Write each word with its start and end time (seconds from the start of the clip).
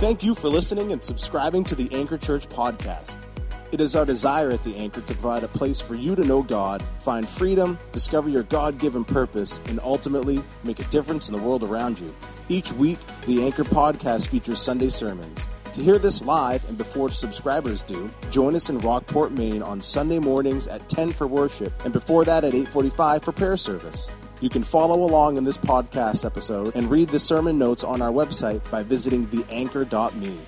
Thank 0.00 0.22
you 0.22 0.34
for 0.34 0.48
listening 0.48 0.92
and 0.92 1.04
subscribing 1.04 1.62
to 1.64 1.74
the 1.74 1.86
Anchor 1.94 2.16
Church 2.16 2.48
podcast. 2.48 3.26
It 3.70 3.82
is 3.82 3.94
our 3.94 4.06
desire 4.06 4.48
at 4.50 4.64
the 4.64 4.74
Anchor 4.76 5.02
to 5.02 5.06
provide 5.12 5.44
a 5.44 5.48
place 5.48 5.78
for 5.78 5.94
you 5.94 6.16
to 6.16 6.24
know 6.24 6.42
God, 6.42 6.82
find 7.00 7.28
freedom, 7.28 7.78
discover 7.92 8.30
your 8.30 8.44
God 8.44 8.78
given 8.78 9.04
purpose, 9.04 9.60
and 9.66 9.78
ultimately 9.82 10.42
make 10.64 10.80
a 10.80 10.84
difference 10.84 11.28
in 11.28 11.36
the 11.36 11.42
world 11.42 11.62
around 11.62 12.00
you. 12.00 12.16
Each 12.48 12.72
week, 12.72 12.98
the 13.26 13.44
Anchor 13.44 13.62
podcast 13.62 14.28
features 14.28 14.58
Sunday 14.58 14.88
sermons. 14.88 15.46
To 15.74 15.82
hear 15.82 15.98
this 15.98 16.24
live 16.24 16.66
and 16.70 16.78
before 16.78 17.10
subscribers 17.10 17.82
do, 17.82 18.08
join 18.30 18.54
us 18.54 18.70
in 18.70 18.78
Rockport, 18.78 19.32
Maine 19.32 19.62
on 19.62 19.82
Sunday 19.82 20.18
mornings 20.18 20.66
at 20.66 20.88
10 20.88 21.12
for 21.12 21.26
worship 21.26 21.74
and 21.84 21.92
before 21.92 22.24
that 22.24 22.42
at 22.42 22.54
8:45 22.54 23.22
for 23.22 23.32
prayer 23.32 23.58
service. 23.58 24.14
You 24.40 24.48
can 24.48 24.62
follow 24.62 25.02
along 25.02 25.36
in 25.36 25.44
this 25.44 25.58
podcast 25.58 26.24
episode 26.24 26.74
and 26.74 26.90
read 26.90 27.10
the 27.10 27.20
sermon 27.20 27.58
notes 27.58 27.84
on 27.84 28.00
our 28.00 28.10
website 28.10 28.68
by 28.70 28.82
visiting 28.82 29.26
theanchor.me. 29.26 30.38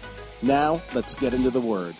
Now, 0.40 0.80
let's 0.94 1.14
get 1.14 1.34
into 1.34 1.50
the 1.50 1.60
word. 1.60 1.94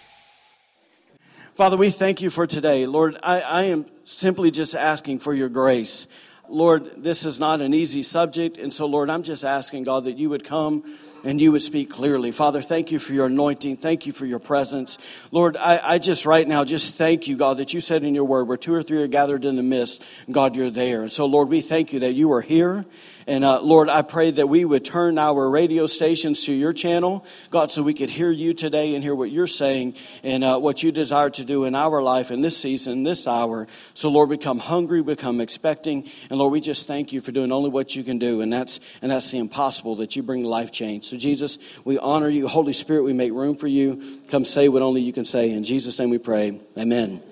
Father, 1.52 1.77
we 1.77 1.91
thank 1.91 2.23
you 2.23 2.30
for 2.30 2.47
today. 2.47 2.86
Lord, 2.86 3.19
I, 3.23 3.42
I, 3.42 3.62
am 3.64 3.84
simply 4.05 4.50
just 4.50 4.74
asking 4.74 5.19
for 5.19 5.34
your 5.34 5.50
grace. 5.50 6.06
Lord, 6.48 7.02
this 7.02 7.27
is 7.27 7.38
not 7.38 7.60
an 7.60 7.74
easy 7.74 8.02
subject, 8.02 8.56
and 8.56 8.72
so, 8.72 8.86
Lord, 8.86 9.11
I'm 9.11 9.22
just 9.22 9.45
asking, 9.45 9.84
God, 9.84 10.05
that 10.05 10.16
you 10.16 10.30
would 10.30 10.45
come 10.45 10.83
and 11.24 11.40
you 11.40 11.52
would 11.52 11.62
speak 11.62 11.90
clearly. 11.90 12.32
Father, 12.32 12.62
thank 12.62 12.90
you 12.90 12.98
for 12.98 13.12
your 13.12 13.26
anointing. 13.26 13.76
Thank 13.76 14.06
you 14.06 14.12
for 14.12 14.26
your 14.26 14.38
presence. 14.38 14.98
Lord, 15.30 15.56
I, 15.56 15.80
I, 15.82 15.98
just 15.98 16.26
right 16.26 16.46
now 16.46 16.64
just 16.64 16.96
thank 16.96 17.28
you, 17.28 17.36
God, 17.36 17.58
that 17.58 17.72
you 17.72 17.80
said 17.80 18.04
in 18.04 18.14
your 18.14 18.24
word, 18.24 18.48
where 18.48 18.56
two 18.56 18.74
or 18.74 18.82
three 18.82 19.02
are 19.02 19.06
gathered 19.06 19.44
in 19.44 19.56
the 19.56 19.62
midst, 19.62 20.02
God, 20.30 20.56
you're 20.56 20.70
there. 20.70 21.02
And 21.02 21.12
so, 21.12 21.27
Lord, 21.27 21.48
we 21.48 21.60
thank 21.60 21.92
you 21.92 22.00
that 22.00 22.14
you 22.14 22.32
are 22.32 22.40
here. 22.40 22.84
And 23.26 23.44
uh, 23.44 23.60
Lord, 23.60 23.88
I 23.88 24.02
pray 24.02 24.30
that 24.32 24.48
we 24.48 24.64
would 24.64 24.84
turn 24.84 25.18
our 25.18 25.48
radio 25.48 25.86
stations 25.86 26.44
to 26.44 26.52
your 26.52 26.72
channel, 26.72 27.24
God, 27.50 27.70
so 27.70 27.83
we 27.83 27.94
could 27.94 28.10
hear 28.10 28.30
you 28.30 28.55
today 28.55 28.94
and 28.94 29.02
hear 29.05 29.14
what 29.14 29.30
you're 29.30 29.47
saying 29.47 29.94
and 30.22 30.42
uh, 30.44 30.58
what 30.58 30.83
you 30.83 30.92
desire 30.92 31.30
to 31.30 31.44
do 31.44 31.64
in 31.64 31.74
our 31.74 32.02
life 32.02 32.30
in 32.30 32.41
this 32.41 32.56
season, 32.56 33.02
this 33.02 33.27
hour. 33.27 33.66
So, 33.94 34.08
Lord, 34.08 34.28
become 34.28 34.58
hungry, 34.58 35.02
become 35.02 35.41
expecting, 35.41 36.08
and 36.30 36.38
Lord, 36.38 36.52
we 36.52 36.60
just 36.60 36.86
thank 36.86 37.12
you 37.12 37.20
for 37.20 37.32
doing 37.32 37.52
only 37.52 37.70
what 37.70 37.94
you 37.94 38.02
can 38.02 38.19
do, 38.19 38.41
and 38.41 38.52
that's 38.52 38.80
and 39.00 39.10
that's 39.10 39.30
the 39.30 39.38
impossible 39.38 39.97
that 39.97 40.16
you 40.16 40.22
bring 40.22 40.44
life 40.44 40.70
change. 40.70 41.04
So, 41.04 41.16
Jesus, 41.16 41.58
we 41.84 41.98
honor 41.98 42.28
you, 42.28 42.48
Holy 42.48 42.72
Spirit. 42.72 43.02
We 43.02 43.12
make 43.12 43.32
room 43.32 43.54
for 43.54 43.69
you. 43.69 44.20
Come 44.28 44.44
say 44.44 44.69
what 44.69 44.82
only 44.82 45.00
you 45.00 45.12
can 45.12 45.25
say. 45.25 45.50
In 45.50 45.64
Jesus' 45.64 45.98
name, 45.98 46.10
we 46.10 46.19
pray. 46.19 46.60
Amen. 46.78 47.22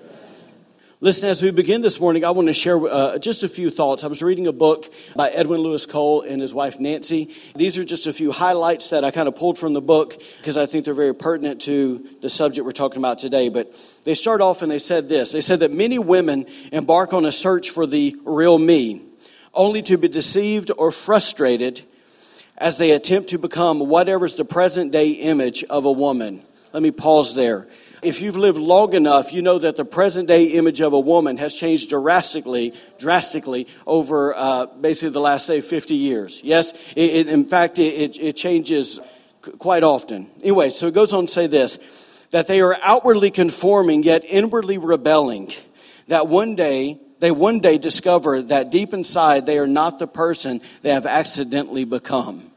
Listen, 1.03 1.29
as 1.29 1.41
we 1.41 1.49
begin 1.49 1.81
this 1.81 1.99
morning, 1.99 2.23
I 2.23 2.29
want 2.29 2.47
to 2.47 2.53
share 2.53 2.77
uh, 2.77 3.17
just 3.17 3.41
a 3.41 3.47
few 3.47 3.71
thoughts. 3.71 4.03
I 4.03 4.07
was 4.07 4.21
reading 4.21 4.45
a 4.45 4.53
book 4.53 4.93
by 5.15 5.31
Edwin 5.31 5.61
Louis 5.61 5.83
Cole 5.87 6.21
and 6.21 6.39
his 6.39 6.53
wife 6.53 6.79
Nancy. 6.79 7.33
These 7.55 7.79
are 7.79 7.83
just 7.83 8.05
a 8.05 8.13
few 8.13 8.31
highlights 8.31 8.91
that 8.91 9.03
I 9.03 9.09
kind 9.09 9.27
of 9.27 9.35
pulled 9.35 9.57
from 9.57 9.73
the 9.73 9.81
book 9.81 10.21
because 10.37 10.57
I 10.57 10.67
think 10.67 10.85
they're 10.85 10.93
very 10.93 11.15
pertinent 11.15 11.61
to 11.61 12.07
the 12.21 12.29
subject 12.29 12.65
we're 12.65 12.71
talking 12.71 12.99
about 12.99 13.17
today. 13.17 13.49
But 13.49 13.73
they 14.03 14.13
start 14.13 14.41
off 14.41 14.61
and 14.61 14.71
they 14.71 14.77
said 14.77 15.09
this 15.09 15.31
They 15.31 15.41
said 15.41 15.61
that 15.61 15.71
many 15.71 15.97
women 15.97 16.45
embark 16.71 17.13
on 17.13 17.25
a 17.25 17.31
search 17.31 17.71
for 17.71 17.87
the 17.87 18.15
real 18.23 18.59
me, 18.59 19.01
only 19.55 19.81
to 19.81 19.97
be 19.97 20.07
deceived 20.07 20.69
or 20.77 20.91
frustrated 20.91 21.81
as 22.59 22.77
they 22.77 22.91
attempt 22.91 23.29
to 23.29 23.39
become 23.39 23.79
whatever's 23.79 24.35
the 24.35 24.45
present 24.45 24.91
day 24.91 25.09
image 25.09 25.63
of 25.63 25.85
a 25.85 25.91
woman. 25.91 26.43
Let 26.73 26.83
me 26.83 26.91
pause 26.91 27.33
there. 27.33 27.67
If 28.01 28.19
you've 28.19 28.37
lived 28.37 28.57
long 28.57 28.93
enough, 28.93 29.31
you 29.31 29.43
know 29.43 29.59
that 29.59 29.75
the 29.75 29.85
present 29.85 30.27
day 30.27 30.45
image 30.45 30.81
of 30.81 30.93
a 30.93 30.99
woman 30.99 31.37
has 31.37 31.53
changed 31.53 31.91
drastically, 31.91 32.73
drastically 32.97 33.67
over 33.85 34.35
uh, 34.35 34.65
basically 34.65 35.11
the 35.11 35.19
last, 35.19 35.45
say, 35.45 35.61
50 35.61 35.93
years. 35.93 36.41
Yes, 36.43 36.73
it, 36.95 37.11
it, 37.11 37.27
in 37.27 37.45
fact, 37.45 37.77
it, 37.77 38.19
it 38.19 38.35
changes 38.35 38.99
quite 39.59 39.83
often. 39.83 40.31
Anyway, 40.41 40.71
so 40.71 40.87
it 40.87 40.95
goes 40.95 41.13
on 41.13 41.27
to 41.27 41.31
say 41.31 41.47
this 41.47 41.77
that 42.31 42.47
they 42.47 42.61
are 42.61 42.77
outwardly 42.81 43.29
conforming, 43.29 44.03
yet 44.03 44.23
inwardly 44.25 44.77
rebelling. 44.77 45.51
That 46.07 46.27
one 46.27 46.55
day, 46.55 46.97
they 47.19 47.29
one 47.29 47.59
day 47.59 47.77
discover 47.77 48.41
that 48.43 48.71
deep 48.71 48.93
inside 48.93 49.45
they 49.45 49.59
are 49.59 49.67
not 49.67 49.99
the 49.99 50.07
person 50.07 50.61
they 50.81 50.91
have 50.91 51.05
accidentally 51.05 51.85
become. 51.85 52.50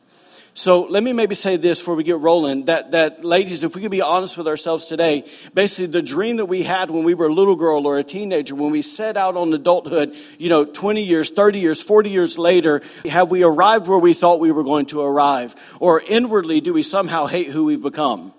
So 0.57 0.83
let 0.83 1.03
me 1.03 1.13
maybe 1.13 1.35
say 1.35 1.57
this 1.57 1.81
before 1.81 1.97
we 1.97 2.05
get 2.05 2.21
rolling 2.21 2.67
that, 2.67 2.93
that 2.93 3.25
ladies, 3.25 3.65
if 3.65 3.75
we 3.75 3.83
could 3.83 3.91
be 3.91 4.03
honest 4.03 4.39
with 4.39 4.47
ourselves 4.47 4.85
today, 4.85 5.25
basically 5.53 5.87
the 5.87 6.01
dream 6.01 6.37
that 6.37 6.47
we 6.47 6.63
had 6.63 6.93
when 6.93 7.03
we 7.03 7.15
were 7.15 7.27
a 7.27 7.33
little 7.33 7.57
girl 7.57 7.89
or 7.89 7.99
a 7.99 8.05
teenager, 8.05 8.55
when 8.55 8.71
we 8.71 8.81
set 8.81 9.17
out 9.17 9.37
on 9.37 9.53
adulthood, 9.53 10.15
you 10.39 10.49
know, 10.49 10.65
20 10.65 11.03
years, 11.03 11.29
30 11.31 11.59
years, 11.59 11.83
40 11.83 12.09
years 12.09 12.39
later, 12.39 12.83
have 13.05 13.33
we 13.33 13.43
arrived 13.43 13.89
where 13.89 13.99
we 13.99 14.15
thought 14.15 14.39
we 14.39 14.53
were 14.53 14.63
going 14.63 14.87
to 14.87 15.01
arrive? 15.01 15.57
Or 15.81 16.01
inwardly, 16.01 16.61
do 16.61 16.73
we 16.73 16.85
somehow 16.85 17.27
hate 17.27 17.49
who 17.49 17.65
we've 17.65 17.83
become? 17.83 18.33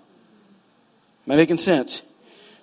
Am 1.26 1.32
I 1.32 1.36
making 1.36 1.58
sense? 1.58 2.00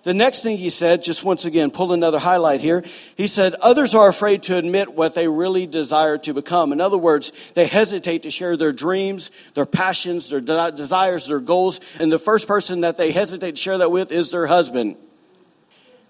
The 0.03 0.13
next 0.13 0.43
thing 0.43 0.57
he 0.57 0.69
said, 0.69 1.01
just 1.01 1.23
once 1.23 1.45
again, 1.45 1.71
pull 1.71 1.93
another 1.93 2.19
highlight 2.19 2.59
here. 2.59 2.83
He 3.15 3.25
said, 3.25 3.55
Others 3.55 3.95
are 3.95 4.09
afraid 4.09 4.43
to 4.43 4.57
admit 4.57 4.93
what 4.93 5.15
they 5.15 5.29
really 5.29 5.65
desire 5.65 6.17
to 6.19 6.33
become. 6.33 6.73
In 6.73 6.81
other 6.81 6.97
words, 6.97 7.31
they 7.53 7.65
hesitate 7.65 8.23
to 8.23 8.29
share 8.29 8.57
their 8.57 8.73
dreams, 8.73 9.31
their 9.53 9.65
passions, 9.65 10.29
their 10.29 10.41
de- 10.41 10.73
desires, 10.73 11.27
their 11.27 11.39
goals. 11.39 11.79
And 12.01 12.11
the 12.11 12.19
first 12.19 12.49
person 12.49 12.81
that 12.81 12.97
they 12.97 13.11
hesitate 13.11 13.55
to 13.55 13.61
share 13.61 13.77
that 13.77 13.91
with 13.91 14.11
is 14.11 14.29
their 14.29 14.45
husband. 14.45 14.97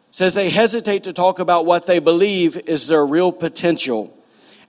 says 0.09 0.33
they 0.33 0.49
hesitate 0.49 1.03
to 1.03 1.13
talk 1.13 1.37
about 1.37 1.67
what 1.67 1.85
they 1.85 1.99
believe 1.99 2.57
is 2.57 2.87
their 2.87 3.05
real 3.05 3.31
potential. 3.31 4.17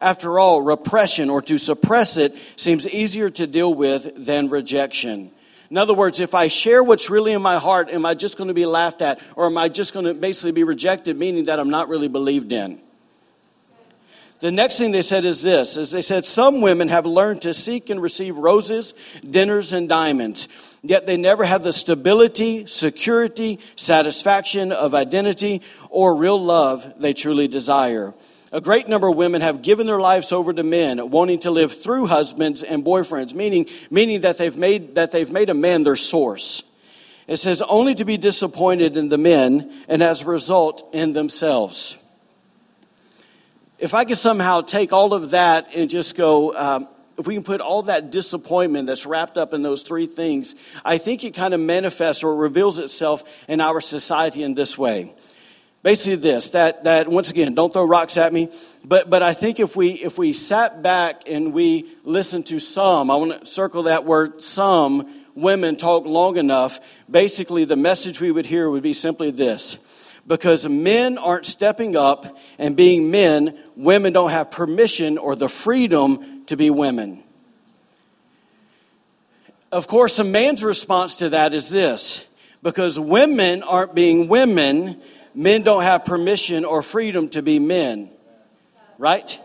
After 0.02 0.38
all, 0.38 0.60
repression 0.60 1.30
or 1.30 1.40
to 1.42 1.56
suppress 1.56 2.18
it 2.18 2.36
seems 2.56 2.86
easier 2.86 3.30
to 3.30 3.46
deal 3.46 3.72
with 3.72 4.26
than 4.26 4.50
rejection. 4.50 5.30
In 5.70 5.78
other 5.78 5.94
words, 5.94 6.20
if 6.20 6.34
I 6.34 6.48
share 6.48 6.82
what's 6.82 7.10
really 7.10 7.32
in 7.32 7.42
my 7.42 7.58
heart, 7.58 7.90
am 7.90 8.04
I 8.04 8.14
just 8.14 8.36
going 8.36 8.48
to 8.48 8.54
be 8.54 8.66
laughed 8.66 9.02
at 9.02 9.20
or 9.34 9.46
am 9.46 9.56
I 9.56 9.68
just 9.68 9.94
going 9.94 10.06
to 10.06 10.14
basically 10.14 10.52
be 10.52 10.64
rejected, 10.64 11.18
meaning 11.18 11.44
that 11.44 11.58
I'm 11.58 11.70
not 11.70 11.88
really 11.88 12.08
believed 12.08 12.52
in? 12.52 12.80
The 14.40 14.52
next 14.52 14.78
thing 14.78 14.90
they 14.90 15.00
said 15.00 15.24
is 15.24 15.42
this 15.42 15.76
is 15.76 15.90
they 15.90 16.02
said 16.02 16.24
some 16.24 16.60
women 16.60 16.88
have 16.88 17.06
learned 17.06 17.42
to 17.42 17.54
seek 17.54 17.88
and 17.88 18.02
receive 18.02 18.36
roses, 18.36 18.92
dinners, 19.28 19.72
and 19.72 19.88
diamonds, 19.88 20.48
yet 20.82 21.06
they 21.06 21.16
never 21.16 21.44
have 21.44 21.62
the 21.62 21.72
stability, 21.72 22.66
security, 22.66 23.58
satisfaction 23.76 24.70
of 24.70 24.94
identity, 24.94 25.62
or 25.88 26.16
real 26.16 26.38
love 26.38 26.94
they 26.98 27.14
truly 27.14 27.48
desire. 27.48 28.12
A 28.54 28.60
great 28.60 28.86
number 28.86 29.08
of 29.08 29.16
women 29.16 29.40
have 29.40 29.62
given 29.62 29.88
their 29.88 29.98
lives 29.98 30.30
over 30.30 30.52
to 30.52 30.62
men, 30.62 31.10
wanting 31.10 31.40
to 31.40 31.50
live 31.50 31.72
through 31.72 32.06
husbands 32.06 32.62
and 32.62 32.84
boyfriends, 32.84 33.34
meaning, 33.34 33.66
meaning 33.90 34.20
that, 34.20 34.38
they've 34.38 34.56
made, 34.56 34.94
that 34.94 35.10
they've 35.10 35.32
made 35.32 35.50
a 35.50 35.54
man 35.54 35.82
their 35.82 35.96
source. 35.96 36.62
It 37.26 37.38
says 37.38 37.62
only 37.62 37.96
to 37.96 38.04
be 38.04 38.16
disappointed 38.16 38.96
in 38.96 39.08
the 39.08 39.18
men 39.18 39.76
and 39.88 40.04
as 40.04 40.22
a 40.22 40.26
result 40.26 40.88
in 40.94 41.10
themselves. 41.10 41.98
If 43.80 43.92
I 43.92 44.04
could 44.04 44.18
somehow 44.18 44.60
take 44.60 44.92
all 44.92 45.14
of 45.14 45.32
that 45.32 45.74
and 45.74 45.90
just 45.90 46.16
go, 46.16 46.54
um, 46.54 46.86
if 47.18 47.26
we 47.26 47.34
can 47.34 47.42
put 47.42 47.60
all 47.60 47.82
that 47.82 48.12
disappointment 48.12 48.86
that's 48.86 49.04
wrapped 49.04 49.36
up 49.36 49.52
in 49.52 49.62
those 49.62 49.82
three 49.82 50.06
things, 50.06 50.54
I 50.84 50.98
think 50.98 51.24
it 51.24 51.34
kind 51.34 51.54
of 51.54 51.60
manifests 51.60 52.22
or 52.22 52.36
reveals 52.36 52.78
itself 52.78 53.44
in 53.48 53.60
our 53.60 53.80
society 53.80 54.44
in 54.44 54.54
this 54.54 54.78
way 54.78 55.12
basically 55.84 56.16
this 56.16 56.50
that 56.50 56.82
that 56.82 57.06
once 57.06 57.30
again 57.30 57.54
don't 57.54 57.72
throw 57.72 57.84
rocks 57.84 58.16
at 58.16 58.32
me 58.32 58.50
but 58.84 59.08
but 59.08 59.22
i 59.22 59.32
think 59.32 59.60
if 59.60 59.76
we 59.76 59.90
if 59.90 60.18
we 60.18 60.32
sat 60.32 60.82
back 60.82 61.28
and 61.28 61.52
we 61.52 61.88
listened 62.02 62.44
to 62.46 62.58
some 62.58 63.08
i 63.12 63.14
want 63.14 63.38
to 63.38 63.46
circle 63.46 63.84
that 63.84 64.04
word 64.04 64.42
some 64.42 65.06
women 65.34 65.76
talk 65.76 66.04
long 66.06 66.36
enough 66.36 66.80
basically 67.10 67.64
the 67.64 67.76
message 67.76 68.20
we 68.20 68.30
would 68.30 68.46
hear 68.46 68.70
would 68.70 68.82
be 68.82 68.92
simply 68.92 69.30
this. 69.30 69.78
Because 70.26 70.66
men 70.66 71.18
aren't 71.18 71.44
stepping 71.44 71.96
up 71.96 72.38
and 72.58 72.74
being 72.74 73.10
men 73.10 73.58
women 73.76 74.14
don't 74.14 74.30
have 74.30 74.50
permission 74.50 75.18
or 75.18 75.36
the 75.36 75.50
freedom 75.50 76.44
to 76.46 76.56
be 76.56 76.70
women. 76.70 77.22
Of 79.70 79.86
course 79.86 80.18
a 80.18 80.24
man's 80.24 80.64
response 80.64 81.16
to 81.16 81.30
that 81.30 81.52
is 81.52 81.68
this. 81.68 82.26
Because 82.62 82.98
women 82.98 83.62
aren't 83.62 83.94
being 83.94 84.28
women 84.28 85.02
men 85.34 85.62
don't 85.62 85.82
have 85.82 86.04
permission 86.04 86.64
or 86.64 86.82
freedom 86.82 87.28
to 87.30 87.42
be 87.42 87.58
men. 87.58 88.10
Right? 88.98 89.40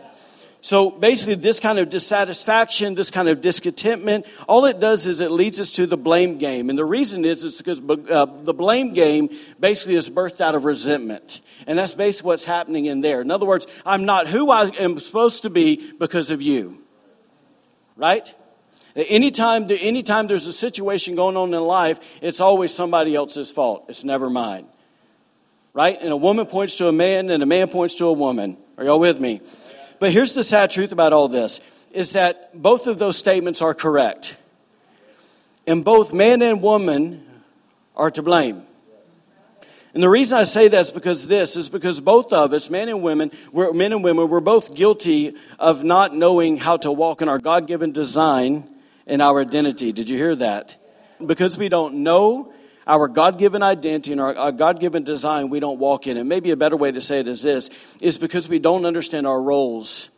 So 0.62 0.90
basically, 0.90 1.36
this 1.36 1.58
kind 1.58 1.78
of 1.78 1.88
dissatisfaction, 1.88 2.94
this 2.94 3.10
kind 3.10 3.28
of 3.28 3.40
discontentment, 3.40 4.26
all 4.46 4.66
it 4.66 4.78
does 4.78 5.06
is 5.06 5.20
it 5.20 5.30
leads 5.30 5.58
us 5.58 5.70
to 5.72 5.86
the 5.86 5.96
blame 5.96 6.36
game. 6.36 6.68
And 6.68 6.78
the 6.78 6.84
reason 6.84 7.24
is 7.24 7.44
it's 7.44 7.62
because 7.62 7.80
uh, 8.10 8.26
the 8.26 8.52
blame 8.52 8.92
game 8.92 9.30
basically 9.58 9.94
is 9.94 10.10
birthed 10.10 10.40
out 10.40 10.54
of 10.54 10.66
resentment. 10.66 11.40
And 11.66 11.78
that's 11.78 11.94
basically 11.94 12.28
what's 12.28 12.44
happening 12.44 12.86
in 12.86 13.00
there. 13.00 13.22
In 13.22 13.30
other 13.30 13.46
words, 13.46 13.66
I'm 13.86 14.04
not 14.04 14.28
who 14.28 14.50
I 14.50 14.66
am 14.78 15.00
supposed 15.00 15.42
to 15.42 15.50
be 15.50 15.92
because 15.98 16.30
of 16.30 16.42
you. 16.42 16.78
Right? 17.96 18.34
Anytime, 18.94 19.66
anytime 19.70 20.26
there's 20.26 20.46
a 20.46 20.52
situation 20.52 21.14
going 21.14 21.38
on 21.38 21.54
in 21.54 21.60
life, 21.60 22.18
it's 22.20 22.40
always 22.40 22.74
somebody 22.74 23.14
else's 23.14 23.50
fault. 23.50 23.86
It's 23.88 24.04
never 24.04 24.28
mine 24.28 24.66
right? 25.80 25.98
And 26.02 26.12
a 26.12 26.16
woman 26.16 26.44
points 26.44 26.74
to 26.74 26.88
a 26.88 26.92
man, 26.92 27.30
and 27.30 27.42
a 27.42 27.46
man 27.46 27.66
points 27.68 27.94
to 27.94 28.06
a 28.06 28.12
woman. 28.12 28.58
Are 28.76 28.84
y'all 28.84 29.00
with 29.00 29.18
me? 29.18 29.40
But 29.98 30.12
here's 30.12 30.34
the 30.34 30.44
sad 30.44 30.68
truth 30.70 30.92
about 30.92 31.14
all 31.14 31.28
this 31.28 31.60
is 31.92 32.12
that 32.12 32.50
both 32.52 32.86
of 32.86 32.98
those 32.98 33.16
statements 33.16 33.62
are 33.62 33.72
correct. 33.72 34.36
And 35.66 35.82
both 35.82 36.12
man 36.12 36.42
and 36.42 36.60
woman 36.60 37.26
are 37.96 38.10
to 38.10 38.22
blame. 38.22 38.62
And 39.94 40.02
the 40.02 40.08
reason 40.10 40.36
I 40.36 40.44
say 40.44 40.68
that 40.68 40.80
is 40.82 40.90
because 40.90 41.26
this 41.26 41.56
is 41.56 41.70
because 41.70 41.98
both 41.98 42.30
of 42.34 42.52
us, 42.52 42.68
men 42.68 42.90
and 42.90 43.02
women, 43.02 43.32
we're, 43.50 43.72
men 43.72 43.94
and 43.94 44.04
women, 44.04 44.28
we're 44.28 44.40
both 44.40 44.74
guilty 44.74 45.34
of 45.58 45.82
not 45.82 46.14
knowing 46.14 46.58
how 46.58 46.76
to 46.76 46.92
walk 46.92 47.22
in 47.22 47.28
our 47.30 47.38
God 47.38 47.66
given 47.66 47.90
design 47.90 48.68
and 49.06 49.22
our 49.22 49.40
identity. 49.40 49.92
Did 49.92 50.10
you 50.10 50.18
hear 50.18 50.36
that? 50.36 50.76
Because 51.24 51.56
we 51.56 51.70
don't 51.70 52.02
know 52.02 52.52
our 52.90 53.08
God 53.08 53.38
given 53.38 53.62
identity 53.62 54.12
and 54.12 54.20
our, 54.20 54.36
our 54.36 54.52
God 54.52 54.80
given 54.80 55.04
design, 55.04 55.48
we 55.48 55.60
don't 55.60 55.78
walk 55.78 56.06
in 56.06 56.16
it. 56.16 56.24
Maybe 56.24 56.50
a 56.50 56.56
better 56.56 56.76
way 56.76 56.92
to 56.92 57.00
say 57.00 57.20
it 57.20 57.28
is 57.28 57.42
this 57.42 57.70
is 58.00 58.18
because 58.18 58.48
we 58.48 58.58
don't 58.58 58.84
understand 58.84 59.26
our 59.26 59.40
roles 59.40 60.10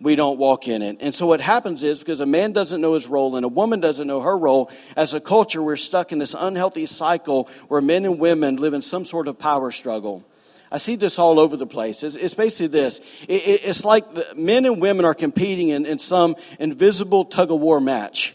we 0.00 0.16
don't 0.16 0.38
walk 0.38 0.68
in 0.68 0.82
it. 0.82 0.98
And 1.00 1.14
so 1.14 1.26
what 1.26 1.40
happens 1.40 1.82
is 1.82 1.98
because 1.98 2.20
a 2.20 2.26
man 2.26 2.52
doesn't 2.52 2.80
know 2.80 2.94
his 2.94 3.06
role 3.06 3.36
and 3.36 3.44
a 3.44 3.48
woman 3.48 3.80
doesn't 3.80 4.06
know 4.06 4.20
her 4.20 4.36
role, 4.36 4.70
as 4.96 5.14
a 5.14 5.20
culture, 5.20 5.62
we're 5.62 5.76
stuck 5.76 6.12
in 6.12 6.18
this 6.18 6.34
unhealthy 6.38 6.86
cycle 6.86 7.48
where 7.68 7.80
men 7.80 8.04
and 8.04 8.18
women 8.18 8.56
live 8.56 8.74
in 8.74 8.82
some 8.82 9.04
sort 9.04 9.28
of 9.28 9.38
power 9.38 9.70
struggle. 9.70 10.24
I 10.70 10.78
see 10.78 10.96
this 10.96 11.18
all 11.18 11.38
over 11.38 11.56
the 11.56 11.66
place. 11.66 12.02
It's, 12.02 12.16
it's 12.16 12.34
basically 12.34 12.66
this 12.66 12.98
it, 13.28 13.46
it, 13.46 13.64
it's 13.64 13.84
like 13.84 14.36
men 14.36 14.64
and 14.66 14.80
women 14.80 15.04
are 15.04 15.14
competing 15.14 15.68
in, 15.68 15.86
in 15.86 15.98
some 15.98 16.36
invisible 16.58 17.24
tug 17.24 17.52
of 17.52 17.60
war 17.60 17.80
match. 17.80 18.34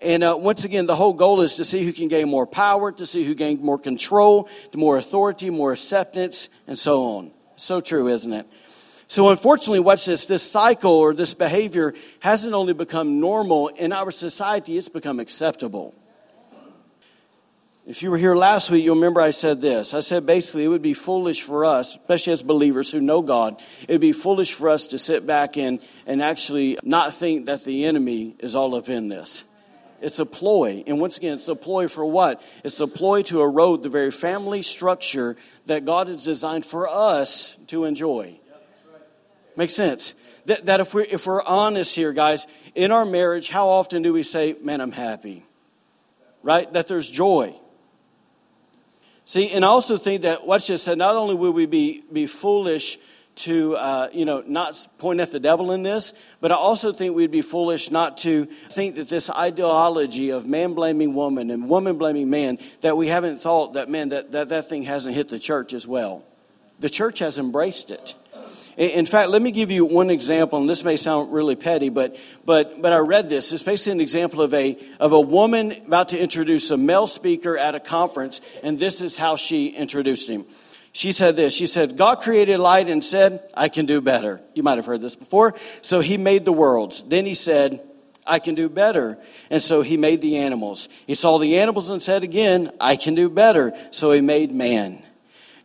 And 0.00 0.22
uh, 0.22 0.36
once 0.38 0.64
again, 0.64 0.86
the 0.86 0.96
whole 0.96 1.12
goal 1.12 1.40
is 1.40 1.56
to 1.56 1.64
see 1.64 1.84
who 1.84 1.92
can 1.92 2.08
gain 2.08 2.28
more 2.28 2.46
power, 2.46 2.92
to 2.92 3.06
see 3.06 3.24
who 3.24 3.34
gains 3.34 3.60
more 3.60 3.78
control, 3.78 4.48
more 4.74 4.96
authority, 4.96 5.50
more 5.50 5.72
acceptance, 5.72 6.48
and 6.66 6.78
so 6.78 7.02
on. 7.02 7.32
So 7.56 7.80
true, 7.80 8.08
isn't 8.08 8.32
it? 8.32 8.46
So, 9.10 9.30
unfortunately, 9.30 9.80
watch 9.80 10.04
this 10.04 10.26
this 10.26 10.42
cycle 10.42 10.92
or 10.92 11.14
this 11.14 11.32
behavior 11.32 11.94
hasn't 12.20 12.54
only 12.54 12.74
become 12.74 13.20
normal 13.20 13.68
in 13.68 13.92
our 13.92 14.10
society, 14.10 14.76
it's 14.76 14.90
become 14.90 15.18
acceptable. 15.18 15.94
If 17.86 18.02
you 18.02 18.10
were 18.10 18.18
here 18.18 18.36
last 18.36 18.70
week, 18.70 18.84
you'll 18.84 18.96
remember 18.96 19.22
I 19.22 19.30
said 19.30 19.62
this. 19.62 19.94
I 19.94 20.00
said 20.00 20.26
basically 20.26 20.64
it 20.64 20.68
would 20.68 20.82
be 20.82 20.92
foolish 20.92 21.40
for 21.40 21.64
us, 21.64 21.96
especially 21.96 22.34
as 22.34 22.42
believers 22.42 22.90
who 22.90 23.00
know 23.00 23.22
God, 23.22 23.58
it 23.88 23.92
would 23.92 24.02
be 24.02 24.12
foolish 24.12 24.52
for 24.52 24.68
us 24.68 24.88
to 24.88 24.98
sit 24.98 25.24
back 25.24 25.56
and, 25.56 25.80
and 26.06 26.22
actually 26.22 26.76
not 26.82 27.14
think 27.14 27.46
that 27.46 27.64
the 27.64 27.86
enemy 27.86 28.36
is 28.40 28.54
all 28.54 28.74
up 28.74 28.90
in 28.90 29.08
this. 29.08 29.44
It's 30.00 30.18
a 30.18 30.26
ploy. 30.26 30.84
And 30.86 31.00
once 31.00 31.18
again, 31.18 31.34
it's 31.34 31.48
a 31.48 31.56
ploy 31.56 31.88
for 31.88 32.04
what? 32.04 32.42
It's 32.64 32.80
a 32.80 32.86
ploy 32.86 33.22
to 33.22 33.42
erode 33.42 33.82
the 33.82 33.88
very 33.88 34.10
family 34.10 34.62
structure 34.62 35.36
that 35.66 35.84
God 35.84 36.08
has 36.08 36.24
designed 36.24 36.64
for 36.64 36.88
us 36.88 37.56
to 37.68 37.84
enjoy. 37.84 38.38
Makes 39.56 39.74
sense. 39.74 40.14
That, 40.46 40.66
that 40.66 40.80
if, 40.80 40.94
we're, 40.94 41.02
if 41.02 41.26
we're 41.26 41.42
honest 41.42 41.94
here, 41.96 42.12
guys, 42.12 42.46
in 42.74 42.92
our 42.92 43.04
marriage, 43.04 43.48
how 43.48 43.68
often 43.68 44.02
do 44.02 44.12
we 44.12 44.22
say, 44.22 44.54
man, 44.62 44.80
I'm 44.80 44.92
happy? 44.92 45.44
Right? 46.42 46.72
That 46.72 46.86
there's 46.86 47.10
joy. 47.10 47.58
See, 49.24 49.50
and 49.50 49.64
I 49.64 49.68
also 49.68 49.96
think 49.96 50.22
that, 50.22 50.46
watch 50.46 50.68
this, 50.68 50.84
that 50.84 50.96
not 50.96 51.16
only 51.16 51.34
will 51.34 51.50
we 51.50 51.66
be, 51.66 52.02
be 52.10 52.26
foolish 52.26 52.98
to, 53.38 53.76
uh, 53.76 54.08
you 54.12 54.24
know, 54.24 54.42
not 54.46 54.86
point 54.98 55.20
at 55.20 55.30
the 55.30 55.40
devil 55.40 55.72
in 55.72 55.82
this, 55.82 56.12
but 56.40 56.52
I 56.52 56.56
also 56.56 56.92
think 56.92 57.14
we'd 57.14 57.30
be 57.30 57.42
foolish 57.42 57.90
not 57.90 58.18
to 58.18 58.44
think 58.44 58.96
that 58.96 59.08
this 59.08 59.30
ideology 59.30 60.30
of 60.30 60.46
man 60.46 60.74
blaming 60.74 61.14
woman 61.14 61.50
and 61.50 61.68
woman 61.68 61.98
blaming 61.98 62.30
man, 62.30 62.58
that 62.82 62.96
we 62.96 63.08
haven't 63.08 63.40
thought 63.40 63.74
that, 63.74 63.88
man, 63.88 64.10
that, 64.10 64.32
that 64.32 64.48
that 64.50 64.68
thing 64.68 64.82
hasn't 64.82 65.14
hit 65.14 65.28
the 65.28 65.38
church 65.38 65.72
as 65.72 65.86
well. 65.86 66.24
The 66.80 66.90
church 66.90 67.20
has 67.20 67.38
embraced 67.38 67.90
it. 67.90 68.14
In 68.76 69.06
fact, 69.06 69.30
let 69.30 69.42
me 69.42 69.50
give 69.50 69.72
you 69.72 69.84
one 69.84 70.08
example, 70.08 70.60
and 70.60 70.68
this 70.68 70.84
may 70.84 70.94
sound 70.94 71.32
really 71.32 71.56
petty, 71.56 71.88
but, 71.88 72.16
but, 72.44 72.80
but 72.80 72.92
I 72.92 72.98
read 72.98 73.28
this. 73.28 73.52
It's 73.52 73.64
basically 73.64 73.94
an 73.94 74.00
example 74.00 74.40
of 74.40 74.54
a, 74.54 74.78
of 75.00 75.10
a 75.10 75.20
woman 75.20 75.72
about 75.72 76.10
to 76.10 76.18
introduce 76.18 76.70
a 76.70 76.76
male 76.76 77.08
speaker 77.08 77.58
at 77.58 77.74
a 77.74 77.80
conference, 77.80 78.40
and 78.62 78.78
this 78.78 79.00
is 79.00 79.16
how 79.16 79.34
she 79.34 79.70
introduced 79.70 80.28
him. 80.28 80.46
She 80.98 81.12
said 81.12 81.36
this 81.36 81.54
She 81.54 81.68
said, 81.68 81.96
God 81.96 82.18
created 82.18 82.58
light 82.58 82.88
and 82.88 83.04
said, 83.04 83.48
I 83.54 83.68
can 83.68 83.86
do 83.86 84.00
better. 84.00 84.40
You 84.52 84.64
might 84.64 84.78
have 84.78 84.86
heard 84.86 85.00
this 85.00 85.14
before. 85.14 85.54
So 85.80 86.00
he 86.00 86.16
made 86.16 86.44
the 86.44 86.52
worlds. 86.52 87.08
Then 87.08 87.24
he 87.24 87.34
said, 87.34 87.80
I 88.26 88.40
can 88.40 88.56
do 88.56 88.68
better. 88.68 89.16
And 89.48 89.62
so 89.62 89.82
he 89.82 89.96
made 89.96 90.20
the 90.20 90.38
animals. 90.38 90.88
He 91.06 91.14
saw 91.14 91.38
the 91.38 91.58
animals 91.58 91.90
and 91.90 92.02
said 92.02 92.24
again, 92.24 92.72
I 92.80 92.96
can 92.96 93.14
do 93.14 93.30
better. 93.30 93.74
So 93.92 94.10
he 94.10 94.20
made 94.22 94.50
man. 94.50 95.00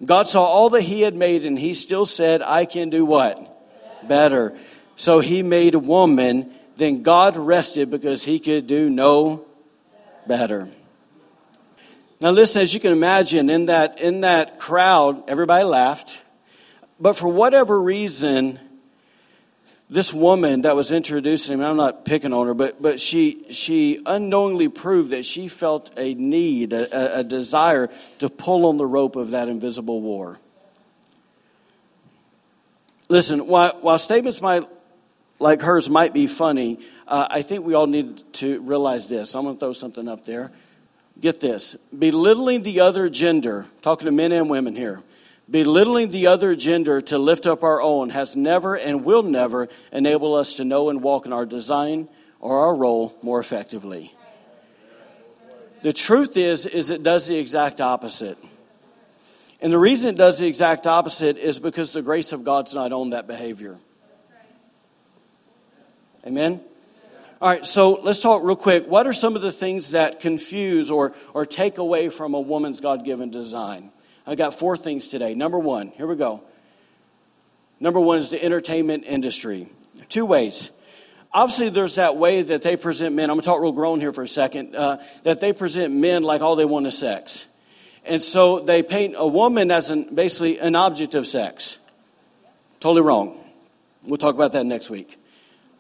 God 0.06 0.28
saw 0.28 0.44
all 0.44 0.70
that 0.70 0.82
he 0.82 1.02
had 1.02 1.16
made, 1.16 1.46
and 1.46 1.58
he 1.58 1.74
still 1.74 2.06
said, 2.06 2.44
I 2.44 2.66
can 2.66 2.92
do 2.92 3.04
what? 3.04 4.08
Better. 4.08 4.56
So 4.98 5.18
he 5.18 5.42
made 5.42 5.74
a 5.74 5.80
woman. 5.80 6.54
Then 6.76 7.02
God 7.02 7.38
rested 7.38 7.90
because 7.90 8.24
he 8.24 8.40
could 8.40 8.68
do 8.68 8.88
no 8.88 9.48
better. 10.28 10.70
Now, 12.22 12.32
listen, 12.32 12.62
as 12.62 12.74
you 12.74 12.80
can 12.80 12.92
imagine, 12.92 13.50
in 13.50 13.66
that, 13.66 14.00
in 14.00 14.22
that 14.22 14.58
crowd, 14.58 15.30
everybody 15.30 15.66
laughed. 15.66 16.24
But 17.00 17.14
for 17.14 17.28
whatever 17.28 17.82
reason, 17.82 18.60
this 19.90 20.14
woman 20.14 20.62
that 20.62 20.76
was 20.76 20.92
introducing 20.92 21.60
him, 21.60 21.66
I'm 21.66 21.78
not 21.78 22.06
picking 22.06 22.34
on 22.34 22.48
her, 22.48 22.54
but, 22.54 22.82
but 22.82 23.00
she, 23.00 23.46
she 23.52 24.02
unknowingly 24.06 24.70
proved 24.70 25.12
that 25.12 25.26
she 25.26 25.48
felt 25.48 25.92
a 25.98 26.14
need, 26.14 26.74
a, 26.74 27.20
a 27.20 27.24
desire 27.24 27.90
to 28.20 28.30
pull 28.30 28.66
on 28.66 28.78
the 28.78 28.86
rope 28.86 29.16
of 29.16 29.32
that 29.32 29.50
invisible 29.50 30.02
war. 30.02 30.40
Listen, 33.10 33.48
while, 33.48 33.78
while 33.82 34.00
statements 34.00 34.42
might, 34.42 34.64
like 35.40 35.62
hers 35.62 35.90
might 35.90 36.14
be 36.14 36.26
funny, 36.26 36.80
uh, 37.08 37.28
I 37.30 37.42
think 37.42 37.66
we 37.66 37.74
all 37.74 37.86
need 37.86 38.34
to 38.36 38.62
realize 38.62 39.10
this. 39.10 39.36
I'm 39.36 39.44
going 39.44 39.58
to 39.58 39.60
throw 39.60 39.74
something 39.74 40.08
up 40.08 40.24
there. 40.24 40.52
Get 41.20 41.40
this 41.40 41.76
belittling 41.98 42.64
the 42.64 42.80
other 42.82 43.10
gender, 43.10 43.68
talking 43.82 44.06
to 44.06 44.12
men 44.12 44.32
and 44.32 44.50
women 44.50 44.76
here 44.76 45.04
Belittling 45.50 46.10
the 46.10 46.28
other 46.28 46.56
gender 46.56 47.02
to 47.02 47.18
lift 47.18 47.46
up 47.46 47.64
our 47.64 47.82
own 47.82 48.10
has 48.10 48.36
never 48.36 48.76
and 48.76 49.04
will 49.04 49.24
never 49.24 49.68
enable 49.92 50.36
us 50.36 50.54
to 50.56 50.66
know 50.66 50.90
and 50.90 51.04
walk 51.04 51.26
in 51.26 51.34
our 51.34 51.46
design 51.46 52.08
or 52.40 52.60
our 52.60 52.76
role 52.76 53.18
more 53.22 53.40
effectively. 53.40 54.14
The 55.82 55.92
truth 55.92 56.38
is 56.38 56.66
is 56.66 56.90
it 56.90 57.04
does 57.04 57.28
the 57.28 57.38
exact 57.38 57.82
opposite. 57.82 58.38
And 59.60 59.72
the 59.72 59.78
reason 59.78 60.16
it 60.16 60.18
does 60.18 60.40
the 60.40 60.48
exact 60.48 60.88
opposite 60.88 61.38
is 61.38 61.60
because 61.60 61.92
the 61.92 62.02
grace 62.02 62.32
of 62.32 62.46
God's 62.46 62.74
not 62.74 62.94
on 62.94 63.10
that 63.10 63.28
behavior. 63.28 63.78
Amen. 66.26 66.62
All 67.44 67.50
right, 67.50 67.66
so 67.66 67.96
let's 67.96 68.22
talk 68.22 68.42
real 68.42 68.56
quick. 68.56 68.88
What 68.88 69.06
are 69.06 69.12
some 69.12 69.36
of 69.36 69.42
the 69.42 69.52
things 69.52 69.92
that 69.92 70.22
confuse 70.22 70.90
or, 70.90 71.12
or 71.34 71.46
take 71.46 71.78
away 71.78 72.08
from 72.08 72.36
a 72.36 72.40
woman's 72.40 72.80
God 72.80 73.04
given 73.04 73.32
design? 73.32 73.92
I've 74.26 74.38
got 74.38 74.54
four 74.54 74.78
things 74.78 75.10
today. 75.10 75.36
Number 75.36 75.60
one, 75.60 75.90
here 75.90 76.08
we 76.08 76.16
go. 76.16 76.42
Number 77.82 78.00
one 78.00 78.18
is 78.18 78.30
the 78.30 78.42
entertainment 78.42 79.04
industry. 79.06 79.68
Two 80.08 80.26
ways. 80.26 80.72
Obviously, 81.34 81.68
there's 81.68 81.96
that 81.96 82.16
way 82.16 82.44
that 82.44 82.62
they 82.62 82.78
present 82.78 83.14
men. 83.14 83.30
I'm 83.30 83.36
going 83.36 83.42
to 83.42 83.46
talk 83.46 83.60
real 83.60 83.74
grown 83.74 84.00
here 84.00 84.14
for 84.14 84.24
a 84.24 84.28
second. 84.28 84.74
Uh, 84.74 85.04
that 85.24 85.42
they 85.42 85.52
present 85.52 85.94
men 85.94 86.24
like 86.24 86.40
all 86.40 86.56
they 86.56 86.64
want 86.64 86.88
is 86.88 86.98
sex. 86.98 87.48
And 88.06 88.24
so 88.24 88.62
they 88.62 88.84
paint 88.84 89.16
a 89.18 89.28
woman 89.28 89.70
as 89.70 89.90
an, 89.90 90.16
basically 90.16 90.60
an 90.60 90.78
object 90.78 91.14
of 91.14 91.28
sex. 91.28 91.78
Totally 92.80 93.02
wrong. 93.02 93.38
We'll 94.04 94.16
talk 94.16 94.34
about 94.34 94.54
that 94.54 94.66
next 94.66 94.90
week. 94.90 95.18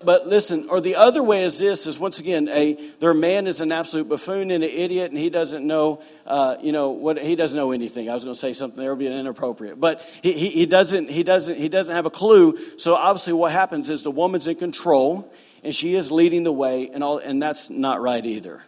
But 0.05 0.27
listen, 0.27 0.67
or 0.69 0.81
the 0.81 0.95
other 0.95 1.23
way 1.23 1.43
is 1.43 1.59
this: 1.59 1.87
is 1.87 1.99
once 1.99 2.19
again, 2.19 2.47
a 2.49 2.73
their 2.99 3.13
man 3.13 3.47
is 3.47 3.61
an 3.61 3.71
absolute 3.71 4.09
buffoon 4.09 4.51
and 4.51 4.63
an 4.63 4.69
idiot, 4.69 5.11
and 5.11 5.19
he 5.19 5.29
doesn't 5.29 5.65
know, 5.65 6.01
uh, 6.25 6.57
you 6.61 6.71
know, 6.71 6.91
what 6.91 7.17
he 7.17 7.35
doesn't 7.35 7.57
know 7.57 7.71
anything. 7.71 8.09
I 8.09 8.13
was 8.15 8.23
going 8.23 8.33
to 8.33 8.39
say 8.39 8.53
something 8.53 8.79
there 8.79 8.91
would 8.91 8.99
be 8.99 9.07
inappropriate, 9.07 9.79
but 9.79 10.01
he, 10.21 10.33
he, 10.33 10.49
he 10.49 10.65
doesn't 10.65 11.09
he 11.09 11.23
doesn't 11.23 11.57
he 11.57 11.69
doesn't 11.69 11.95
have 11.95 12.05
a 12.05 12.11
clue. 12.11 12.57
So 12.77 12.95
obviously, 12.95 13.33
what 13.33 13.51
happens 13.51 13.89
is 13.89 14.03
the 14.03 14.11
woman's 14.11 14.47
in 14.47 14.55
control, 14.55 15.31
and 15.63 15.73
she 15.73 15.95
is 15.95 16.11
leading 16.11 16.43
the 16.43 16.53
way, 16.53 16.89
and 16.93 17.03
all, 17.03 17.17
and 17.17 17.41
that's 17.41 17.69
not 17.69 18.01
right 18.01 18.25
either. 18.25 18.61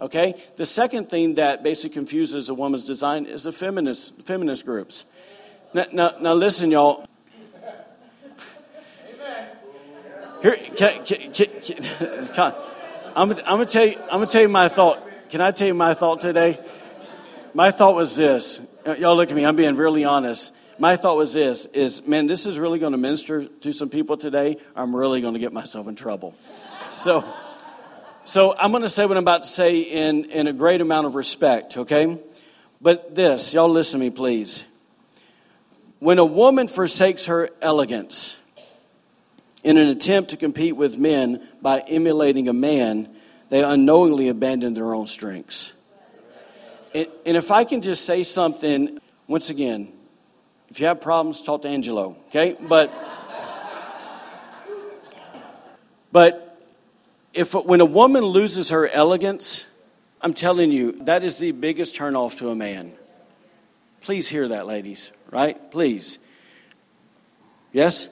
Okay. 0.00 0.34
The 0.56 0.66
second 0.66 1.08
thing 1.08 1.34
that 1.34 1.62
basically 1.62 1.94
confuses 1.94 2.48
a 2.48 2.54
woman's 2.54 2.84
design 2.84 3.26
is 3.26 3.44
the 3.44 3.52
feminist 3.52 4.22
feminist 4.22 4.64
groups. 4.66 5.04
Now, 5.72 5.86
now, 5.92 6.14
now 6.20 6.34
listen, 6.34 6.70
y'all. 6.70 7.06
Here, 10.44 10.56
can, 10.56 11.02
can, 11.06 11.32
can, 11.32 11.46
can, 11.62 12.28
I'm, 13.16 13.30
I'm 13.30 13.36
gonna 13.38 13.64
tell 13.64 13.86
you. 13.86 13.96
I'm 14.02 14.18
gonna 14.18 14.26
tell 14.26 14.42
you 14.42 14.50
my 14.50 14.68
thought. 14.68 15.02
Can 15.30 15.40
I 15.40 15.52
tell 15.52 15.66
you 15.66 15.72
my 15.72 15.94
thought 15.94 16.20
today? 16.20 16.60
My 17.54 17.70
thought 17.70 17.94
was 17.94 18.14
this. 18.14 18.60
Y'all 18.98 19.16
look 19.16 19.30
at 19.30 19.34
me. 19.34 19.46
I'm 19.46 19.56
being 19.56 19.74
really 19.76 20.04
honest. 20.04 20.54
My 20.78 20.96
thought 20.96 21.16
was 21.16 21.32
this: 21.32 21.64
is 21.64 22.06
man, 22.06 22.26
this 22.26 22.44
is 22.44 22.58
really 22.58 22.78
going 22.78 22.92
to 22.92 22.98
minister 22.98 23.46
to 23.46 23.72
some 23.72 23.88
people 23.88 24.18
today. 24.18 24.58
I'm 24.76 24.94
really 24.94 25.22
going 25.22 25.32
to 25.32 25.40
get 25.40 25.54
myself 25.54 25.88
in 25.88 25.94
trouble. 25.94 26.34
So, 26.90 27.24
so 28.26 28.54
I'm 28.58 28.70
going 28.70 28.82
to 28.82 28.90
say 28.90 29.06
what 29.06 29.16
I'm 29.16 29.24
about 29.24 29.44
to 29.44 29.48
say 29.48 29.80
in 29.80 30.26
in 30.26 30.46
a 30.46 30.52
great 30.52 30.82
amount 30.82 31.06
of 31.06 31.14
respect. 31.14 31.78
Okay, 31.78 32.18
but 32.82 33.14
this, 33.14 33.54
y'all, 33.54 33.70
listen 33.70 33.98
to 33.98 34.04
me, 34.04 34.10
please. 34.10 34.66
When 36.00 36.18
a 36.18 36.26
woman 36.26 36.68
forsakes 36.68 37.24
her 37.26 37.48
elegance 37.62 38.36
in 39.64 39.78
an 39.78 39.88
attempt 39.88 40.30
to 40.30 40.36
compete 40.36 40.76
with 40.76 40.98
men 40.98 41.42
by 41.60 41.80
emulating 41.80 42.48
a 42.48 42.52
man, 42.52 43.08
they 43.48 43.64
unknowingly 43.64 44.28
abandon 44.28 44.74
their 44.74 44.94
own 44.94 45.06
strengths. 45.06 45.72
And, 46.94 47.08
and 47.26 47.36
if 47.36 47.50
I 47.50 47.64
can 47.64 47.80
just 47.80 48.04
say 48.04 48.22
something, 48.22 48.98
once 49.26 49.50
again, 49.50 49.90
if 50.68 50.80
you 50.80 50.86
have 50.86 51.00
problems, 51.00 51.40
talk 51.40 51.62
to 51.62 51.68
Angelo, 51.68 52.16
okay? 52.28 52.56
But, 52.60 52.92
but 56.12 56.58
if 57.32 57.54
when 57.54 57.80
a 57.80 57.86
woman 57.86 58.22
loses 58.22 58.68
her 58.70 58.86
elegance, 58.88 59.66
I'm 60.20 60.34
telling 60.34 60.72
you, 60.72 60.92
that 61.04 61.24
is 61.24 61.38
the 61.38 61.52
biggest 61.52 61.96
turnoff 61.96 62.38
to 62.38 62.50
a 62.50 62.54
man. 62.54 62.92
Please 64.02 64.28
hear 64.28 64.48
that, 64.48 64.66
ladies, 64.66 65.10
right? 65.30 65.70
Please. 65.70 66.18
Yes? 67.72 68.08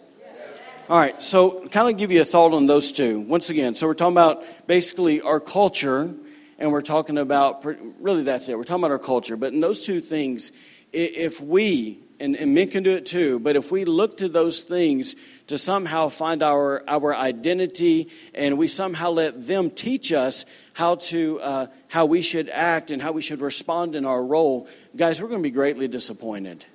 All 0.92 0.98
right, 0.98 1.22
so 1.22 1.66
kind 1.68 1.88
of 1.88 1.96
give 1.96 2.12
you 2.12 2.20
a 2.20 2.24
thought 2.26 2.52
on 2.52 2.66
those 2.66 2.92
two. 2.92 3.20
Once 3.20 3.48
again, 3.48 3.74
so 3.74 3.86
we're 3.86 3.94
talking 3.94 4.12
about 4.12 4.44
basically 4.66 5.22
our 5.22 5.40
culture, 5.40 6.14
and 6.58 6.70
we're 6.70 6.82
talking 6.82 7.16
about 7.16 7.64
really 7.98 8.24
that's 8.24 8.50
it. 8.50 8.58
We're 8.58 8.64
talking 8.64 8.84
about 8.84 8.90
our 8.90 8.98
culture. 8.98 9.38
But 9.38 9.54
in 9.54 9.60
those 9.60 9.86
two 9.86 10.00
things, 10.00 10.52
if 10.92 11.40
we, 11.40 11.98
and, 12.20 12.36
and 12.36 12.54
men 12.54 12.68
can 12.68 12.82
do 12.82 12.94
it 12.94 13.06
too, 13.06 13.38
but 13.38 13.56
if 13.56 13.72
we 13.72 13.86
look 13.86 14.18
to 14.18 14.28
those 14.28 14.64
things 14.64 15.16
to 15.46 15.56
somehow 15.56 16.10
find 16.10 16.42
our, 16.42 16.84
our 16.86 17.14
identity 17.14 18.10
and 18.34 18.58
we 18.58 18.68
somehow 18.68 19.12
let 19.12 19.46
them 19.46 19.70
teach 19.70 20.12
us 20.12 20.44
how 20.74 20.96
to 20.96 21.40
uh, 21.40 21.66
how 21.88 22.04
we 22.04 22.20
should 22.20 22.50
act 22.50 22.90
and 22.90 23.00
how 23.00 23.12
we 23.12 23.22
should 23.22 23.40
respond 23.40 23.96
in 23.96 24.04
our 24.04 24.22
role, 24.22 24.68
guys, 24.94 25.22
we're 25.22 25.28
going 25.28 25.40
to 25.40 25.48
be 25.48 25.50
greatly 25.50 25.88
disappointed. 25.88 26.66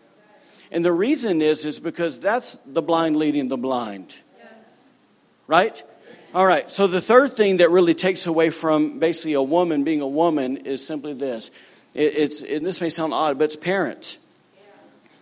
And 0.71 0.83
the 0.83 0.91
reason 0.91 1.41
is, 1.41 1.65
is 1.65 1.79
because 1.79 2.19
that's 2.19 2.55
the 2.65 2.81
blind 2.81 3.15
leading 3.15 3.47
the 3.47 3.57
blind. 3.57 4.15
Right? 5.47 5.81
All 6.33 6.45
right. 6.45 6.69
So 6.69 6.87
the 6.87 7.01
third 7.01 7.31
thing 7.31 7.57
that 7.57 7.71
really 7.71 7.93
takes 7.93 8.27
away 8.27 8.49
from 8.49 8.99
basically 8.99 9.33
a 9.33 9.41
woman 9.41 9.83
being 9.83 10.01
a 10.01 10.07
woman 10.07 10.57
is 10.57 10.85
simply 10.85 11.13
this. 11.13 11.51
It, 11.95 12.15
it's, 12.15 12.41
and 12.41 12.65
this 12.65 12.81
may 12.81 12.89
sound 12.89 13.13
odd, 13.13 13.37
but 13.37 13.45
it's 13.45 13.55
parents. 13.55 14.17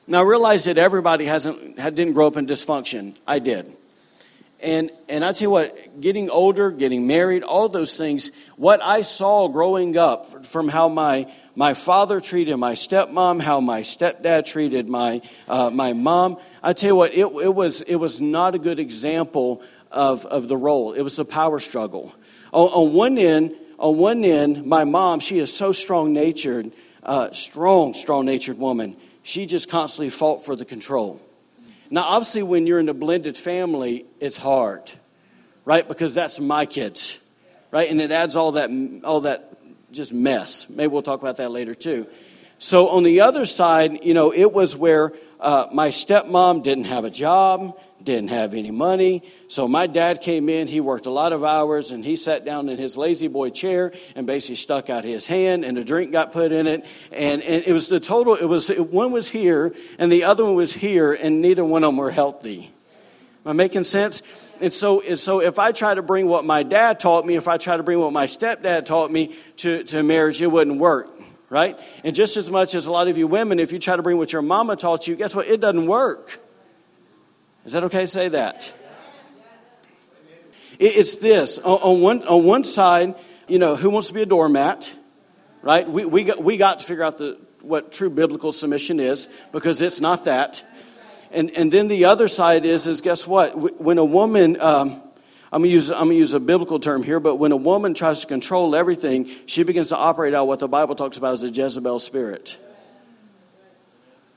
Now 0.08 0.20
I 0.20 0.24
realize 0.24 0.66
that 0.66 0.78
everybody 0.78 1.25
hasn't, 1.25 1.80
had, 1.80 1.96
didn't 1.96 2.14
grow 2.14 2.28
up 2.28 2.38
in 2.38 2.46
dysfunction. 2.48 3.18
I 3.28 3.40
did. 3.40 3.72
And, 4.62 4.90
and 5.10 5.24
I 5.24 5.32
tell 5.34 5.48
you 5.48 5.50
what, 5.52 6.02
getting 6.02 6.30
older, 6.30 6.72
getting 6.72 7.06
married, 7.06 7.44
all 7.44 7.70
those 7.70 7.98
things, 7.98 8.32
what 8.56 8.82
I 8.82 9.04
saw 9.04 9.48
growing 9.48 9.98
up 9.98 10.46
from 10.46 10.68
how 10.68 10.90
my, 10.90 11.32
my 11.56 11.74
father 11.74 12.20
treated 12.20 12.58
my 12.58 12.74
stepmom, 12.74 13.42
how 13.42 13.62
my 13.62 13.82
stepdad 13.82 14.46
treated 14.46 14.90
my, 14.90 15.22
uh, 15.48 15.70
my 15.70 15.94
mom, 15.94 16.38
I 16.62 16.74
tell 16.74 16.90
you 16.90 16.96
what, 16.96 17.14
it, 17.14 17.26
it, 17.26 17.56
was, 17.56 17.82
it 17.82 17.96
was 17.96 18.20
not 18.20 18.56
a 18.56 18.60
good 18.60 18.80
example 18.80 19.62
of, 19.90 20.26
of 20.26 20.48
the 20.48 20.58
role. 20.58 20.92
It 20.94 21.02
was 21.02 21.18
a 21.18 21.26
power 21.26 21.60
struggle. 21.60 22.14
On, 22.52 22.68
on 22.68 22.94
one 22.94 23.18
end, 23.18 23.56
on 23.80 23.98
one 23.98 24.26
end, 24.26 24.66
my 24.66 24.84
mom, 24.84 25.20
she 25.20 25.40
is 25.40 25.56
so 25.56 25.72
strong 25.72 26.12
natured, 26.12 26.72
uh, 27.04 27.32
strong, 27.32 27.94
strong 27.94 28.26
natured 28.26 28.58
woman. 28.58 28.98
She 29.24 29.46
just 29.46 29.70
constantly 29.70 30.10
fought 30.10 30.44
for 30.44 30.56
the 30.56 30.66
control. 30.66 31.22
Now, 31.90 32.04
obviously, 32.04 32.44
when 32.44 32.68
you're 32.68 32.80
in 32.80 32.90
a 32.90 32.94
blended 32.94 33.38
family, 33.38 34.06
it's 34.20 34.38
hard, 34.38 34.92
right? 35.64 35.88
Because 35.88 36.14
that's 36.14 36.40
my 36.40 36.66
kids, 36.66 37.20
right? 37.72 37.90
And 37.90 38.02
it 38.02 38.12
adds 38.12 38.36
all 38.36 38.54
that, 38.54 38.70
all 39.04 39.22
that 39.22 39.55
just 39.96 40.14
mess. 40.14 40.70
Maybe 40.70 40.88
we'll 40.88 41.02
talk 41.02 41.22
about 41.22 41.38
that 41.38 41.52
later 41.52 41.74
too. 41.74 42.08
So 42.58 42.90
on 42.90 43.04
the 43.04 43.22
other 43.22 43.46
side, 43.46 44.04
you 44.04 44.14
know, 44.14 44.32
it 44.32 44.54
was 44.54 44.78
where 44.78 45.12
uh, 45.40 45.68
my 45.74 45.90
stepmom 45.90 46.64
didn't 46.64 46.86
have 46.86 47.04
a 47.04 47.10
job 47.10 47.78
didn't 48.06 48.30
have 48.30 48.54
any 48.54 48.72
money. 48.72 49.24
So 49.48 49.68
my 49.68 49.88
dad 49.88 50.22
came 50.22 50.48
in, 50.48 50.68
he 50.68 50.80
worked 50.80 51.08
a 51.08 51.12
lot 51.12 51.34
of 51.34 51.44
hours, 51.44 51.92
and 51.92 52.06
he 52.06 52.16
sat 52.16 52.46
down 52.46 52.70
in 52.70 52.78
his 52.78 52.96
lazy 52.96 53.28
boy 53.28 53.50
chair 53.50 53.92
and 54.16 54.25
basically 54.25 54.56
stuck 54.56 54.90
out 54.90 55.04
his 55.04 55.25
hand, 55.25 55.66
and 55.66 55.78
a 55.78 55.84
drink 55.84 56.12
got 56.12 56.32
put 56.32 56.52
in 56.52 56.68
it. 56.68 56.86
And, 57.12 57.42
and 57.42 57.64
it 57.66 57.74
was 57.74 57.88
the 57.88 58.00
total, 58.00 58.36
it 58.36 58.46
was 58.46 58.70
one 58.70 59.12
was 59.12 59.28
here, 59.28 59.74
and 60.00 60.12
the 60.12 60.24
other 60.24 60.46
one 60.46 60.56
was 60.56 60.74
here, 60.74 61.14
and 61.14 61.42
neither 61.42 61.66
one 61.66 61.84
of 61.84 61.90
them 61.90 61.98
were 61.98 62.12
healthy. 62.12 62.72
Am 63.46 63.52
I 63.52 63.54
making 63.54 63.84
sense? 63.84 64.24
And 64.60 64.74
so, 64.74 65.02
and 65.02 65.20
so 65.20 65.40
if 65.40 65.60
I 65.60 65.72
try 65.72 65.94
to 65.94 66.02
bring 66.02 66.28
what 66.28 66.46
my 66.46 66.64
dad 66.64 67.00
taught 67.00 67.28
me, 67.28 67.36
if 67.36 67.48
I 67.48 67.58
try 67.58 67.78
to 67.78 67.84
bring 67.84 68.00
what 68.00 68.12
my 68.12 68.25
stepdad 68.25 68.86
taught 68.86 69.12
me 69.12 69.36
to, 69.58 69.84
to 69.84 70.02
marriage, 70.02 70.42
it 70.42 70.48
wouldn't 70.48 70.80
work, 70.80 71.10
right? 71.50 71.80
And 72.04 72.16
just 72.16 72.38
as 72.38 72.50
much 72.50 72.74
as 72.74 72.88
a 72.88 72.92
lot 72.92 73.08
of 73.08 73.18
you 73.18 73.28
women, 73.28 73.60
if 73.60 73.72
you 73.72 73.78
try 73.78 73.96
to 73.96 74.02
bring 74.02 74.18
what 74.18 74.34
your 74.34 74.42
mama 74.42 74.75
taught 74.75 75.08
you, 75.08 75.16
guess 75.16 75.36
what? 75.36 75.48
It 75.48 75.62
doesn't 75.62 75.86
work. 75.86 76.40
Is 77.66 77.74
that 77.74 77.84
okay 77.84 78.02
to 78.02 78.08
say 78.08 78.30
that? 78.30 78.74
It's 80.80 81.18
this. 81.18 81.60
On 81.60 82.02
one, 82.02 82.28
on 82.28 82.44
one 82.44 82.64
side, 82.64 83.16
you 83.48 83.60
know, 83.60 83.75
who 83.75 83.92
wants 83.92 84.08
to 84.08 84.14
be 84.14 84.24
a 84.24 84.25
doormat? 84.25 84.92
Right? 85.62 85.88
We, 85.88 86.06
we, 86.06 86.24
got, 86.24 86.44
we 86.44 86.58
got 86.58 86.80
to 86.80 86.86
figure 86.86 87.04
out 87.04 87.18
the, 87.18 87.40
what 87.62 87.92
true 87.92 88.10
biblical 88.10 88.52
submission 88.52 89.00
is 89.00 89.28
because 89.52 89.82
it's 89.82 90.02
not 90.02 90.25
that. 90.25 90.64
And, 91.36 91.51
and 91.51 91.70
then 91.70 91.89
the 91.89 92.06
other 92.06 92.30
side 92.30 92.65
is, 92.65 92.88
is 92.88 93.01
guess 93.01 93.27
what? 93.27 93.80
When 93.80 93.98
a 93.98 94.06
woman, 94.06 94.56
um, 94.62 95.01
I'm 95.51 95.62
going 95.62 95.70
to 95.70 96.15
use 96.15 96.34
a 96.34 96.39
biblical 96.39 96.80
term 96.80 97.04
here, 97.04 97.20
but 97.20 97.36
when 97.36 97.51
a 97.51 97.58
woman 97.58 97.94
tries 97.94 98.22
to 98.22 98.27
control 98.27 98.74
everything, 98.74 99.30
she 99.46 99.63
begins 99.63 99.89
to 99.89 99.98
operate 99.98 100.34
out 100.34 100.48
what 100.48 100.60
the 100.60 100.70
Bible 100.70 100.96
talks 100.96 101.18
about 101.18 101.34
as 101.34 101.44
a 101.44 101.50
Jezebel 101.50 102.00
spirit. 102.00 102.58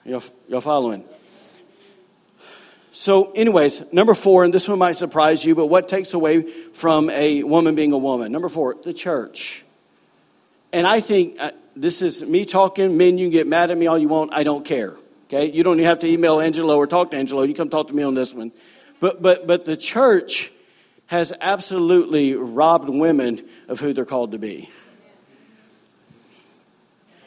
Y'all, 0.04 0.24
y'all 0.48 0.60
following? 0.60 1.04
So, 2.90 3.30
anyways, 3.30 3.92
number 3.92 4.14
four, 4.14 4.42
and 4.42 4.52
this 4.52 4.66
one 4.66 4.80
might 4.80 4.96
surprise 4.96 5.44
you, 5.44 5.54
but 5.54 5.66
what 5.66 5.86
takes 5.86 6.14
away 6.14 6.42
from 6.42 7.10
a 7.10 7.44
woman 7.44 7.76
being 7.76 7.92
a 7.92 7.98
woman? 7.98 8.32
Number 8.32 8.48
four, 8.48 8.74
the 8.82 8.92
church. 8.92 9.64
And 10.72 10.84
I 10.84 10.98
think 10.98 11.36
uh, 11.38 11.52
this 11.76 12.02
is 12.02 12.24
me 12.24 12.44
talking. 12.44 12.96
Men, 12.96 13.18
you 13.18 13.26
can 13.26 13.32
get 13.32 13.46
mad 13.46 13.70
at 13.70 13.78
me 13.78 13.86
all 13.86 13.98
you 13.98 14.08
want. 14.08 14.32
I 14.32 14.42
don't 14.42 14.64
care. 14.64 14.96
Okay? 15.28 15.50
You 15.50 15.62
don't 15.62 15.76
even 15.76 15.86
have 15.86 15.98
to 16.00 16.08
email 16.08 16.40
Angelo 16.40 16.76
or 16.76 16.86
talk 16.86 17.10
to 17.10 17.16
Angelo. 17.16 17.42
You 17.42 17.54
come 17.54 17.68
talk 17.68 17.88
to 17.88 17.94
me 17.94 18.02
on 18.02 18.14
this 18.14 18.34
one. 18.34 18.52
But, 19.00 19.22
but, 19.22 19.46
but 19.46 19.64
the 19.64 19.76
church 19.76 20.50
has 21.06 21.32
absolutely 21.40 22.34
robbed 22.34 22.88
women 22.88 23.46
of 23.68 23.80
who 23.80 23.92
they're 23.92 24.04
called 24.04 24.32
to 24.32 24.38
be. 24.38 24.68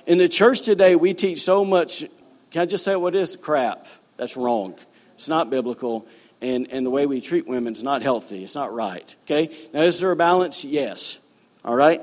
In 0.06 0.18
the 0.18 0.28
church 0.28 0.62
today, 0.62 0.96
we 0.96 1.14
teach 1.14 1.42
so 1.42 1.64
much. 1.64 2.04
Can 2.50 2.64
I 2.64 2.66
just 2.66 2.84
say 2.84 2.96
what 2.96 3.16
is 3.16 3.36
crap? 3.36 3.88
That's 4.18 4.36
wrong. 4.36 4.76
It's 5.16 5.28
not 5.28 5.50
biblical. 5.50 6.08
And, 6.42 6.72
and 6.72 6.86
the 6.86 6.90
way 6.90 7.06
we 7.06 7.22
treat 7.22 7.48
women 7.48 7.74
is 7.74 7.84
not 7.84 8.02
healthy. 8.02 8.44
It's 8.44 8.56
not 8.56 8.74
right. 8.74 9.16
Okay? 9.26 9.56
Now, 9.74 9.82
is 9.82 10.00
there 10.00 10.12
a 10.12 10.16
balance? 10.16 10.66
Yes. 10.66 11.20
All 11.64 11.76
right? 11.76 12.02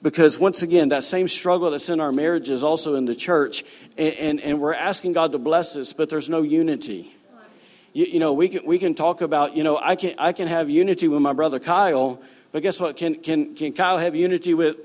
Because 0.00 0.38
once 0.38 0.62
again, 0.62 0.90
that 0.90 1.04
same 1.04 1.26
struggle 1.26 1.70
that's 1.72 1.88
in 1.88 2.00
our 2.00 2.12
marriage 2.12 2.50
is 2.50 2.62
also 2.62 2.94
in 2.94 3.04
the 3.04 3.14
church. 3.14 3.64
And, 3.96 4.14
and, 4.14 4.40
and 4.40 4.60
we're 4.60 4.74
asking 4.74 5.12
God 5.12 5.32
to 5.32 5.38
bless 5.38 5.76
us, 5.76 5.92
but 5.92 6.08
there's 6.08 6.28
no 6.28 6.42
unity. 6.42 7.12
You, 7.92 8.04
you, 8.04 8.20
know, 8.20 8.32
we 8.32 8.48
can, 8.48 8.64
we 8.64 8.78
can 8.78 8.94
talk 8.94 9.22
about, 9.22 9.56
you 9.56 9.64
know, 9.64 9.76
I 9.76 9.96
can, 9.96 10.14
I 10.18 10.32
can 10.32 10.46
have 10.46 10.70
unity 10.70 11.08
with 11.08 11.20
my 11.20 11.32
brother 11.32 11.58
Kyle, 11.58 12.20
but 12.52 12.62
guess 12.62 12.78
what? 12.78 12.96
Can, 12.96 13.16
can, 13.16 13.56
can 13.56 13.72
Kyle 13.72 13.98
have 13.98 14.14
unity 14.14 14.54
with 14.54 14.76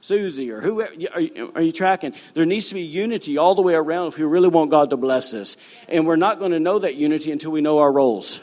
Susie 0.00 0.50
or 0.50 0.60
who 0.60 0.82
are 0.82 0.92
you, 0.92 1.52
are 1.54 1.62
you 1.62 1.72
tracking? 1.72 2.14
There 2.34 2.44
needs 2.44 2.68
to 2.68 2.74
be 2.74 2.82
unity 2.82 3.38
all 3.38 3.54
the 3.54 3.62
way 3.62 3.74
around 3.74 4.08
if 4.08 4.18
we 4.18 4.24
really 4.24 4.48
want 4.48 4.70
God 4.70 4.90
to 4.90 4.96
bless 4.96 5.32
us. 5.32 5.56
And 5.88 6.06
we're 6.06 6.16
not 6.16 6.38
going 6.38 6.52
to 6.52 6.60
know 6.60 6.78
that 6.78 6.96
unity 6.96 7.32
until 7.32 7.50
we 7.50 7.60
know 7.60 7.78
our 7.78 7.90
roles. 7.90 8.40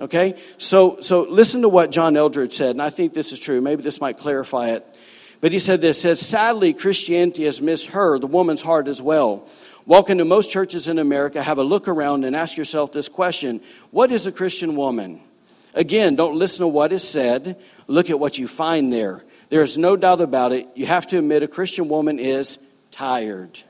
Okay? 0.00 0.34
So, 0.58 1.00
so 1.00 1.22
listen 1.22 1.62
to 1.62 1.68
what 1.68 1.90
John 1.90 2.14
Eldredge 2.14 2.52
said, 2.52 2.70
and 2.70 2.82
I 2.82 2.90
think 2.90 3.14
this 3.14 3.32
is 3.32 3.40
true. 3.40 3.60
Maybe 3.60 3.82
this 3.82 4.00
might 4.00 4.18
clarify 4.18 4.70
it. 4.70 4.86
But 5.40 5.52
he 5.52 5.58
said 5.58 5.80
this, 5.80 6.00
said, 6.00 6.18
sadly, 6.18 6.72
Christianity 6.72 7.44
has 7.44 7.60
missed 7.60 7.88
her, 7.88 8.18
the 8.18 8.26
woman's 8.26 8.62
heart 8.62 8.88
as 8.88 9.02
well. 9.02 9.48
Walk 9.84 10.10
into 10.10 10.24
most 10.24 10.50
churches 10.50 10.88
in 10.88 10.98
America, 10.98 11.42
have 11.42 11.58
a 11.58 11.62
look 11.62 11.86
around, 11.86 12.24
and 12.24 12.34
ask 12.34 12.56
yourself 12.56 12.90
this 12.92 13.08
question 13.08 13.60
What 13.90 14.10
is 14.10 14.26
a 14.26 14.32
Christian 14.32 14.76
woman? 14.76 15.20
Again, 15.74 16.16
don't 16.16 16.36
listen 16.36 16.64
to 16.64 16.68
what 16.68 16.92
is 16.92 17.06
said, 17.06 17.60
look 17.86 18.08
at 18.08 18.18
what 18.18 18.38
you 18.38 18.48
find 18.48 18.92
there. 18.92 19.22
There 19.50 19.62
is 19.62 19.76
no 19.76 19.94
doubt 19.94 20.22
about 20.22 20.52
it. 20.52 20.66
You 20.74 20.86
have 20.86 21.06
to 21.08 21.18
admit 21.18 21.42
a 21.42 21.48
Christian 21.48 21.88
woman 21.88 22.18
is 22.18 22.58
tired. 22.90 23.62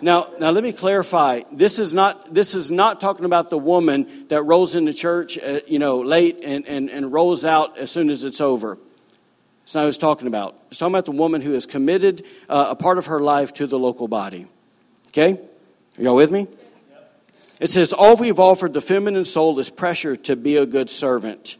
Now, 0.00 0.28
now 0.40 0.50
let 0.50 0.64
me 0.64 0.72
clarify. 0.72 1.42
This 1.52 1.78
is 1.78 1.94
not 1.94 2.34
this 2.34 2.54
is 2.54 2.70
not 2.70 3.00
talking 3.00 3.24
about 3.24 3.50
the 3.50 3.58
woman 3.58 4.26
that 4.28 4.42
rolls 4.42 4.74
into 4.74 4.92
church, 4.92 5.38
uh, 5.38 5.60
you 5.68 5.78
know, 5.78 6.00
late 6.00 6.40
and, 6.42 6.66
and, 6.66 6.90
and 6.90 7.12
rolls 7.12 7.44
out 7.44 7.78
as 7.78 7.90
soon 7.90 8.10
as 8.10 8.24
it's 8.24 8.40
over. 8.40 8.78
Not 9.72 9.82
what 9.82 9.88
it's 9.88 9.96
talking 9.96 10.26
about. 10.26 10.56
It's 10.68 10.78
talking 10.78 10.92
about 10.92 11.06
the 11.06 11.12
woman 11.12 11.40
who 11.40 11.52
has 11.52 11.64
committed 11.64 12.24
uh, 12.48 12.66
a 12.70 12.76
part 12.76 12.98
of 12.98 13.06
her 13.06 13.20
life 13.20 13.54
to 13.54 13.66
the 13.66 13.78
local 13.78 14.08
body. 14.08 14.46
Okay, 15.08 15.38
are 15.98 16.02
y'all 16.02 16.16
with 16.16 16.30
me? 16.30 16.48
It 17.60 17.70
says 17.70 17.92
all 17.92 18.16
we've 18.16 18.40
offered 18.40 18.74
the 18.74 18.80
feminine 18.80 19.24
soul 19.24 19.58
is 19.58 19.70
pressure 19.70 20.16
to 20.16 20.36
be 20.36 20.56
a 20.56 20.66
good 20.66 20.90
servant. 20.90 21.56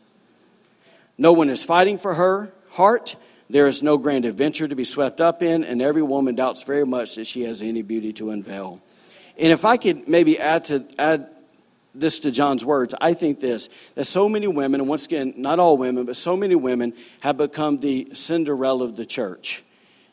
No 1.16 1.32
one 1.32 1.49
is 1.49 1.64
fighting 1.64 1.99
for 1.99 2.14
her 2.14 2.52
heart. 2.70 3.16
There 3.49 3.68
is 3.68 3.82
no 3.82 3.96
grand 3.96 4.25
adventure 4.25 4.66
to 4.66 4.75
be 4.75 4.84
swept 4.84 5.20
up 5.20 5.42
in, 5.42 5.64
and 5.64 5.80
every 5.80 6.02
woman 6.02 6.34
doubts 6.34 6.64
very 6.64 6.84
much 6.84 7.14
that 7.14 7.26
she 7.26 7.44
has 7.44 7.62
any 7.62 7.82
beauty 7.82 8.12
to 8.14 8.30
unveil. 8.30 8.82
And 9.38 9.52
if 9.52 9.64
I 9.64 9.76
could 9.76 10.08
maybe 10.08 10.38
add 10.38 10.64
to 10.66 10.84
add 10.99 11.28
this 11.94 12.20
to 12.20 12.30
John's 12.30 12.64
words, 12.64 12.94
I 13.00 13.14
think 13.14 13.40
this 13.40 13.68
that 13.94 14.04
so 14.04 14.28
many 14.28 14.46
women, 14.46 14.80
and 14.80 14.88
once 14.88 15.06
again, 15.06 15.34
not 15.36 15.58
all 15.58 15.76
women, 15.76 16.04
but 16.04 16.16
so 16.16 16.36
many 16.36 16.54
women 16.54 16.94
have 17.20 17.36
become 17.36 17.78
the 17.78 18.08
Cinderella 18.12 18.84
of 18.84 18.96
the 18.96 19.06
church. 19.06 19.62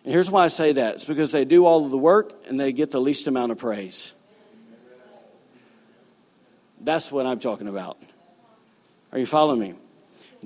And 0.03 0.13
here's 0.13 0.31
why 0.31 0.45
I 0.45 0.47
say 0.47 0.73
that 0.73 0.95
it's 0.95 1.05
because 1.05 1.31
they 1.31 1.45
do 1.45 1.65
all 1.65 1.85
of 1.85 1.91
the 1.91 1.97
work 1.97 2.33
and 2.47 2.59
they 2.59 2.71
get 2.71 2.91
the 2.91 3.01
least 3.01 3.27
amount 3.27 3.51
of 3.51 3.57
praise. 3.57 4.13
That's 6.79 7.11
what 7.11 7.27
I'm 7.27 7.39
talking 7.39 7.67
about. 7.67 7.99
Are 9.11 9.19
you 9.19 9.27
following 9.27 9.59
me? 9.59 9.75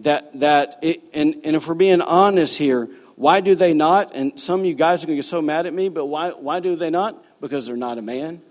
That, 0.02 0.38
that 0.42 0.76
it, 0.82 1.02
and, 1.14 1.40
and 1.46 1.56
if 1.56 1.68
we're 1.70 1.76
being 1.76 2.02
honest 2.02 2.58
here, 2.58 2.90
why 3.16 3.40
do 3.40 3.56
they 3.56 3.74
not? 3.74 4.14
And 4.14 4.38
some 4.38 4.60
of 4.60 4.66
you 4.66 4.74
guys 4.74 5.04
are 5.04 5.08
going 5.08 5.16
to 5.16 5.22
get 5.22 5.26
so 5.26 5.42
mad 5.42 5.66
at 5.66 5.74
me, 5.74 5.88
but 5.88 6.06
why, 6.06 6.32
why 6.32 6.60
do 6.60 6.76
they 6.76 6.90
not? 6.90 7.24
Because 7.40 7.68
they're 7.68 7.78
not 7.78 7.98
a 7.98 8.02
man. 8.02 8.42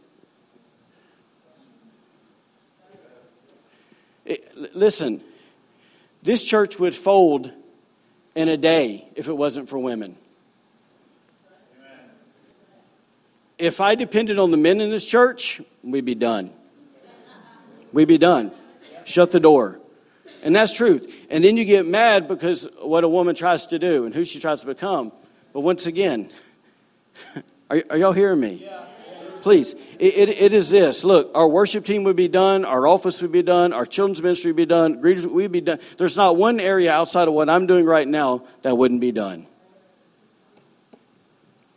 It, 4.25 4.75
listen, 4.75 5.21
this 6.23 6.45
church 6.45 6.79
would 6.79 6.95
fold 6.95 7.53
in 8.35 8.49
a 8.49 8.57
day 8.57 9.07
if 9.15 9.29
it 9.29 9.33
wasn't 9.33 9.69
for 9.69 9.79
women. 9.79 10.17
If 13.59 13.81
I 13.81 13.95
depended 13.95 14.39
on 14.39 14.51
the 14.51 14.57
men 14.57 14.81
in 14.81 14.91
this 14.91 15.07
church, 15.07 15.61
we'd 15.83 16.05
be 16.05 16.15
done. 16.15 16.53
We'd 17.93 18.09
be 18.09 18.19
done. 18.19 18.51
Shut 19.05 19.31
the 19.31 19.39
door. 19.39 19.79
And 20.43 20.57
that's 20.57 20.75
truth. 20.75 21.27
And 21.31 21.45
then 21.45 21.57
you 21.57 21.65
get 21.65 21.87
mad 21.87 22.27
because 22.27 22.69
what 22.83 23.05
a 23.05 23.09
woman 23.09 23.35
tries 23.35 23.67
to 23.67 23.79
do 23.79 24.07
and 24.07 24.15
who 24.15 24.25
she 24.25 24.41
tries 24.41 24.63
to 24.63 24.67
become. 24.67 25.13
But 25.53 25.61
once 25.61 25.87
again, 25.87 26.31
are, 27.71 27.83
are 27.91 27.97
y'all 27.97 28.13
hearing 28.13 28.41
me? 28.41 28.65
Yeah. 28.65 28.85
Please, 29.45 29.75
it, 29.99 30.17
it, 30.17 30.29
it 30.41 30.55
is 30.55 30.71
this. 30.71 31.05
Look, 31.05 31.31
our 31.35 31.47
worship 31.47 31.85
team 31.85 32.05
would 32.05 32.17
be 32.17 32.29
done, 32.29 32.65
our 32.65 32.87
office 32.87 33.21
would 33.21 33.31
be 33.31 33.43
done, 33.43 33.75
our 33.75 33.85
children's 33.85 34.23
ministry 34.23 34.53
would 34.53 34.57
be 34.57 34.65
done, 34.65 35.03
greeters 35.03 35.27
would 35.27 35.53
be 35.53 35.61
done. 35.61 35.81
There's 35.99 36.17
not 36.17 36.39
one 36.39 36.61
area 36.61 36.91
outside 36.91 37.29
of 37.29 37.35
what 37.35 37.51
I'm 37.51 37.67
doing 37.67 37.85
right 37.85 38.09
now 38.09 38.45
that 38.63 38.79
wouldn't 38.79 39.03
be 39.03 39.13
done. 39.13 39.47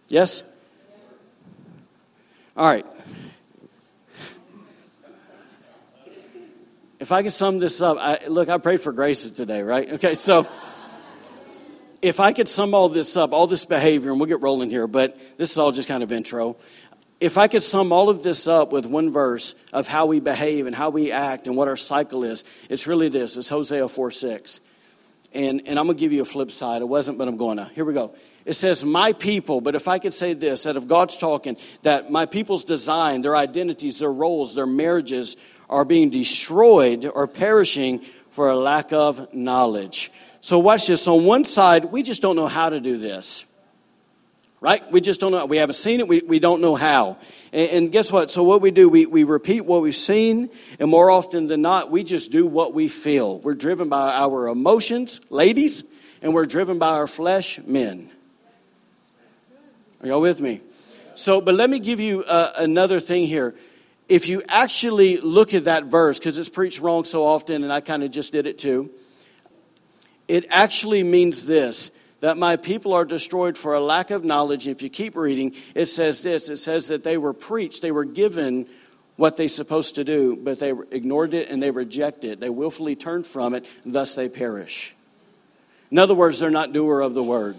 Yes? 0.07 0.43
All 2.55 2.65
right. 2.65 2.85
If 7.01 7.11
I 7.11 7.21
can 7.21 7.31
sum 7.31 7.59
this 7.59 7.81
up, 7.81 7.97
I, 7.99 8.27
look, 8.29 8.47
I 8.47 8.59
prayed 8.59 8.79
for 8.79 8.93
grace 8.93 9.29
today, 9.29 9.61
right? 9.61 9.91
Okay, 9.91 10.13
so 10.13 10.47
if 12.01 12.21
I 12.21 12.31
could 12.31 12.47
sum 12.47 12.73
all 12.73 12.87
this 12.87 13.17
up, 13.17 13.33
all 13.33 13.45
this 13.45 13.65
behavior, 13.65 14.11
and 14.11 14.21
we'll 14.21 14.29
get 14.29 14.41
rolling 14.41 14.69
here, 14.69 14.87
but 14.87 15.19
this 15.37 15.51
is 15.51 15.57
all 15.57 15.73
just 15.73 15.89
kind 15.89 16.01
of 16.01 16.13
intro 16.13 16.55
if 17.19 17.37
I 17.37 17.47
could 17.47 17.63
sum 17.63 17.91
all 17.91 18.09
of 18.09 18.21
this 18.21 18.47
up 18.47 18.71
with 18.71 18.85
one 18.85 19.11
verse 19.11 19.55
of 19.73 19.87
how 19.87 20.05
we 20.05 20.19
behave 20.19 20.67
and 20.67 20.75
how 20.75 20.89
we 20.91 21.11
act 21.11 21.47
and 21.47 21.55
what 21.55 21.67
our 21.67 21.77
cycle 21.77 22.23
is, 22.23 22.43
it's 22.69 22.85
really 22.85 23.09
this. 23.09 23.37
It's 23.37 23.49
Hosea 23.49 23.87
4 23.87 24.11
6. 24.11 24.59
And, 25.33 25.63
and 25.67 25.77
I'm 25.77 25.85
going 25.85 25.97
to 25.97 25.99
give 25.99 26.13
you 26.13 26.21
a 26.21 26.25
flip 26.25 26.51
side. 26.51 26.81
It 26.81 26.87
wasn't, 26.87 27.17
but 27.17 27.27
I'm 27.27 27.37
going 27.37 27.57
to. 27.57 27.65
Here 27.65 27.85
we 27.85 27.93
go. 27.93 28.15
It 28.45 28.53
says, 28.53 28.85
My 28.85 29.13
people, 29.13 29.61
but 29.61 29.75
if 29.75 29.87
I 29.87 29.99
could 29.99 30.13
say 30.13 30.33
this, 30.33 30.63
that 30.63 30.77
if 30.77 30.87
God's 30.87 31.17
talking, 31.17 31.57
that 31.81 32.11
my 32.11 32.25
people's 32.25 32.63
design, 32.63 33.21
their 33.21 33.35
identities, 33.35 33.99
their 33.99 34.11
roles, 34.11 34.55
their 34.55 34.67
marriages 34.67 35.35
are 35.69 35.83
being 35.83 36.09
destroyed 36.09 37.05
or 37.13 37.27
perishing 37.27 37.99
for 38.31 38.49
a 38.49 38.55
lack 38.55 38.93
of 38.93 39.33
knowledge. 39.33 40.11
So, 40.39 40.59
watch 40.59 40.87
this. 40.87 41.07
On 41.07 41.25
one 41.25 41.43
side, 41.43 41.85
we 41.85 42.03
just 42.03 42.21
don't 42.21 42.35
know 42.35 42.47
how 42.47 42.69
to 42.69 42.79
do 42.79 42.97
this 42.97 43.46
right? 44.59 44.91
We 44.91 45.01
just 45.01 45.19
don't 45.19 45.31
know. 45.31 45.45
We 45.45 45.57
haven't 45.57 45.75
seen 45.75 45.99
it. 45.99 46.07
We, 46.07 46.21
we 46.25 46.39
don't 46.39 46.61
know 46.61 46.75
how. 46.75 47.17
And, 47.51 47.69
and, 47.69 47.91
guess 47.91 48.11
what? 48.11 48.31
So 48.31 48.43
what 48.43 48.61
we 48.61 48.71
do, 48.71 48.89
we, 48.89 49.05
we 49.05 49.23
repeat 49.23 49.61
what 49.61 49.81
we've 49.81 49.95
seen, 49.95 50.49
and 50.79 50.89
more 50.89 51.11
often 51.11 51.47
than 51.47 51.61
not, 51.61 51.91
we 51.91 52.03
just 52.03 52.31
do 52.31 52.45
what 52.45 52.73
we 52.73 52.87
feel. 52.87 53.39
We're 53.39 53.53
driven 53.53 53.89
by 53.89 54.13
our 54.13 54.47
emotions, 54.47 55.21
ladies, 55.29 55.83
and 56.21 56.33
we're 56.33 56.45
driven 56.45 56.79
by 56.79 56.89
our 56.89 57.07
flesh, 57.07 57.59
men. 57.59 58.09
Are 60.01 60.07
y'all 60.07 60.21
with 60.21 60.41
me? 60.41 60.61
So, 61.15 61.41
but 61.41 61.55
let 61.55 61.69
me 61.69 61.79
give 61.79 61.99
you 61.99 62.23
uh, 62.23 62.53
another 62.57 62.99
thing 62.99 63.25
here. 63.25 63.55
If 64.07 64.29
you 64.29 64.41
actually 64.47 65.17
look 65.17 65.53
at 65.53 65.65
that 65.65 65.85
verse, 65.85 66.19
because 66.19 66.37
it's 66.37 66.49
preached 66.49 66.79
wrong 66.79 67.03
so 67.03 67.25
often, 67.25 67.63
and 67.63 67.73
I 67.73 67.81
kind 67.81 68.03
of 68.03 68.11
just 68.11 68.31
did 68.31 68.47
it 68.47 68.57
too, 68.57 68.89
it 70.27 70.45
actually 70.49 71.03
means 71.03 71.45
this 71.45 71.91
that 72.19 72.37
my 72.37 72.55
people 72.55 72.93
are 72.93 73.05
destroyed 73.05 73.57
for 73.57 73.73
a 73.73 73.79
lack 73.79 74.11
of 74.11 74.23
knowledge. 74.23 74.67
If 74.67 74.81
you 74.81 74.89
keep 74.89 75.15
reading, 75.15 75.53
it 75.75 75.85
says 75.85 76.23
this 76.23 76.49
it 76.49 76.57
says 76.57 76.87
that 76.87 77.03
they 77.03 77.17
were 77.17 77.33
preached, 77.33 77.81
they 77.81 77.91
were 77.91 78.05
given 78.05 78.67
what 79.17 79.35
they're 79.35 79.47
supposed 79.47 79.95
to 79.95 80.03
do, 80.03 80.35
but 80.35 80.59
they 80.59 80.71
ignored 80.91 81.33
it 81.33 81.49
and 81.49 81.61
they 81.61 81.71
rejected 81.71 82.31
it. 82.31 82.39
They 82.39 82.49
willfully 82.49 82.95
turned 82.95 83.25
from 83.25 83.55
it, 83.55 83.65
and 83.83 83.93
thus 83.93 84.15
they 84.15 84.29
perish. 84.29 84.95
In 85.89 85.97
other 85.97 86.15
words, 86.15 86.39
they're 86.39 86.51
not 86.51 86.71
doer 86.71 87.01
of 87.01 87.13
the 87.13 87.23
word. 87.23 87.57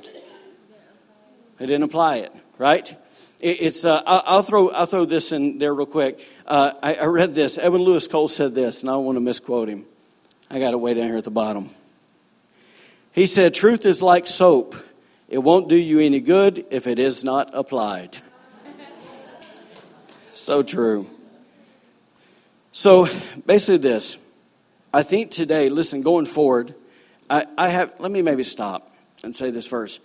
They 1.58 1.66
didn't 1.66 1.82
apply 1.82 2.18
it, 2.18 2.34
right? 2.58 2.94
It's, 3.40 3.84
uh, 3.84 4.02
I'll, 4.04 4.42
throw, 4.42 4.68
I'll 4.70 4.86
throw 4.86 5.04
this 5.04 5.32
in 5.32 5.58
there 5.58 5.72
real 5.72 5.86
quick. 5.86 6.20
Uh, 6.46 6.72
I, 6.82 6.94
I 6.94 7.06
read 7.06 7.34
this. 7.34 7.56
Edwin 7.56 7.82
Louis 7.82 8.06
Cole 8.08 8.28
said 8.28 8.54
this, 8.54 8.82
and 8.82 8.90
I 8.90 8.94
don't 8.94 9.04
want 9.04 9.16
to 9.16 9.20
misquote 9.20 9.68
him. 9.68 9.84
I 10.50 10.58
got 10.58 10.72
it 10.72 10.76
way 10.76 10.94
down 10.94 11.06
here 11.06 11.16
at 11.16 11.24
the 11.24 11.30
bottom. 11.30 11.70
He 13.18 13.26
said, 13.26 13.52
Truth 13.52 13.84
is 13.84 14.00
like 14.00 14.28
soap. 14.28 14.76
It 15.28 15.38
won't 15.38 15.68
do 15.68 15.74
you 15.74 15.98
any 15.98 16.20
good 16.20 16.64
if 16.70 16.86
it 16.86 17.00
is 17.00 17.24
not 17.24 17.50
applied. 17.52 18.16
so 20.32 20.62
true. 20.62 21.10
So 22.70 23.08
basically, 23.44 23.78
this. 23.78 24.18
I 24.94 25.02
think 25.02 25.32
today, 25.32 25.68
listen, 25.68 26.02
going 26.02 26.26
forward, 26.26 26.76
I, 27.28 27.44
I 27.58 27.70
have, 27.70 27.92
let 27.98 28.12
me 28.12 28.22
maybe 28.22 28.44
stop 28.44 28.94
and 29.24 29.34
say 29.34 29.50
this 29.50 29.66
first. 29.66 30.00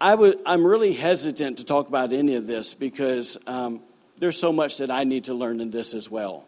I 0.00 0.14
would, 0.14 0.38
I'm 0.46 0.64
really 0.64 0.92
hesitant 0.92 1.58
to 1.58 1.64
talk 1.64 1.88
about 1.88 2.12
any 2.12 2.36
of 2.36 2.46
this 2.46 2.74
because 2.74 3.38
um, 3.48 3.80
there's 4.20 4.38
so 4.38 4.52
much 4.52 4.76
that 4.76 4.88
I 4.88 5.02
need 5.02 5.24
to 5.24 5.34
learn 5.34 5.60
in 5.60 5.72
this 5.72 5.94
as 5.94 6.08
well. 6.08 6.44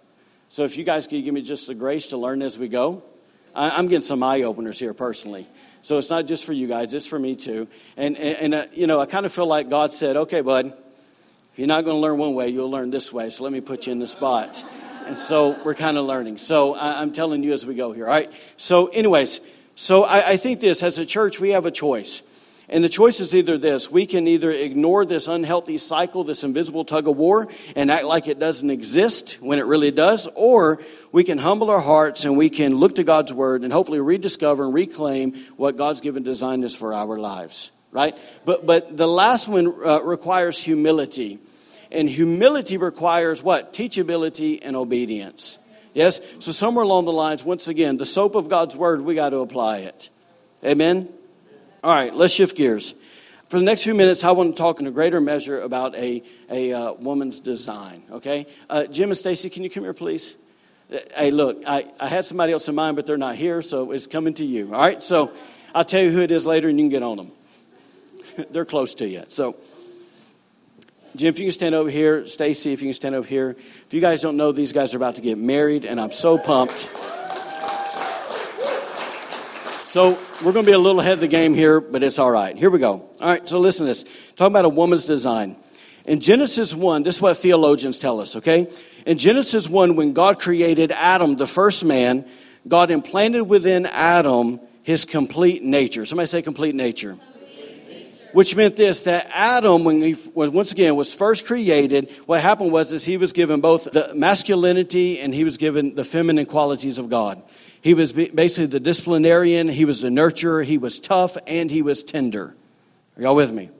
So 0.48 0.62
if 0.62 0.78
you 0.78 0.84
guys 0.84 1.08
could 1.08 1.24
give 1.24 1.34
me 1.34 1.42
just 1.42 1.66
the 1.66 1.74
grace 1.74 2.06
to 2.08 2.18
learn 2.18 2.40
as 2.40 2.56
we 2.56 2.68
go, 2.68 3.02
I'm 3.56 3.86
getting 3.86 4.02
some 4.02 4.22
eye 4.22 4.42
openers 4.42 4.78
here 4.78 4.92
personally. 4.92 5.48
So 5.86 5.98
it's 5.98 6.10
not 6.10 6.26
just 6.26 6.44
for 6.44 6.52
you 6.52 6.66
guys, 6.66 6.92
it's 6.94 7.06
for 7.06 7.16
me 7.16 7.36
too. 7.36 7.68
And, 7.96 8.16
and, 8.16 8.38
and 8.38 8.54
uh, 8.54 8.66
you 8.72 8.88
know, 8.88 9.00
I 9.00 9.06
kind 9.06 9.24
of 9.24 9.32
feel 9.32 9.46
like 9.46 9.70
God 9.70 9.92
said, 9.92 10.16
okay, 10.16 10.40
bud, 10.40 10.66
if 10.66 11.58
you're 11.60 11.68
not 11.68 11.84
going 11.84 11.94
to 11.94 12.00
learn 12.00 12.18
one 12.18 12.34
way, 12.34 12.48
you'll 12.48 12.72
learn 12.72 12.90
this 12.90 13.12
way. 13.12 13.30
So 13.30 13.44
let 13.44 13.52
me 13.52 13.60
put 13.60 13.86
you 13.86 13.92
in 13.92 14.00
the 14.00 14.08
spot. 14.08 14.64
And 15.06 15.16
so 15.16 15.56
we're 15.64 15.76
kind 15.76 15.96
of 15.96 16.04
learning. 16.04 16.38
So 16.38 16.74
I, 16.74 17.02
am 17.02 17.12
telling 17.12 17.44
you 17.44 17.52
as 17.52 17.64
we 17.64 17.76
go 17.76 17.92
here. 17.92 18.06
All 18.06 18.10
right. 18.10 18.32
So, 18.56 18.88
anyways, 18.88 19.40
so 19.76 20.02
I, 20.02 20.30
I 20.30 20.36
think 20.38 20.58
this 20.58 20.82
as 20.82 20.98
a 20.98 21.06
church, 21.06 21.38
we 21.38 21.50
have 21.50 21.66
a 21.66 21.70
choice. 21.70 22.20
And 22.68 22.82
the 22.82 22.88
choice 22.88 23.20
is 23.20 23.32
either 23.32 23.56
this 23.56 23.88
we 23.88 24.06
can 24.06 24.26
either 24.26 24.50
ignore 24.50 25.04
this 25.04 25.28
unhealthy 25.28 25.78
cycle, 25.78 26.24
this 26.24 26.42
invisible 26.42 26.84
tug 26.84 27.06
of 27.06 27.16
war, 27.16 27.46
and 27.76 27.92
act 27.92 28.04
like 28.04 28.26
it 28.26 28.40
doesn't 28.40 28.70
exist 28.70 29.38
when 29.40 29.60
it 29.60 29.66
really 29.66 29.92
does, 29.92 30.28
or 30.34 30.80
we 31.16 31.24
can 31.24 31.38
humble 31.38 31.70
our 31.70 31.80
hearts 31.80 32.26
and 32.26 32.36
we 32.36 32.50
can 32.50 32.74
look 32.74 32.96
to 32.96 33.02
God's 33.02 33.32
word 33.32 33.64
and 33.64 33.72
hopefully 33.72 34.02
rediscover 34.02 34.66
and 34.66 34.74
reclaim 34.74 35.32
what 35.56 35.78
God's 35.78 36.02
given 36.02 36.22
design 36.22 36.62
is 36.62 36.76
for 36.76 36.92
our 36.92 37.18
lives, 37.18 37.70
right? 37.90 38.14
But, 38.44 38.66
but 38.66 38.98
the 38.98 39.08
last 39.08 39.48
one 39.48 39.66
uh, 39.82 40.02
requires 40.02 40.62
humility. 40.62 41.38
And 41.90 42.06
humility 42.06 42.76
requires 42.76 43.42
what? 43.42 43.72
Teachability 43.72 44.58
and 44.60 44.76
obedience. 44.76 45.58
Yes? 45.94 46.20
So, 46.40 46.52
somewhere 46.52 46.84
along 46.84 47.06
the 47.06 47.14
lines, 47.14 47.42
once 47.42 47.66
again, 47.66 47.96
the 47.96 48.04
soap 48.04 48.34
of 48.34 48.50
God's 48.50 48.76
word, 48.76 49.00
we 49.00 49.14
got 49.14 49.30
to 49.30 49.38
apply 49.38 49.78
it. 49.78 50.10
Amen? 50.66 51.08
All 51.82 51.94
right, 51.94 52.12
let's 52.14 52.34
shift 52.34 52.58
gears. 52.58 52.94
For 53.48 53.58
the 53.58 53.64
next 53.64 53.84
few 53.84 53.94
minutes, 53.94 54.22
I 54.22 54.32
want 54.32 54.54
to 54.54 54.60
talk 54.60 54.80
in 54.80 54.86
a 54.86 54.90
greater 54.90 55.22
measure 55.22 55.62
about 55.62 55.94
a, 55.94 56.22
a 56.50 56.74
uh, 56.74 56.92
woman's 56.92 57.40
design, 57.40 58.02
okay? 58.10 58.46
Uh, 58.68 58.84
Jim 58.84 59.08
and 59.08 59.16
Stacy, 59.16 59.48
can 59.48 59.62
you 59.62 59.70
come 59.70 59.84
here, 59.84 59.94
please? 59.94 60.36
Hey, 60.88 61.32
look, 61.32 61.62
I, 61.66 61.86
I 61.98 62.08
had 62.08 62.24
somebody 62.24 62.52
else 62.52 62.68
in 62.68 62.74
mind, 62.74 62.94
but 62.96 63.06
they're 63.06 63.18
not 63.18 63.34
here, 63.34 63.60
so 63.60 63.90
it's 63.90 64.06
coming 64.06 64.34
to 64.34 64.44
you, 64.44 64.72
all 64.72 64.80
right? 64.80 65.02
So 65.02 65.32
I'll 65.74 65.84
tell 65.84 66.02
you 66.02 66.10
who 66.10 66.20
it 66.20 66.30
is 66.30 66.46
later, 66.46 66.68
and 66.68 66.78
you 66.78 66.84
can 66.84 66.90
get 66.90 67.02
on 67.02 67.16
them. 67.16 67.32
they're 68.50 68.64
close 68.64 68.94
to 68.96 69.08
you. 69.08 69.24
So, 69.28 69.56
Jim, 71.16 71.28
if 71.28 71.38
you 71.38 71.46
can 71.46 71.52
stand 71.52 71.74
over 71.74 71.90
here. 71.90 72.26
Stacy, 72.28 72.72
if 72.72 72.82
you 72.82 72.86
can 72.86 72.94
stand 72.94 73.14
over 73.14 73.26
here. 73.26 73.50
If 73.50 73.94
you 73.94 74.00
guys 74.00 74.22
don't 74.22 74.36
know, 74.36 74.52
these 74.52 74.72
guys 74.72 74.94
are 74.94 74.98
about 74.98 75.16
to 75.16 75.22
get 75.22 75.38
married, 75.38 75.84
and 75.84 76.00
I'm 76.00 76.12
so 76.12 76.38
pumped. 76.38 76.88
So 79.86 80.18
we're 80.44 80.52
going 80.52 80.66
to 80.66 80.70
be 80.70 80.72
a 80.72 80.78
little 80.78 81.00
ahead 81.00 81.14
of 81.14 81.20
the 81.20 81.28
game 81.28 81.54
here, 81.54 81.80
but 81.80 82.02
it's 82.02 82.18
all 82.18 82.30
right. 82.30 82.54
Here 82.54 82.68
we 82.70 82.78
go. 82.78 82.92
All 82.92 83.10
right, 83.20 83.48
so 83.48 83.58
listen 83.58 83.86
to 83.86 83.88
this. 83.88 84.04
Talking 84.36 84.52
about 84.52 84.66
a 84.66 84.68
woman's 84.68 85.06
design. 85.06 85.56
In 86.06 86.20
Genesis 86.20 86.74
1, 86.74 87.02
this 87.02 87.16
is 87.16 87.22
what 87.22 87.36
theologians 87.36 87.98
tell 87.98 88.20
us, 88.20 88.36
okay? 88.36 88.70
In 89.04 89.18
Genesis 89.18 89.68
1, 89.68 89.96
when 89.96 90.12
God 90.12 90.38
created 90.38 90.92
Adam, 90.92 91.34
the 91.34 91.48
first 91.48 91.84
man, 91.84 92.24
God 92.66 92.90
implanted 92.92 93.48
within 93.48 93.86
Adam 93.86 94.60
his 94.84 95.04
complete 95.04 95.64
nature. 95.64 96.06
Somebody 96.06 96.28
say 96.28 96.42
complete 96.42 96.76
nature. 96.76 97.16
Which 98.32 98.54
meant 98.54 98.76
this 98.76 99.04
that 99.04 99.28
Adam, 99.32 99.82
when 99.82 100.00
he 100.00 100.14
was 100.34 100.50
once 100.50 100.70
again 100.70 100.94
was 100.94 101.14
first 101.14 101.46
created, 101.46 102.10
what 102.26 102.40
happened 102.40 102.70
was 102.70 102.92
is 102.92 103.04
he 103.04 103.16
was 103.16 103.32
given 103.32 103.60
both 103.60 103.84
the 103.84 104.12
masculinity 104.14 105.20
and 105.20 105.34
he 105.34 105.42
was 105.42 105.56
given 105.56 105.94
the 105.94 106.04
feminine 106.04 106.46
qualities 106.46 106.98
of 106.98 107.08
God. 107.08 107.42
He 107.80 107.94
was 107.94 108.12
basically 108.12 108.66
the 108.66 108.80
disciplinarian, 108.80 109.68
he 109.68 109.84
was 109.84 110.02
the 110.02 110.08
nurturer, 110.08 110.64
he 110.64 110.76
was 110.76 111.00
tough, 111.00 111.36
and 111.46 111.70
he 111.70 111.82
was 111.82 112.02
tender. 112.02 112.54
Are 113.16 113.22
y'all 113.22 113.34
with 113.34 113.52
me? 113.52 113.70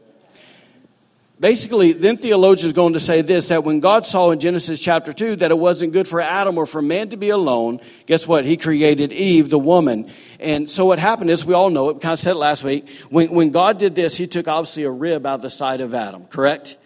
Basically, 1.38 1.92
then 1.92 2.16
theologians 2.16 2.72
going 2.72 2.94
to 2.94 3.00
say 3.00 3.20
this 3.20 3.48
that 3.48 3.62
when 3.62 3.80
God 3.80 4.06
saw 4.06 4.30
in 4.30 4.40
Genesis 4.40 4.80
chapter 4.80 5.12
2 5.12 5.36
that 5.36 5.50
it 5.50 5.58
wasn't 5.58 5.92
good 5.92 6.08
for 6.08 6.18
Adam 6.18 6.56
or 6.56 6.64
for 6.64 6.80
man 6.80 7.10
to 7.10 7.18
be 7.18 7.28
alone, 7.28 7.80
guess 8.06 8.26
what? 8.26 8.46
He 8.46 8.56
created 8.56 9.12
Eve, 9.12 9.50
the 9.50 9.58
woman. 9.58 10.10
And 10.40 10.70
so 10.70 10.86
what 10.86 10.98
happened 10.98 11.28
is, 11.28 11.44
we 11.44 11.52
all 11.52 11.68
know 11.68 11.90
it, 11.90 11.96
we 11.96 12.00
kind 12.00 12.14
of 12.14 12.18
said 12.18 12.32
it 12.32 12.38
last 12.38 12.64
week. 12.64 12.88
When, 13.10 13.30
when 13.32 13.50
God 13.50 13.78
did 13.78 13.94
this, 13.94 14.16
he 14.16 14.26
took 14.26 14.48
obviously 14.48 14.84
a 14.84 14.90
rib 14.90 15.26
out 15.26 15.34
of 15.34 15.42
the 15.42 15.50
side 15.50 15.82
of 15.82 15.92
Adam, 15.92 16.24
correct? 16.24 16.78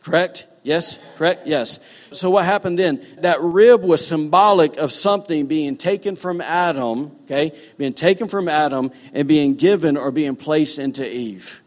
Correct? 0.00 0.46
Yes? 0.62 0.98
Correct? 1.16 1.46
Yes. 1.46 1.78
So 2.12 2.30
what 2.30 2.46
happened 2.46 2.78
then? 2.78 3.04
That 3.18 3.42
rib 3.42 3.82
was 3.84 4.06
symbolic 4.06 4.78
of 4.78 4.90
something 4.90 5.46
being 5.46 5.76
taken 5.76 6.16
from 6.16 6.40
Adam, 6.40 7.12
okay? 7.24 7.52
Being 7.76 7.92
taken 7.92 8.28
from 8.28 8.48
Adam 8.48 8.90
and 9.12 9.28
being 9.28 9.56
given 9.56 9.98
or 9.98 10.10
being 10.10 10.34
placed 10.34 10.78
into 10.78 11.06
Eve. 11.06 11.60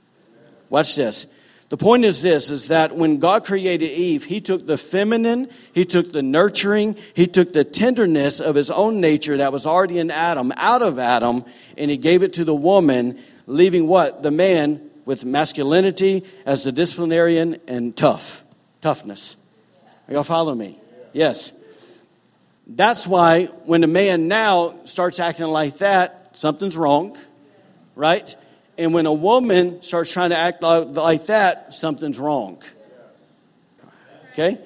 Watch 0.69 0.95
this. 0.95 1.27
The 1.71 1.77
point 1.77 2.03
is 2.03 2.21
this 2.21 2.51
is 2.51 2.67
that 2.67 2.97
when 2.97 3.19
God 3.19 3.45
created 3.45 3.89
Eve, 3.89 4.25
he 4.25 4.41
took 4.41 4.65
the 4.67 4.75
feminine, 4.75 5.47
he 5.73 5.85
took 5.85 6.11
the 6.11 6.21
nurturing, 6.21 6.97
he 7.13 7.27
took 7.27 7.53
the 7.53 7.63
tenderness 7.63 8.41
of 8.41 8.55
his 8.55 8.71
own 8.71 8.99
nature 8.99 9.37
that 9.37 9.53
was 9.53 9.65
already 9.65 9.97
in 9.97 10.11
Adam 10.11 10.51
out 10.57 10.81
of 10.81 10.99
Adam 10.99 11.45
and 11.77 11.89
he 11.89 11.95
gave 11.95 12.23
it 12.23 12.33
to 12.33 12.43
the 12.43 12.53
woman, 12.53 13.17
leaving 13.47 13.87
what? 13.87 14.21
The 14.21 14.31
man 14.31 14.91
with 15.05 15.23
masculinity 15.23 16.25
as 16.45 16.65
the 16.65 16.73
disciplinarian 16.73 17.61
and 17.69 17.95
tough, 17.95 18.43
toughness. 18.81 19.37
Are 20.09 20.15
y'all 20.15 20.23
follow 20.25 20.53
me? 20.53 20.77
Yes. 21.13 21.53
That's 22.67 23.07
why 23.07 23.45
when 23.45 23.85
a 23.85 23.87
man 23.87 24.27
now 24.27 24.75
starts 24.83 25.21
acting 25.21 25.47
like 25.47 25.77
that, 25.77 26.31
something's 26.37 26.75
wrong, 26.75 27.17
right? 27.95 28.35
And 28.81 28.95
when 28.95 29.05
a 29.05 29.13
woman 29.13 29.83
starts 29.83 30.11
trying 30.11 30.31
to 30.31 30.37
act 30.37 30.63
like 30.63 31.27
that, 31.27 31.75
something's 31.75 32.17
wrong. 32.17 32.63
Okay? 34.31 34.57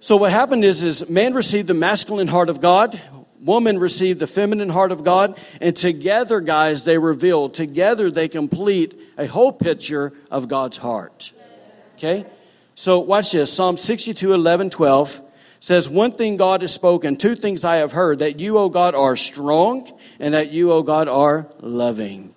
So 0.00 0.16
what 0.16 0.32
happened 0.32 0.64
is, 0.64 0.82
is 0.82 1.08
man 1.08 1.32
received 1.32 1.68
the 1.68 1.74
masculine 1.74 2.26
heart 2.26 2.48
of 2.48 2.60
God, 2.60 3.00
woman 3.40 3.78
received 3.78 4.18
the 4.18 4.26
feminine 4.26 4.68
heart 4.68 4.90
of 4.90 5.04
God, 5.04 5.38
and 5.60 5.76
together, 5.76 6.40
guys, 6.40 6.84
they 6.84 6.98
reveal, 6.98 7.48
together 7.48 8.10
they 8.10 8.26
complete 8.26 9.00
a 9.16 9.28
whole 9.28 9.52
picture 9.52 10.12
of 10.28 10.48
God's 10.48 10.76
heart. 10.76 11.30
Okay? 11.98 12.26
So 12.74 12.98
watch 12.98 13.30
this. 13.30 13.52
Psalm 13.52 13.76
62, 13.76 14.32
11, 14.32 14.70
12 14.70 15.20
says, 15.60 15.88
One 15.88 16.10
thing 16.10 16.38
God 16.38 16.62
has 16.62 16.74
spoken, 16.74 17.14
two 17.14 17.36
things 17.36 17.64
I 17.64 17.76
have 17.76 17.92
heard, 17.92 18.18
that 18.18 18.40
you, 18.40 18.58
O 18.58 18.68
God, 18.68 18.96
are 18.96 19.14
strong, 19.14 19.88
and 20.18 20.34
that 20.34 20.50
you, 20.50 20.72
O 20.72 20.82
God, 20.82 21.06
are 21.06 21.46
loving. 21.60 22.34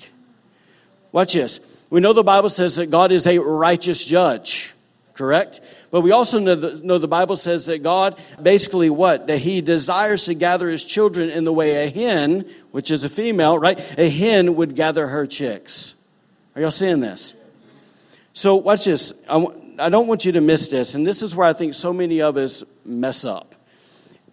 Watch 1.12 1.34
this. 1.34 1.60
We 1.89 2.02
know 2.02 2.13
the 2.13 2.24
Bible 2.24 2.50
says 2.50 2.76
that 2.76 2.91
God 2.91 3.12
is 3.12 3.26
a 3.26 3.39
righteous 3.39 4.06
judge, 4.06 4.74
correct? 5.13 5.62
But 5.89 6.02
we 6.02 6.12
also 6.12 6.39
know 6.39 6.56
the, 6.56 6.86
know 6.86 7.00
the 7.00 7.08
Bible 7.08 7.36
says 7.36 7.65
that 7.65 7.82
God 7.82 8.19
basically 8.41 8.91
what? 8.91 9.28
That 9.28 9.39
He 9.39 9.62
desires 9.62 10.26
to 10.26 10.36
gather 10.36 10.69
His 10.69 10.86
children 10.86 11.30
in 11.30 11.45
the 11.45 11.54
way 11.54 11.88
a 11.88 11.89
hen, 11.89 12.45
which 12.72 12.91
is 12.91 13.04
a 13.04 13.10
female, 13.10 13.58
right? 13.58 13.80
A 13.98 14.08
hen 14.08 14.56
would 14.56 14.76
gather 14.76 15.08
her 15.08 15.26
chicks. 15.26 15.95
Are 16.56 16.62
y'all 16.62 16.72
seeing 16.72 17.00
this? 17.00 17.34
So 18.34 18.56
watch 18.56 18.86
this. 18.86 19.13
I, 19.28 19.43
I 19.80 19.89
don't 19.89 20.08
want 20.08 20.26
you 20.26 20.34
to 20.34 20.41
miss 20.41 20.67
this, 20.67 20.93
and 20.93 21.08
this 21.08 21.24
is 21.24 21.36
where 21.36 21.48
I 21.48 21.54
think 21.54 21.74
so 21.74 21.91
many 21.91 22.22
of 22.22 22.38
us 22.38 22.63
mess 22.86 23.26
up. 23.26 23.56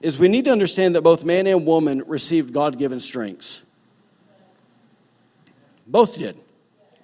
Is 0.02 0.18
we 0.18 0.28
need 0.28 0.44
to 0.44 0.52
understand 0.52 0.94
that 0.94 1.02
both 1.02 1.24
man 1.24 1.46
and 1.46 1.64
woman 1.64 2.02
received 2.06 2.52
God 2.52 2.78
given 2.78 3.00
strengths. 3.00 3.62
Both 5.86 6.18
did. 6.18 6.36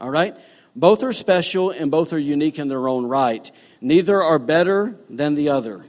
All 0.03 0.11
right? 0.11 0.37
Both 0.75 1.05
are 1.05 1.13
special 1.13 1.71
and 1.71 1.91
both 1.91 2.13
are 2.13 2.19
unique 2.19 2.59
in 2.59 2.67
their 2.67 2.89
own 2.89 3.07
right. 3.07 3.51
Neither 3.81 4.21
are 4.23 4.39
better 4.39 4.99
than 5.09 5.35
the 5.37 5.51
other. 5.51 5.85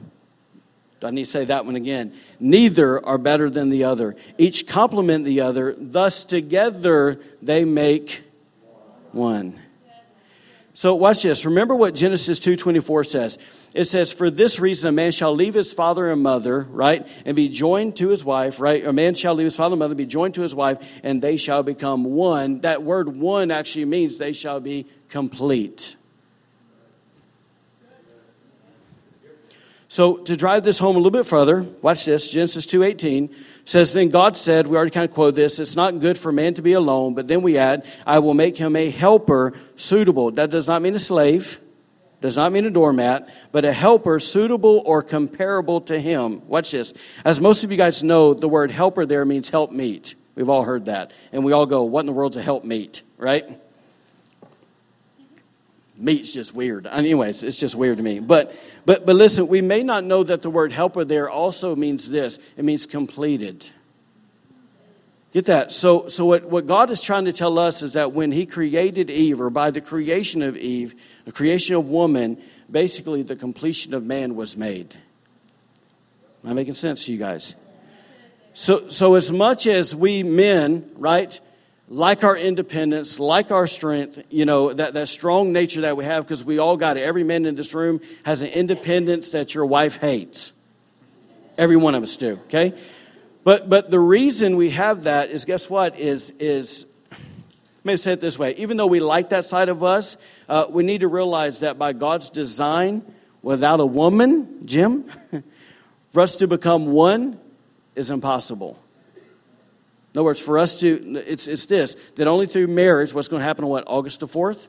I 1.02 1.10
need 1.10 1.24
to 1.24 1.30
say 1.30 1.44
that 1.46 1.66
one 1.66 1.76
again. 1.76 2.14
Neither 2.40 3.04
are 3.04 3.18
better 3.18 3.50
than 3.50 3.68
the 3.68 3.84
other. 3.84 4.16
Each 4.38 4.66
complement 4.66 5.24
the 5.24 5.42
other. 5.42 5.74
Thus, 5.78 6.24
together 6.24 7.20
they 7.42 7.66
make 7.66 8.22
one. 9.12 9.60
So 10.72 10.94
watch 10.94 11.22
this. 11.22 11.44
Remember 11.44 11.74
what 11.74 11.94
Genesis 11.94 12.40
2:24 12.40 13.04
says. 13.04 13.38
It 13.74 13.84
says, 13.84 14.12
"For 14.12 14.30
this 14.30 14.60
reason 14.60 14.88
a 14.88 14.92
man 14.92 15.10
shall 15.10 15.34
leave 15.34 15.54
his 15.54 15.72
father 15.72 16.10
and 16.10 16.22
mother, 16.22 16.66
right, 16.70 17.04
and 17.26 17.34
be 17.34 17.48
joined 17.48 17.96
to 17.96 18.08
his 18.08 18.24
wife, 18.24 18.60
right? 18.60 18.86
A 18.86 18.92
man 18.92 19.14
shall 19.14 19.34
leave 19.34 19.46
his 19.46 19.56
father 19.56 19.74
and 19.74 19.80
mother, 19.80 19.96
be 19.96 20.06
joined 20.06 20.34
to 20.34 20.42
his 20.42 20.54
wife, 20.54 20.78
and 21.02 21.20
they 21.20 21.36
shall 21.36 21.64
become 21.64 22.04
one." 22.04 22.60
That 22.60 22.84
word 22.84 23.16
"one" 23.16 23.50
actually 23.50 23.86
means 23.86 24.18
they 24.18 24.32
shall 24.32 24.60
be 24.60 24.86
complete. 25.08 25.96
So 29.88 30.16
to 30.16 30.36
drive 30.36 30.64
this 30.64 30.78
home 30.78 30.96
a 30.96 30.98
little 30.98 31.12
bit 31.12 31.24
further, 31.24 31.66
watch 31.80 32.04
this. 32.04 32.30
Genesis 32.30 32.66
2:18 32.66 33.30
says, 33.64 33.92
Then 33.92 34.08
God 34.08 34.36
said, 34.36 34.66
we 34.66 34.76
already 34.76 34.90
kind 34.90 35.08
of 35.08 35.14
quote 35.14 35.36
this, 35.36 35.60
it's 35.60 35.76
not 35.76 36.00
good 36.00 36.18
for 36.18 36.32
man 36.32 36.54
to 36.54 36.62
be 36.62 36.72
alone, 36.72 37.14
but 37.14 37.28
then 37.28 37.42
we 37.42 37.56
add, 37.56 37.84
I 38.06 38.18
will 38.18 38.34
make 38.34 38.56
him 38.56 38.74
a 38.76 38.90
helper 38.90 39.52
suitable. 39.76 40.32
That 40.32 40.50
does 40.50 40.66
not 40.66 40.82
mean 40.82 40.94
a 40.94 40.98
slave, 40.98 41.60
does 42.24 42.38
not 42.38 42.52
mean 42.52 42.64
a 42.64 42.70
doormat, 42.70 43.28
but 43.52 43.66
a 43.66 43.72
helper 43.72 44.18
suitable 44.18 44.82
or 44.86 45.02
comparable 45.02 45.82
to 45.82 46.00
him. 46.00 46.40
Watch 46.48 46.70
this. 46.70 46.94
As 47.22 47.38
most 47.38 47.64
of 47.64 47.70
you 47.70 47.76
guys 47.76 48.02
know, 48.02 48.32
the 48.32 48.48
word 48.48 48.70
helper 48.70 49.04
there 49.04 49.26
means 49.26 49.50
help 49.50 49.70
meet. 49.70 50.14
We've 50.34 50.48
all 50.48 50.64
heard 50.64 50.86
that. 50.86 51.12
And 51.32 51.44
we 51.44 51.52
all 51.52 51.66
go, 51.66 51.82
What 51.82 52.00
in 52.00 52.06
the 52.06 52.14
world's 52.14 52.38
a 52.38 52.42
help 52.42 52.64
meet, 52.64 53.02
right? 53.18 53.44
meat's 55.98 56.32
just 56.32 56.54
weird. 56.54 56.86
Anyways, 56.86 57.42
it's 57.42 57.58
just 57.58 57.74
weird 57.74 57.98
to 57.98 58.02
me. 58.02 58.20
But 58.20 58.56
but 58.86 59.04
but 59.04 59.16
listen, 59.16 59.46
we 59.46 59.60
may 59.60 59.82
not 59.82 60.02
know 60.02 60.22
that 60.24 60.40
the 60.40 60.48
word 60.48 60.72
helper 60.72 61.04
there 61.04 61.28
also 61.28 61.76
means 61.76 62.08
this. 62.08 62.38
It 62.56 62.64
means 62.64 62.86
completed. 62.86 63.68
Get 65.34 65.46
that? 65.46 65.72
So 65.72 66.06
so 66.06 66.24
what, 66.24 66.44
what 66.44 66.68
God 66.68 66.90
is 66.90 67.02
trying 67.02 67.24
to 67.24 67.32
tell 67.32 67.58
us 67.58 67.82
is 67.82 67.94
that 67.94 68.12
when 68.12 68.30
he 68.30 68.46
created 68.46 69.10
Eve, 69.10 69.40
or 69.40 69.50
by 69.50 69.72
the 69.72 69.80
creation 69.80 70.42
of 70.42 70.56
Eve, 70.56 70.94
the 71.24 71.32
creation 71.32 71.74
of 71.74 71.90
woman, 71.90 72.40
basically 72.70 73.22
the 73.22 73.34
completion 73.34 73.94
of 73.94 74.04
man 74.04 74.36
was 74.36 74.56
made. 74.56 74.94
Am 76.44 76.50
I 76.50 76.52
making 76.52 76.76
sense 76.76 77.06
to 77.06 77.12
you 77.12 77.18
guys? 77.18 77.56
So 78.52 78.88
so 78.88 79.16
as 79.16 79.32
much 79.32 79.66
as 79.66 79.92
we 79.92 80.22
men, 80.22 80.88
right? 80.96 81.38
like 81.88 82.24
our 82.24 82.36
independence, 82.36 83.20
like 83.20 83.50
our 83.50 83.66
strength, 83.66 84.22
you 84.30 84.46
know, 84.46 84.72
that, 84.72 84.94
that 84.94 85.06
strong 85.08 85.52
nature 85.52 85.82
that 85.82 85.96
we 85.96 86.04
have, 86.04 86.24
because 86.24 86.42
we 86.42 86.58
all 86.58 86.78
got 86.78 86.96
it. 86.96 87.02
Every 87.02 87.24
man 87.24 87.44
in 87.44 87.56
this 87.56 87.74
room 87.74 88.00
has 88.24 88.40
an 88.40 88.48
independence 88.48 89.32
that 89.32 89.54
your 89.54 89.66
wife 89.66 89.98
hates. 89.98 90.54
Every 91.58 91.76
one 91.76 91.94
of 91.94 92.02
us 92.02 92.16
do, 92.16 92.40
okay? 92.46 92.72
But 93.44 93.68
but 93.68 93.90
the 93.90 94.00
reason 94.00 94.56
we 94.56 94.70
have 94.70 95.04
that 95.04 95.30
is 95.30 95.44
guess 95.44 95.70
what? 95.70 95.98
Is 95.98 96.30
is 96.40 96.86
me 97.84 97.96
say 97.96 98.14
it 98.14 98.20
this 98.20 98.38
way. 98.38 98.54
Even 98.56 98.78
though 98.78 98.86
we 98.86 98.98
like 98.98 99.28
that 99.28 99.44
side 99.44 99.68
of 99.68 99.82
us, 99.82 100.16
uh, 100.48 100.66
we 100.70 100.82
need 100.82 101.02
to 101.02 101.08
realize 101.08 101.60
that 101.60 101.78
by 101.78 101.92
God's 101.92 102.30
design, 102.30 103.02
without 103.42 103.78
a 103.78 103.86
woman, 103.86 104.66
Jim, 104.66 105.04
for 106.06 106.20
us 106.20 106.36
to 106.36 106.48
become 106.48 106.86
one 106.86 107.38
is 107.94 108.10
impossible. 108.10 108.78
In 110.14 110.18
other 110.18 110.24
words, 110.24 110.40
for 110.40 110.58
us 110.58 110.76
to, 110.76 111.22
it's, 111.26 111.46
it's 111.46 111.66
this 111.66 111.96
that 112.16 112.26
only 112.26 112.46
through 112.46 112.68
marriage, 112.68 113.12
what's 113.12 113.28
going 113.28 113.40
to 113.40 113.44
happen 113.44 113.64
on 113.64 113.70
what, 113.70 113.84
August 113.86 114.20
the 114.20 114.26
4th? 114.26 114.68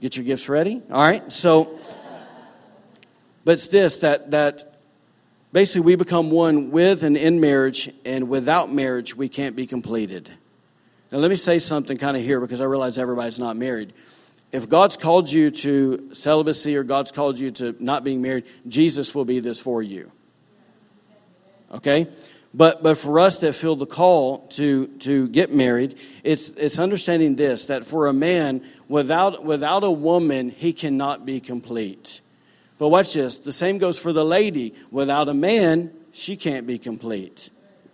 Get 0.00 0.16
your 0.16 0.24
gifts 0.24 0.48
ready. 0.48 0.80
All 0.90 1.02
right. 1.02 1.30
So, 1.30 1.78
but 3.44 3.52
it's 3.52 3.68
this 3.68 4.00
that, 4.00 4.30
that 4.30 4.77
basically 5.52 5.82
we 5.82 5.96
become 5.96 6.30
one 6.30 6.70
with 6.70 7.02
and 7.02 7.16
in 7.16 7.40
marriage, 7.40 7.90
and 8.04 8.28
without 8.28 8.72
marriage, 8.72 9.16
we 9.16 9.28
can't 9.28 9.56
be 9.56 9.66
completed. 9.66 10.30
Now, 11.10 11.18
let 11.18 11.30
me 11.30 11.36
say 11.36 11.58
something 11.58 11.96
kind 11.96 12.16
of 12.16 12.22
here 12.22 12.40
because 12.40 12.60
I 12.60 12.64
realize 12.64 12.98
everybody's 12.98 13.38
not 13.38 13.56
married. 13.56 13.92
If 14.52 14.68
God's 14.68 14.96
called 14.96 15.30
you 15.30 15.50
to 15.50 16.10
celibacy 16.12 16.76
or 16.76 16.82
God's 16.82 17.12
called 17.12 17.38
you 17.38 17.50
to 17.52 17.76
not 17.80 18.04
being 18.04 18.22
married, 18.22 18.46
Jesus 18.66 19.14
will 19.14 19.24
be 19.24 19.40
this 19.40 19.60
for 19.60 19.82
you. 19.82 20.10
Okay? 21.72 22.08
But, 22.54 22.82
but 22.82 22.96
for 22.96 23.20
us 23.20 23.38
that 23.38 23.54
feel 23.54 23.76
the 23.76 23.86
call 23.86 24.46
to, 24.48 24.86
to 24.86 25.28
get 25.28 25.52
married, 25.52 25.96
it's, 26.24 26.48
it's 26.50 26.78
understanding 26.78 27.36
this 27.36 27.66
that 27.66 27.84
for 27.84 28.06
a 28.06 28.12
man, 28.12 28.64
without, 28.88 29.44
without 29.44 29.84
a 29.84 29.90
woman, 29.90 30.48
he 30.48 30.72
cannot 30.72 31.26
be 31.26 31.40
complete. 31.40 32.22
But 32.78 32.88
watch 32.88 33.12
this 33.12 33.38
the 33.40 33.52
same 33.52 33.78
goes 33.78 33.98
for 33.98 34.12
the 34.12 34.24
lady. 34.24 34.74
Without 34.90 35.28
a 35.28 35.34
man, 35.34 35.92
she 36.12 36.36
can't 36.36 36.66
be 36.66 36.78
complete. 36.78 37.50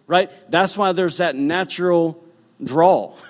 Right? 0.06 0.30
That's 0.50 0.76
why 0.76 0.92
there's 0.92 1.16
that 1.16 1.34
natural 1.34 2.22
draw. 2.62 3.14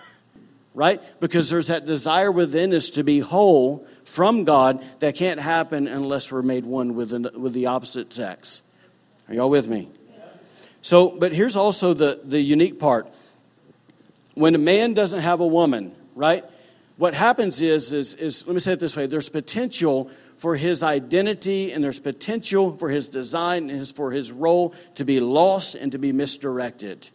right? 0.74 1.00
Because 1.20 1.48
there's 1.48 1.68
that 1.68 1.86
desire 1.86 2.30
within 2.30 2.74
us 2.74 2.90
to 2.90 3.04
be 3.04 3.20
whole 3.20 3.86
from 4.04 4.44
God 4.44 4.84
that 4.98 5.14
can't 5.14 5.40
happen 5.40 5.86
unless 5.86 6.30
we're 6.30 6.42
made 6.42 6.66
one 6.66 6.94
with, 6.94 7.10
the, 7.10 7.38
with 7.38 7.52
the 7.52 7.66
opposite 7.66 8.12
sex. 8.12 8.62
Are 9.28 9.34
y'all 9.34 9.50
with 9.50 9.68
me? 9.68 9.88
So, 10.82 11.10
but 11.10 11.32
here's 11.32 11.56
also 11.56 11.94
the, 11.94 12.20
the 12.22 12.40
unique 12.40 12.78
part. 12.78 13.08
When 14.34 14.54
a 14.54 14.58
man 14.58 14.92
doesn't 14.92 15.20
have 15.20 15.40
a 15.40 15.46
woman, 15.46 15.94
right? 16.14 16.44
What 16.96 17.14
happens 17.14 17.62
is, 17.62 17.92
is, 17.92 18.14
is, 18.14 18.46
let 18.46 18.52
me 18.52 18.60
say 18.60 18.74
it 18.74 18.80
this 18.80 18.96
way 18.96 19.06
there's 19.06 19.28
potential 19.28 20.10
for 20.44 20.57
his 20.57 20.83
identity 20.83 21.72
and 21.72 21.83
there's 21.83 21.98
potential 21.98 22.76
for 22.76 22.90
his 22.90 23.09
design 23.09 23.70
and 23.70 23.78
his, 23.78 23.90
for 23.90 24.11
his 24.11 24.30
role 24.30 24.74
to 24.94 25.02
be 25.02 25.18
lost 25.18 25.74
and 25.74 25.92
to 25.92 25.98
be 25.98 26.12
misdirected. 26.12 27.09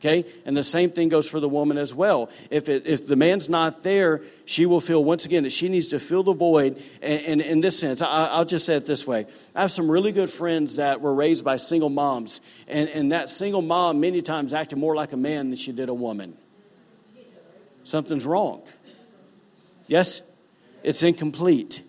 Okay? 0.00 0.24
And 0.46 0.56
the 0.56 0.64
same 0.64 0.90
thing 0.90 1.10
goes 1.10 1.28
for 1.28 1.38
the 1.38 1.50
woman 1.50 1.76
as 1.76 1.94
well. 1.94 2.30
If, 2.48 2.70
it, 2.70 2.86
if 2.86 3.06
the 3.06 3.14
man's 3.14 3.50
not 3.50 3.82
there, 3.82 4.22
she 4.46 4.64
will 4.64 4.80
feel 4.80 5.04
once 5.04 5.26
again 5.26 5.42
that 5.42 5.52
she 5.52 5.68
needs 5.68 5.88
to 5.88 6.00
fill 6.00 6.22
the 6.22 6.32
void. 6.32 6.82
And, 7.02 7.20
and 7.20 7.40
in 7.42 7.60
this 7.60 7.78
sense, 7.78 8.00
I, 8.00 8.38
will 8.38 8.46
just 8.46 8.64
say 8.64 8.76
it 8.76 8.86
this 8.86 9.06
way 9.06 9.26
I 9.54 9.60
have 9.60 9.70
some 9.70 9.90
really 9.90 10.10
good 10.10 10.30
friends 10.30 10.76
that 10.76 11.02
were 11.02 11.12
raised 11.12 11.44
by 11.44 11.58
single 11.58 11.90
moms. 11.90 12.40
And, 12.68 12.88
and 12.88 13.12
that 13.12 13.28
single 13.28 13.60
mom 13.60 14.00
many 14.00 14.22
times 14.22 14.54
acted 14.54 14.78
more 14.78 14.96
like 14.96 15.12
a 15.12 15.18
man 15.18 15.50
than 15.50 15.56
she 15.56 15.72
did 15.72 15.90
a 15.90 15.94
woman. 15.94 16.38
Something's 17.84 18.24
wrong. 18.24 18.62
Yes? 19.88 20.22
It's 20.82 21.02
incomplete. 21.02 21.82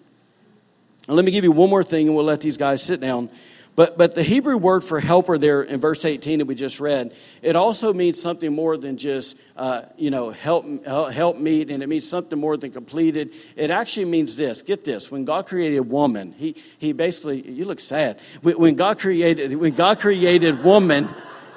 And 1.07 1.15
let 1.15 1.25
me 1.25 1.31
give 1.31 1.43
you 1.43 1.51
one 1.51 1.69
more 1.69 1.83
thing 1.83 2.07
and 2.07 2.15
we'll 2.15 2.25
let 2.25 2.41
these 2.41 2.57
guys 2.57 2.81
sit 2.81 2.99
down. 2.99 3.29
But, 3.75 3.97
but 3.97 4.13
the 4.13 4.21
Hebrew 4.21 4.57
word 4.57 4.83
for 4.83 4.99
helper 4.99 5.39
there 5.39 5.63
in 5.63 5.79
verse 5.79 6.05
18 6.05 6.39
that 6.39 6.45
we 6.45 6.53
just 6.53 6.79
read, 6.79 7.15
it 7.41 7.55
also 7.55 7.91
means 7.91 8.21
something 8.21 8.53
more 8.53 8.77
than 8.77 8.97
just, 8.97 9.35
uh, 9.57 9.83
you 9.97 10.11
know, 10.11 10.29
help, 10.29 10.85
help 10.85 11.37
meet, 11.39 11.71
and 11.71 11.81
it 11.81 11.89
means 11.89 12.07
something 12.07 12.37
more 12.37 12.55
than 12.55 12.71
completed. 12.71 13.33
It 13.55 13.71
actually 13.71 14.05
means 14.05 14.37
this. 14.37 14.61
Get 14.61 14.85
this. 14.85 15.09
When 15.09 15.25
God 15.25 15.47
created 15.47 15.79
woman, 15.79 16.33
he, 16.33 16.55
he 16.77 16.93
basically, 16.93 17.41
you 17.49 17.65
look 17.65 17.79
sad. 17.79 18.19
When 18.43 18.75
God 18.75 18.99
created, 18.99 19.55
when 19.55 19.73
God 19.73 19.99
created 19.99 20.63
woman, 20.63 21.09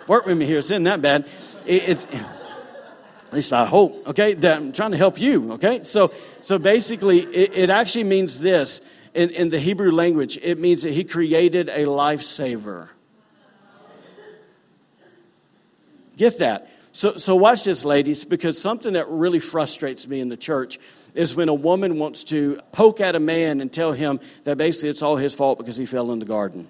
work 0.07 0.25
with 0.25 0.39
me 0.39 0.47
here, 0.47 0.59
it's 0.59 0.71
not 0.71 0.83
that 0.85 1.03
bad. 1.03 1.27
It, 1.67 1.87
it's, 1.87 2.07
at 3.27 3.33
least 3.33 3.53
I 3.53 3.67
hope, 3.67 4.07
okay, 4.09 4.33
that 4.33 4.57
I'm 4.57 4.73
trying 4.73 4.93
to 4.93 4.97
help 4.97 5.21
you, 5.21 5.53
okay? 5.53 5.85
So, 5.85 6.13
so 6.41 6.59
basically, 6.59 7.21
it, 7.21 7.55
it 7.55 7.71
actually 7.71 8.05
means 8.05 8.41
this 8.41 8.81
in, 9.17 9.31
in 9.31 9.49
the 9.49 9.59
Hebrew 9.59 9.91
language, 9.91 10.39
it 10.43 10.59
means 10.59 10.83
that 10.83 10.93
he 10.93 11.03
created 11.03 11.71
a 11.71 11.85
lifesaver. 11.87 12.91
Get 16.19 16.39
that. 16.39 16.71
So, 16.93 17.17
so 17.17 17.35
watch 17.35 17.65
this, 17.65 17.85
ladies, 17.85 18.27
because 18.27 18.61
something 18.61 18.93
that 18.93 19.09
really 19.09 19.39
frustrates 19.39 20.07
me 20.07 20.21
in 20.21 20.29
the 20.29 20.37
church 20.37 20.79
is 21.15 21.35
when 21.35 21.49
a 21.49 21.55
woman 21.55 21.99
wants 21.99 22.25
to 22.25 22.61
poke 22.73 23.01
at 23.01 23.15
a 23.15 23.21
man 23.21 23.61
and 23.63 23.73
tell 23.73 23.93
him 23.93 24.21
that 24.45 24.59
basically 24.59 24.91
it's 24.91 25.03
all 25.03 25.17
his 25.17 25.35
fault 25.35 25.59
because 25.59 25.79
he 25.79 25.87
fell 25.87 26.13
in 26.13 26.19
the 26.19 26.27
garden. 26.27 26.69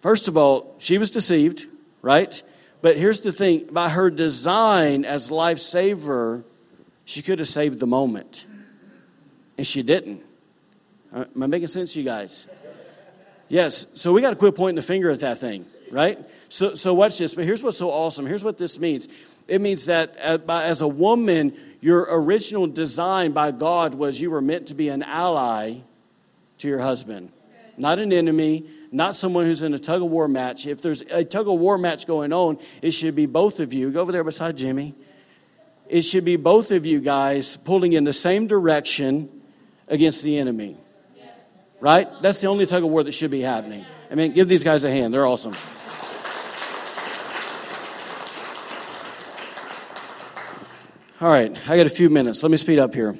First 0.00 0.28
of 0.28 0.36
all, 0.36 0.74
she 0.78 0.98
was 0.98 1.10
deceived, 1.10 1.66
right? 2.00 2.40
But 2.80 2.96
here's 2.96 3.22
the 3.22 3.32
thing 3.32 3.68
by 3.72 3.88
her 3.88 4.08
design 4.08 5.04
as 5.04 5.30
lifesaver, 5.30 6.44
she 7.04 7.22
could 7.22 7.40
have 7.40 7.48
saved 7.48 7.80
the 7.80 7.88
moment 7.88 8.46
and 9.58 9.66
she 9.66 9.82
didn't. 9.82 10.22
Uh, 11.12 11.24
am 11.34 11.42
I 11.42 11.46
making 11.46 11.68
sense, 11.68 11.94
you 11.96 12.02
guys? 12.04 12.46
Yes. 13.48 13.86
So 13.94 14.12
we 14.12 14.20
got 14.20 14.30
to 14.30 14.36
quit 14.36 14.54
pointing 14.54 14.76
the 14.76 14.82
finger 14.82 15.10
at 15.10 15.20
that 15.20 15.38
thing, 15.38 15.66
right? 15.90 16.18
So, 16.48 16.74
so 16.74 16.94
watch 16.94 17.18
this. 17.18 17.34
But 17.34 17.44
here's 17.44 17.62
what's 17.62 17.78
so 17.78 17.90
awesome. 17.90 18.26
Here's 18.26 18.44
what 18.44 18.58
this 18.58 18.78
means. 18.78 19.08
It 19.48 19.60
means 19.60 19.86
that 19.86 20.16
as 20.16 20.82
a 20.82 20.88
woman, 20.88 21.56
your 21.80 22.06
original 22.10 22.66
design 22.66 23.32
by 23.32 23.52
God 23.52 23.94
was 23.94 24.20
you 24.20 24.30
were 24.30 24.40
meant 24.40 24.68
to 24.68 24.74
be 24.74 24.88
an 24.88 25.04
ally 25.04 25.76
to 26.58 26.68
your 26.68 26.80
husband, 26.80 27.30
not 27.76 27.98
an 28.00 28.12
enemy, 28.12 28.66
not 28.90 29.14
someone 29.14 29.44
who's 29.44 29.62
in 29.62 29.72
a 29.74 29.78
tug 29.78 30.02
of 30.02 30.10
war 30.10 30.26
match. 30.26 30.66
If 30.66 30.82
there's 30.82 31.02
a 31.02 31.24
tug 31.24 31.48
of 31.48 31.60
war 31.60 31.78
match 31.78 32.06
going 32.06 32.32
on, 32.32 32.58
it 32.82 32.90
should 32.90 33.14
be 33.14 33.26
both 33.26 33.60
of 33.60 33.72
you. 33.72 33.90
Go 33.92 34.00
over 34.00 34.10
there 34.10 34.24
beside 34.24 34.56
Jimmy. 34.56 34.94
It 35.88 36.02
should 36.02 36.24
be 36.24 36.36
both 36.36 36.72
of 36.72 36.84
you 36.84 37.00
guys 37.00 37.56
pulling 37.56 37.92
in 37.92 38.02
the 38.02 38.12
same 38.12 38.48
direction 38.48 39.35
against 39.88 40.22
the 40.22 40.38
enemy. 40.38 40.76
Right? 41.80 42.08
That's 42.22 42.40
the 42.40 42.46
only 42.46 42.66
tug 42.66 42.82
of 42.82 42.90
war 42.90 43.02
that 43.02 43.12
should 43.12 43.30
be 43.30 43.42
happening. 43.42 43.84
I 44.10 44.14
mean, 44.14 44.32
give 44.32 44.48
these 44.48 44.64
guys 44.64 44.84
a 44.84 44.90
hand. 44.90 45.12
They're 45.12 45.26
awesome. 45.26 45.54
All 51.18 51.30
right, 51.30 51.50
I 51.66 51.76
got 51.78 51.86
a 51.86 51.90
few 51.90 52.10
minutes. 52.10 52.42
Let 52.42 52.50
me 52.50 52.58
speed 52.58 52.78
up 52.78 52.92
here. 52.92 53.18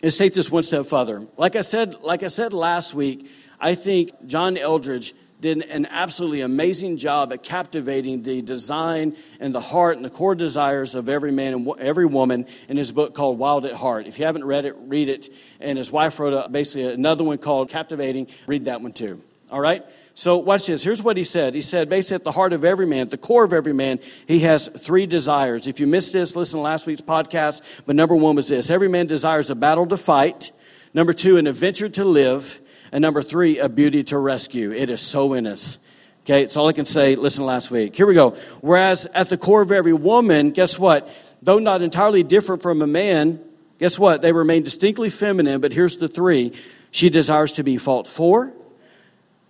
Let's 0.00 0.16
take 0.16 0.32
this 0.32 0.48
one 0.48 0.62
step 0.62 0.86
further. 0.86 1.26
Like 1.36 1.56
I 1.56 1.62
said, 1.62 2.02
like 2.02 2.22
I 2.22 2.28
said 2.28 2.52
last 2.52 2.94
week, 2.94 3.28
I 3.58 3.74
think 3.74 4.12
John 4.26 4.56
Eldredge 4.56 5.12
did 5.40 5.62
an 5.62 5.86
absolutely 5.86 6.42
amazing 6.42 6.96
job 6.96 7.32
at 7.32 7.42
captivating 7.42 8.22
the 8.22 8.42
design 8.42 9.16
and 9.38 9.54
the 9.54 9.60
heart 9.60 9.96
and 9.96 10.04
the 10.04 10.10
core 10.10 10.34
desires 10.34 10.94
of 10.94 11.08
every 11.08 11.32
man 11.32 11.54
and 11.54 11.72
every 11.78 12.06
woman 12.06 12.46
in 12.68 12.76
his 12.76 12.92
book 12.92 13.14
called 13.14 13.38
Wild 13.38 13.64
at 13.64 13.72
Heart. 13.72 14.06
If 14.06 14.18
you 14.18 14.26
haven't 14.26 14.44
read 14.44 14.64
it, 14.64 14.74
read 14.78 15.08
it. 15.08 15.28
And 15.60 15.78
his 15.78 15.90
wife 15.90 16.18
wrote 16.20 16.32
a, 16.32 16.48
basically 16.48 16.92
another 16.92 17.24
one 17.24 17.38
called 17.38 17.70
Captivating. 17.70 18.28
Read 18.46 18.66
that 18.66 18.80
one 18.80 18.92
too. 18.92 19.22
All 19.50 19.60
right? 19.60 19.84
So 20.14 20.36
watch 20.36 20.66
this. 20.66 20.84
Here's 20.84 21.02
what 21.02 21.16
he 21.16 21.24
said. 21.24 21.54
He 21.54 21.62
said, 21.62 21.88
basically 21.88 22.16
at 22.16 22.24
the 22.24 22.32
heart 22.32 22.52
of 22.52 22.64
every 22.64 22.86
man, 22.86 23.02
at 23.02 23.10
the 23.10 23.18
core 23.18 23.44
of 23.44 23.52
every 23.52 23.72
man, 23.72 24.00
he 24.26 24.40
has 24.40 24.68
three 24.68 25.06
desires. 25.06 25.66
If 25.66 25.80
you 25.80 25.86
missed 25.86 26.12
this, 26.12 26.36
listen 26.36 26.58
to 26.58 26.62
last 26.62 26.86
week's 26.86 27.00
podcast. 27.00 27.62
But 27.86 27.96
number 27.96 28.14
one 28.14 28.36
was 28.36 28.48
this. 28.48 28.70
Every 28.70 28.88
man 28.88 29.06
desires 29.06 29.50
a 29.50 29.54
battle 29.54 29.86
to 29.86 29.96
fight. 29.96 30.52
Number 30.92 31.12
two, 31.12 31.36
an 31.36 31.46
adventure 31.46 31.88
to 31.88 32.04
live. 32.04 32.59
And 32.92 33.02
number 33.02 33.22
three, 33.22 33.58
a 33.58 33.68
beauty 33.68 34.04
to 34.04 34.18
rescue. 34.18 34.72
It 34.72 34.90
is 34.90 35.00
so 35.00 35.34
in 35.34 35.46
us. 35.46 35.78
Okay, 36.24 36.42
it's 36.42 36.56
all 36.56 36.68
I 36.68 36.72
can 36.72 36.84
say. 36.84 37.16
Listen 37.16 37.44
last 37.44 37.70
week. 37.70 37.96
Here 37.96 38.06
we 38.06 38.14
go. 38.14 38.36
Whereas 38.60 39.06
at 39.06 39.28
the 39.28 39.38
core 39.38 39.62
of 39.62 39.72
every 39.72 39.92
woman, 39.92 40.50
guess 40.50 40.78
what? 40.78 41.08
Though 41.42 41.58
not 41.58 41.82
entirely 41.82 42.22
different 42.22 42.62
from 42.62 42.82
a 42.82 42.86
man, 42.86 43.40
guess 43.78 43.98
what? 43.98 44.22
They 44.22 44.32
remain 44.32 44.62
distinctly 44.62 45.08
feminine, 45.08 45.60
but 45.60 45.72
here's 45.72 45.96
the 45.96 46.08
three. 46.08 46.52
She 46.90 47.08
desires 47.08 47.52
to 47.52 47.62
be 47.62 47.78
fought 47.78 48.06
for, 48.06 48.52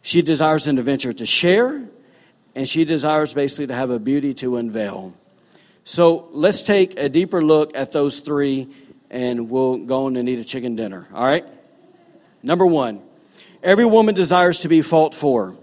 she 0.02 0.22
desires 0.22 0.66
an 0.66 0.78
adventure 0.78 1.12
to 1.12 1.26
share, 1.26 1.82
and 2.54 2.68
she 2.68 2.84
desires 2.84 3.34
basically 3.34 3.68
to 3.68 3.74
have 3.74 3.90
a 3.90 3.98
beauty 3.98 4.34
to 4.34 4.56
unveil. 4.56 5.14
So 5.84 6.28
let's 6.30 6.62
take 6.62 6.98
a 6.98 7.08
deeper 7.08 7.42
look 7.42 7.76
at 7.76 7.92
those 7.92 8.20
three, 8.20 8.68
and 9.10 9.50
we'll 9.50 9.78
go 9.78 10.06
on 10.06 10.16
and 10.16 10.28
eat 10.28 10.38
a 10.38 10.44
chicken 10.44 10.76
dinner. 10.76 11.08
All 11.12 11.24
right? 11.24 11.44
Number 12.42 12.66
one, 12.66 13.02
Every 13.62 13.84
woman 13.84 14.14
desires 14.14 14.60
to 14.60 14.68
be 14.68 14.80
fought 14.80 15.14
for. 15.14 15.54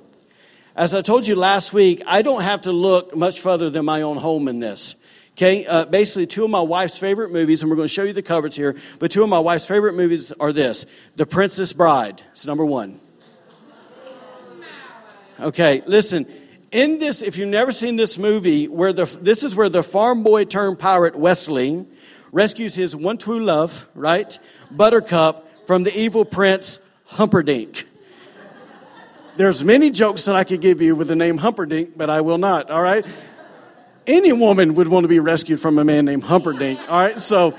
As 0.76 0.94
I 0.94 1.02
told 1.02 1.26
you 1.26 1.36
last 1.36 1.74
week, 1.74 2.04
I 2.06 2.22
don't 2.22 2.44
have 2.44 2.62
to 2.62 2.72
look 2.72 3.16
much 3.16 3.40
further 3.40 3.72
than 3.72 3.86
my 3.86 4.04
own 4.04 4.18
home 4.18 4.48
in 4.48 4.60
this. 4.60 4.96
Okay, 5.32 5.66
uh, 5.66 5.86
basically, 5.86 6.28
two 6.28 6.44
of 6.44 6.52
my 6.52 6.62
wife's 6.62 7.00
favorite 7.00 7.32
movies, 7.32 7.62
and 7.62 7.70
we're 7.70 7.76
going 7.76 7.88
to 7.88 7.94
show 7.94 8.04
you 8.04 8.14
the 8.14 8.22
covers 8.22 8.56
here, 8.56 8.76
but 9.00 9.10
two 9.10 9.24
of 9.24 9.30
my 9.30 9.40
wife's 9.40 9.68
favorite 9.68 9.94
movies 9.94 10.32
are 10.34 10.54
this 10.54 10.86
The 11.16 11.26
Princess 11.26 11.74
Bride. 11.74 12.22
It's 12.32 12.46
number 12.46 12.66
one. 12.66 13.00
Okay, 15.40 15.82
listen. 15.88 16.28
In 16.72 17.00
this, 17.00 17.22
if 17.22 17.38
you've 17.38 17.50
never 17.50 17.72
seen 17.72 17.96
this 17.96 18.18
movie, 18.18 18.68
where 18.68 18.94
the, 18.94 19.06
this 19.22 19.44
is 19.44 19.56
where 19.56 19.70
the 19.70 19.84
farm 19.84 20.22
boy 20.22 20.46
turned 20.46 20.78
pirate 20.78 21.16
Westley 21.16 21.88
rescues 22.32 22.76
his 22.76 22.96
one 22.96 23.18
true 23.18 23.44
love, 23.44 23.88
right? 23.96 24.38
Buttercup 24.70 25.48
from 25.66 25.84
the 25.84 25.98
evil 25.98 26.26
prince 26.26 26.80
Humperdinck. 27.08 27.88
There's 29.38 29.64
many 29.64 29.92
jokes 29.92 30.26
that 30.26 30.36
I 30.36 30.44
could 30.44 30.62
give 30.62 30.82
you 30.82 30.96
with 30.96 31.08
the 31.08 31.16
name 31.16 31.38
Humperdinck, 31.38 31.98
but 31.98 32.10
I 32.10 32.22
will 32.22 32.38
not, 32.38 32.70
all 32.70 32.82
right? 32.82 33.06
Any 34.06 34.34
woman 34.34 34.76
would 34.76 34.88
want 34.88 35.04
to 35.04 35.08
be 35.08 35.20
rescued 35.20 35.60
from 35.60 35.78
a 35.78 35.84
man 35.84 36.06
named 36.06 36.24
Humperdinck, 36.24 36.80
all 36.80 37.00
right? 37.00 37.20
So, 37.20 37.56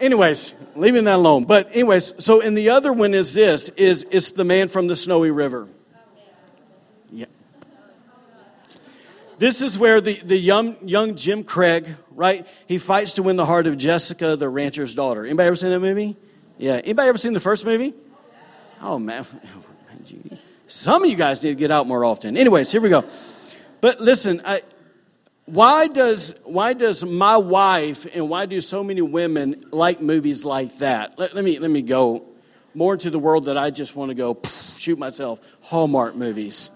anyways, 0.00 0.54
leaving 0.76 1.04
that 1.04 1.16
alone. 1.16 1.44
But 1.44 1.74
anyways, 1.74 2.14
so 2.24 2.40
in 2.40 2.54
the 2.54 2.70
other 2.70 2.92
one 2.92 3.14
is 3.14 3.34
this, 3.34 3.68
is 3.70 4.06
it's 4.10 4.32
the 4.32 4.44
man 4.44 4.68
from 4.68 4.86
the 4.86 4.96
snowy 4.96 5.30
river. 5.30 5.66
Yeah. 7.10 7.26
This 9.38 9.60
is 9.60 9.78
where 9.78 10.00
the, 10.00 10.14
the 10.14 10.36
young, 10.36 10.76
young 10.86 11.16
Jim 11.16 11.42
Craig, 11.42 11.96
right? 12.10 12.46
He 12.66 12.78
fights 12.78 13.14
to 13.14 13.22
win 13.22 13.36
the 13.36 13.46
heart 13.46 13.66
of 13.66 13.76
Jessica, 13.76 14.36
the 14.36 14.48
rancher's 14.48 14.94
daughter. 14.94 15.24
Anybody 15.24 15.46
ever 15.48 15.56
seen 15.56 15.70
that 15.70 15.80
movie? 15.80 16.16
Yeah. 16.58 16.76
Anybody 16.76 17.08
ever 17.08 17.18
seen 17.18 17.32
the 17.32 17.40
first 17.40 17.64
movie? 17.64 17.92
Oh, 18.82 18.98
man. 18.98 19.26
Some 20.68 21.04
of 21.04 21.10
you 21.10 21.16
guys 21.16 21.42
need 21.42 21.50
to 21.50 21.54
get 21.54 21.70
out 21.70 21.86
more 21.86 22.04
often. 22.04 22.36
Anyways, 22.36 22.70
here 22.72 22.80
we 22.80 22.88
go. 22.88 23.04
But 23.80 24.00
listen, 24.00 24.42
I, 24.44 24.62
why 25.44 25.86
does 25.86 26.34
why 26.44 26.72
does 26.72 27.04
my 27.04 27.36
wife 27.36 28.06
and 28.12 28.28
why 28.28 28.46
do 28.46 28.60
so 28.60 28.82
many 28.82 29.00
women 29.00 29.62
like 29.70 30.00
movies 30.00 30.44
like 30.44 30.76
that? 30.78 31.18
Let, 31.18 31.34
let 31.34 31.44
me 31.44 31.58
let 31.58 31.70
me 31.70 31.82
go 31.82 32.24
more 32.74 32.94
into 32.94 33.10
the 33.10 33.18
world 33.18 33.44
that 33.44 33.56
I 33.56 33.70
just 33.70 33.94
want 33.94 34.10
to 34.10 34.14
go 34.14 34.36
shoot 34.76 34.98
myself. 34.98 35.40
Hallmark 35.60 36.16
movies. 36.16 36.70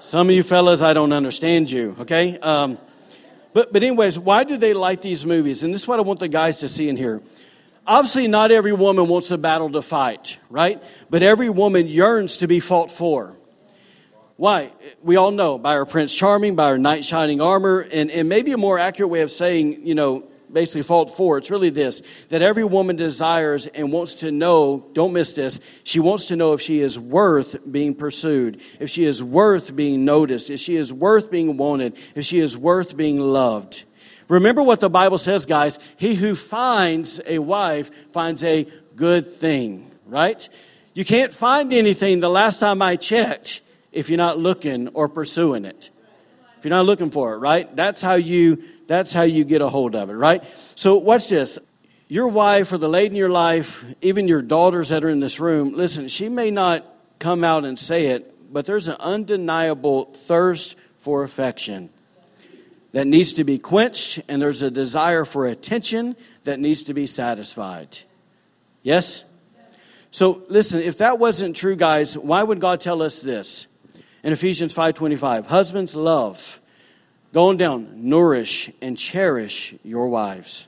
Some 0.00 0.30
of 0.30 0.34
you 0.34 0.42
fellas, 0.42 0.80
I 0.80 0.94
don't 0.94 1.12
understand 1.12 1.70
you, 1.70 1.94
okay? 2.00 2.38
Um, 2.38 2.78
but, 3.52 3.72
but, 3.72 3.82
anyways, 3.82 4.18
why 4.18 4.44
do 4.44 4.56
they 4.56 4.74
like 4.74 5.00
these 5.00 5.26
movies? 5.26 5.64
And 5.64 5.74
this 5.74 5.82
is 5.82 5.88
what 5.88 5.98
I 5.98 6.02
want 6.02 6.20
the 6.20 6.28
guys 6.28 6.60
to 6.60 6.68
see 6.68 6.88
in 6.88 6.96
here. 6.96 7.20
Obviously, 7.86 8.28
not 8.28 8.50
every 8.50 8.72
woman 8.72 9.08
wants 9.08 9.30
a 9.30 9.38
battle 9.38 9.70
to 9.70 9.82
fight, 9.82 10.38
right? 10.48 10.82
But 11.08 11.22
every 11.22 11.50
woman 11.50 11.88
yearns 11.88 12.36
to 12.38 12.46
be 12.46 12.60
fought 12.60 12.90
for. 12.90 13.36
Why? 14.36 14.72
We 15.02 15.16
all 15.16 15.32
know 15.32 15.58
by 15.58 15.74
our 15.74 15.84
Prince 15.84 16.14
Charming, 16.14 16.54
by 16.54 16.70
our 16.70 16.78
knight 16.78 17.04
shining 17.04 17.40
armor, 17.40 17.80
and, 17.92 18.10
and 18.10 18.28
maybe 18.28 18.52
a 18.52 18.56
more 18.56 18.78
accurate 18.78 19.10
way 19.10 19.20
of 19.20 19.30
saying, 19.30 19.86
you 19.86 19.94
know, 19.94 20.29
basically 20.52 20.82
fault 20.82 21.10
for. 21.16 21.38
It's 21.38 21.50
really 21.50 21.70
this 21.70 22.02
that 22.28 22.42
every 22.42 22.64
woman 22.64 22.96
desires 22.96 23.66
and 23.66 23.92
wants 23.92 24.14
to 24.16 24.30
know, 24.30 24.88
don't 24.92 25.12
miss 25.12 25.32
this, 25.32 25.60
she 25.84 26.00
wants 26.00 26.26
to 26.26 26.36
know 26.36 26.52
if 26.52 26.60
she 26.60 26.80
is 26.80 26.98
worth 26.98 27.58
being 27.70 27.94
pursued, 27.94 28.60
if 28.78 28.90
she 28.90 29.04
is 29.04 29.22
worth 29.22 29.74
being 29.74 30.04
noticed, 30.04 30.50
if 30.50 30.60
she 30.60 30.76
is 30.76 30.92
worth 30.92 31.30
being 31.30 31.56
wanted, 31.56 31.96
if 32.14 32.24
she 32.24 32.38
is 32.38 32.56
worth 32.56 32.96
being 32.96 33.18
loved. 33.18 33.84
Remember 34.28 34.62
what 34.62 34.80
the 34.80 34.88
Bible 34.88 35.18
says, 35.18 35.44
guys. 35.44 35.78
He 35.96 36.14
who 36.14 36.36
finds 36.36 37.20
a 37.26 37.40
wife 37.40 37.90
finds 38.12 38.44
a 38.44 38.66
good 38.94 39.28
thing, 39.28 39.90
right? 40.06 40.48
You 40.94 41.04
can't 41.04 41.32
find 41.32 41.72
anything 41.72 42.20
the 42.20 42.30
last 42.30 42.60
time 42.60 42.80
I 42.80 42.96
checked 42.96 43.60
if 43.90 44.08
you're 44.08 44.18
not 44.18 44.38
looking 44.38 44.88
or 44.88 45.08
pursuing 45.08 45.64
it. 45.64 45.90
If 46.58 46.64
you're 46.64 46.70
not 46.70 46.86
looking 46.86 47.10
for 47.10 47.34
it, 47.34 47.38
right? 47.38 47.74
That's 47.74 48.02
how 48.02 48.14
you 48.14 48.62
that's 48.90 49.12
how 49.12 49.22
you 49.22 49.44
get 49.44 49.62
a 49.62 49.68
hold 49.68 49.94
of 49.94 50.10
it, 50.10 50.14
right? 50.14 50.42
So 50.74 50.96
watch 50.96 51.28
this. 51.28 51.58
Your 52.08 52.28
wife 52.28 52.72
or 52.72 52.78
the 52.78 52.88
lady 52.88 53.10
in 53.10 53.16
your 53.16 53.28
life, 53.28 53.84
even 54.02 54.26
your 54.26 54.42
daughters 54.42 54.88
that 54.88 55.04
are 55.04 55.08
in 55.08 55.20
this 55.20 55.38
room, 55.38 55.74
listen, 55.74 56.08
she 56.08 56.28
may 56.28 56.50
not 56.50 56.84
come 57.20 57.44
out 57.44 57.64
and 57.64 57.78
say 57.78 58.06
it, 58.06 58.52
but 58.52 58.66
there's 58.66 58.88
an 58.88 58.96
undeniable 58.98 60.06
thirst 60.06 60.76
for 60.98 61.22
affection 61.22 61.90
that 62.92 63.06
needs 63.06 63.34
to 63.34 63.44
be 63.44 63.58
quenched, 63.58 64.20
and 64.28 64.42
there's 64.42 64.62
a 64.62 64.70
desire 64.70 65.24
for 65.24 65.46
attention 65.46 66.16
that 66.42 66.58
needs 66.58 66.82
to 66.84 66.94
be 66.94 67.06
satisfied. 67.06 67.98
Yes? 68.82 69.24
So 70.10 70.42
listen, 70.48 70.82
if 70.82 70.98
that 70.98 71.20
wasn't 71.20 71.54
true, 71.54 71.76
guys, 71.76 72.18
why 72.18 72.42
would 72.42 72.58
God 72.58 72.80
tell 72.80 73.02
us 73.02 73.22
this? 73.22 73.68
in 74.22 74.32
Ephesians 74.32 74.74
5:25. 74.74 75.46
Husbands, 75.46 75.94
love. 75.94 76.59
Going 77.32 77.56
down, 77.56 78.08
nourish 78.08 78.70
and 78.82 78.98
cherish 78.98 79.74
your 79.84 80.08
wives. 80.08 80.66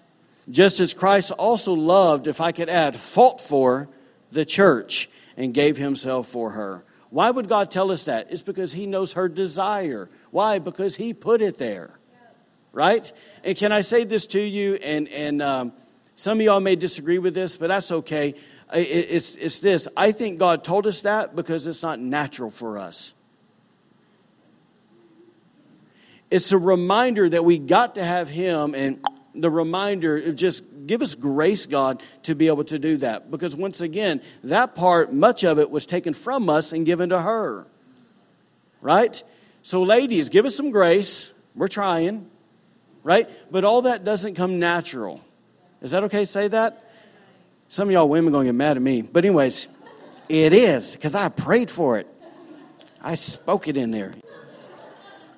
Just 0.51 0.81
as 0.81 0.95
Christ 0.95 1.33
also 1.33 1.73
loved, 1.73 2.27
if 2.27 2.41
I 2.41 2.53
could 2.53 2.69
add, 2.69 2.97
fought 2.97 3.41
for 3.41 3.89
the 4.31 4.45
church 4.45 5.09
and 5.37 5.53
gave 5.53 5.77
himself 5.77 6.29
for 6.29 6.51
her. 6.51 6.85
Why 7.11 7.31
would 7.31 7.49
God 7.49 7.71
tell 7.71 7.91
us 7.91 8.05
that? 8.05 8.29
It's 8.31 8.43
because 8.43 8.73
he 8.73 8.87
knows 8.87 9.15
her 9.15 9.29
desire. 9.29 10.09
Why? 10.31 10.59
Because 10.59 10.97
he 10.97 11.15
put 11.15 11.43
it 11.43 11.59
there. 11.59 11.91
Right? 12.73 13.13
And 13.45 13.57
can 13.57 13.71
I 13.71 13.83
say 13.83 14.05
this 14.05 14.27
to 14.29 14.41
you? 14.41 14.77
And, 14.77 15.09
and 15.09 15.43
um, 15.43 15.73
some 16.15 16.39
of 16.39 16.45
y'all 16.45 16.61
may 16.61 16.77
disagree 16.77 17.19
with 17.19 17.35
this, 17.35 17.57
but 17.57 17.69
that's 17.69 17.93
okay. 17.93 18.35
It's, 18.73 19.37
it's 19.37 19.61
this. 19.61 19.89
I 19.97 20.13
think 20.13 20.39
God 20.39 20.65
told 20.65 20.87
us 20.87 21.03
that 21.03 21.37
because 21.37 21.67
it's 21.67 21.83
not 21.83 22.01
natural 22.01 22.51
for 22.51 22.79
us. 22.79 23.13
It's 26.33 26.51
a 26.51 26.59
reminder 26.59 27.29
that 27.29 27.45
we 27.45 27.59
got 27.59 27.97
to 27.97 28.05
have 28.05 28.31
Him 28.31 28.75
and 28.75 29.05
the 29.35 29.51
reminder 29.51 30.33
just 30.33 30.65
give 30.87 31.03
us 31.03 31.15
grace, 31.15 31.67
God, 31.67 32.03
to 32.23 32.35
be 32.35 32.47
able 32.47 32.65
to 32.65 32.79
do 32.79 32.97
that. 32.99 33.31
Because 33.31 33.55
once 33.55 33.83
again, 33.83 34.23
that 34.45 34.75
part, 34.75 35.13
much 35.13 35.45
of 35.45 35.59
it 35.59 35.71
was 35.71 35.85
taken 35.85 36.15
from 36.15 36.49
us 36.49 36.73
and 36.73 36.87
given 36.87 37.11
to 37.11 37.21
her. 37.21 37.67
Right? 38.81 39.23
So, 39.63 39.83
ladies, 39.83 40.31
give 40.31 40.47
us 40.47 40.57
some 40.57 40.71
grace. 40.71 41.33
We're 41.55 41.69
trying. 41.69 42.31
Right? 43.03 43.29
But 43.51 43.65
all 43.65 43.83
that 43.83 44.03
doesn't 44.03 44.35
come 44.35 44.59
natural. 44.59 45.21
Is 45.83 45.91
that 45.91 46.03
okay 46.05 46.21
to 46.21 46.27
say 46.27 46.49
that? 46.49 46.91
Some 47.69 47.89
of 47.89 47.93
y'all 47.93 48.09
women 48.09 48.33
going 48.33 48.47
to 48.47 48.53
get 48.53 48.57
mad 48.57 48.77
at 48.77 48.83
me. 48.83 49.03
But, 49.03 49.25
anyways, 49.25 49.69
it 50.29 50.53
is 50.55 50.95
because 50.95 51.15
I 51.15 51.29
prayed 51.29 51.71
for 51.71 51.99
it. 51.99 52.07
I 53.03 53.17
spoke 53.17 53.69
it 53.69 53.77
in 53.77 53.91
there. 53.91 54.15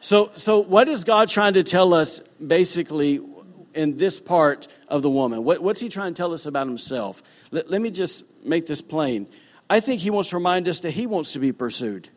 So, 0.05 0.31
so 0.37 0.59
what 0.59 0.87
is 0.89 1.03
God 1.03 1.31
trying 1.31 1.55
to 1.55 1.63
tell 1.63 1.95
us 1.95 2.21
basically 2.47 3.23
in 3.73 3.97
this 3.97 4.21
part 4.21 4.69
of 4.87 5.01
the 5.01 5.09
woman? 5.09 5.45
What, 5.45 5.63
what's 5.63 5.81
he 5.81 5.89
trying 5.89 6.13
to 6.13 6.19
tell 6.19 6.35
us 6.35 6.45
about 6.45 6.67
himself? 6.67 7.23
Let, 7.51 7.71
let 7.71 7.81
me 7.81 7.91
just 7.91 8.23
make 8.45 8.67
this 8.67 8.83
plain. 8.83 9.27
I 9.71 9.81
think 9.81 10.03
he 10.03 10.11
wants 10.11 10.29
to 10.29 10.37
remind 10.37 10.69
us 10.69 10.81
that 10.81 10.91
he 10.91 11.07
wants 11.07 11.33
to 11.33 11.39
be 11.39 11.53
pursued. 11.53 12.11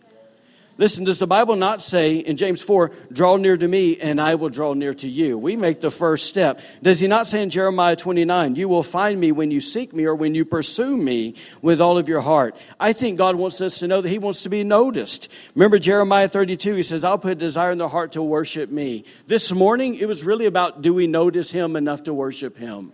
Listen, 0.80 1.06
does 1.06 1.18
the 1.18 1.26
Bible 1.26 1.56
not 1.56 1.82
say 1.82 2.18
in 2.18 2.38
James 2.38 2.62
4, 2.62 2.92
draw 3.12 3.38
near 3.38 3.58
to 3.58 3.68
me 3.68 3.98
and 3.98 4.22
I 4.22 4.36
will 4.36 4.50
draw 4.50 4.74
near 4.74 4.94
to 4.96 5.10
you? 5.10 5.38
We 5.38 5.56
make 5.56 5.82
the 5.82 5.90
first 5.90 6.28
step. 6.28 6.60
Does 6.84 7.00
he 7.00 7.08
not 7.08 7.26
say 7.26 7.42
in 7.42 7.50
Jeremiah 7.50 7.96
29, 7.96 8.56
you 8.56 8.70
will 8.70 8.84
find 8.84 9.20
me 9.20 9.32
when 9.32 9.50
you 9.50 9.60
seek 9.60 9.92
me 9.92 10.06
or 10.06 10.14
when 10.14 10.36
you 10.36 10.46
pursue 10.46 10.96
me 10.96 11.34
with 11.64 11.82
all 11.82 11.98
of 11.98 12.08
your 12.08 12.22
heart? 12.22 12.56
I 12.80 12.94
think 12.94 13.18
God 13.18 13.36
wants 13.36 13.60
us 13.60 13.80
to 13.80 13.88
know 13.88 14.02
that 14.02 14.10
he 14.10 14.20
wants 14.20 14.44
to 14.44 14.50
be 14.50 14.64
noticed. 14.64 15.30
Remember 15.56 15.80
Jeremiah 15.80 16.28
32, 16.28 16.76
he 16.76 16.84
says, 16.84 17.04
I'll 17.04 17.18
put 17.18 17.32
a 17.32 17.36
desire 17.36 17.72
in 17.72 17.80
their 17.80 17.88
heart 17.88 18.12
to 18.12 18.22
worship 18.22 18.70
me. 18.70 19.06
This 19.26 19.52
morning, 19.52 19.96
it 19.96 20.08
was 20.08 20.24
really 20.24 20.46
about 20.46 20.84
do 20.84 20.94
we 20.94 21.08
notice 21.08 21.52
him 21.52 21.76
enough 21.76 22.04
to 22.04 22.14
worship 22.14 22.56
him? 22.56 22.92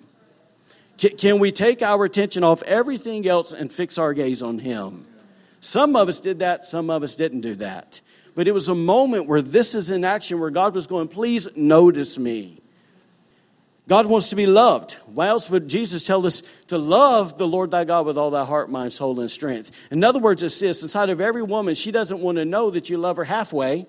Can 0.98 1.40
we 1.40 1.52
take 1.52 1.82
our 1.82 2.06
attention 2.06 2.46
off 2.46 2.64
everything 2.64 3.28
else 3.28 3.52
and 3.52 3.74
fix 3.74 3.98
our 3.98 4.14
gaze 4.14 4.42
on 4.42 4.60
him? 4.60 5.06
Some 5.64 5.96
of 5.96 6.10
us 6.10 6.20
did 6.20 6.40
that, 6.40 6.66
some 6.66 6.90
of 6.90 7.04
us 7.04 7.16
didn't 7.16 7.40
do 7.40 7.56
that. 7.56 8.02
But 8.36 8.50
it 8.50 8.52
was 8.52 8.68
a 8.68 8.76
moment 8.76 9.28
where 9.28 9.42
this 9.42 9.76
is 9.76 9.92
in 9.92 10.04
action, 10.04 10.42
where 10.42 10.50
God 10.50 10.76
was 10.76 10.88
going, 10.88 11.08
Please 11.08 11.48
notice 11.56 12.18
me. 12.18 12.62
God 13.88 14.06
wants 14.06 14.30
to 14.30 14.36
be 14.36 14.46
loved. 14.46 14.94
Why 15.06 15.28
else 15.28 15.50
would 15.50 15.70
Jesus 15.70 16.06
tell 16.06 16.26
us 16.26 16.44
to 16.68 16.78
love 16.78 17.38
the 17.38 17.48
Lord 17.48 17.72
thy 17.72 17.86
God 17.86 18.06
with 18.06 18.18
all 18.18 18.30
thy 18.30 18.44
heart, 18.44 18.70
mind, 18.70 18.92
soul, 18.92 19.22
and 19.22 19.32
strength? 19.32 19.72
In 19.90 20.04
other 20.04 20.20
words, 20.20 20.44
it's 20.44 20.60
this 20.60 20.84
inside 20.84 21.10
of 21.10 21.22
every 21.22 21.44
woman, 21.44 21.76
she 21.76 21.92
doesn't 21.92 22.20
want 22.20 22.40
to 22.40 22.46
know 22.46 22.70
that 22.70 22.90
you 22.90 22.98
love 22.98 23.16
her 23.16 23.24
halfway 23.24 23.86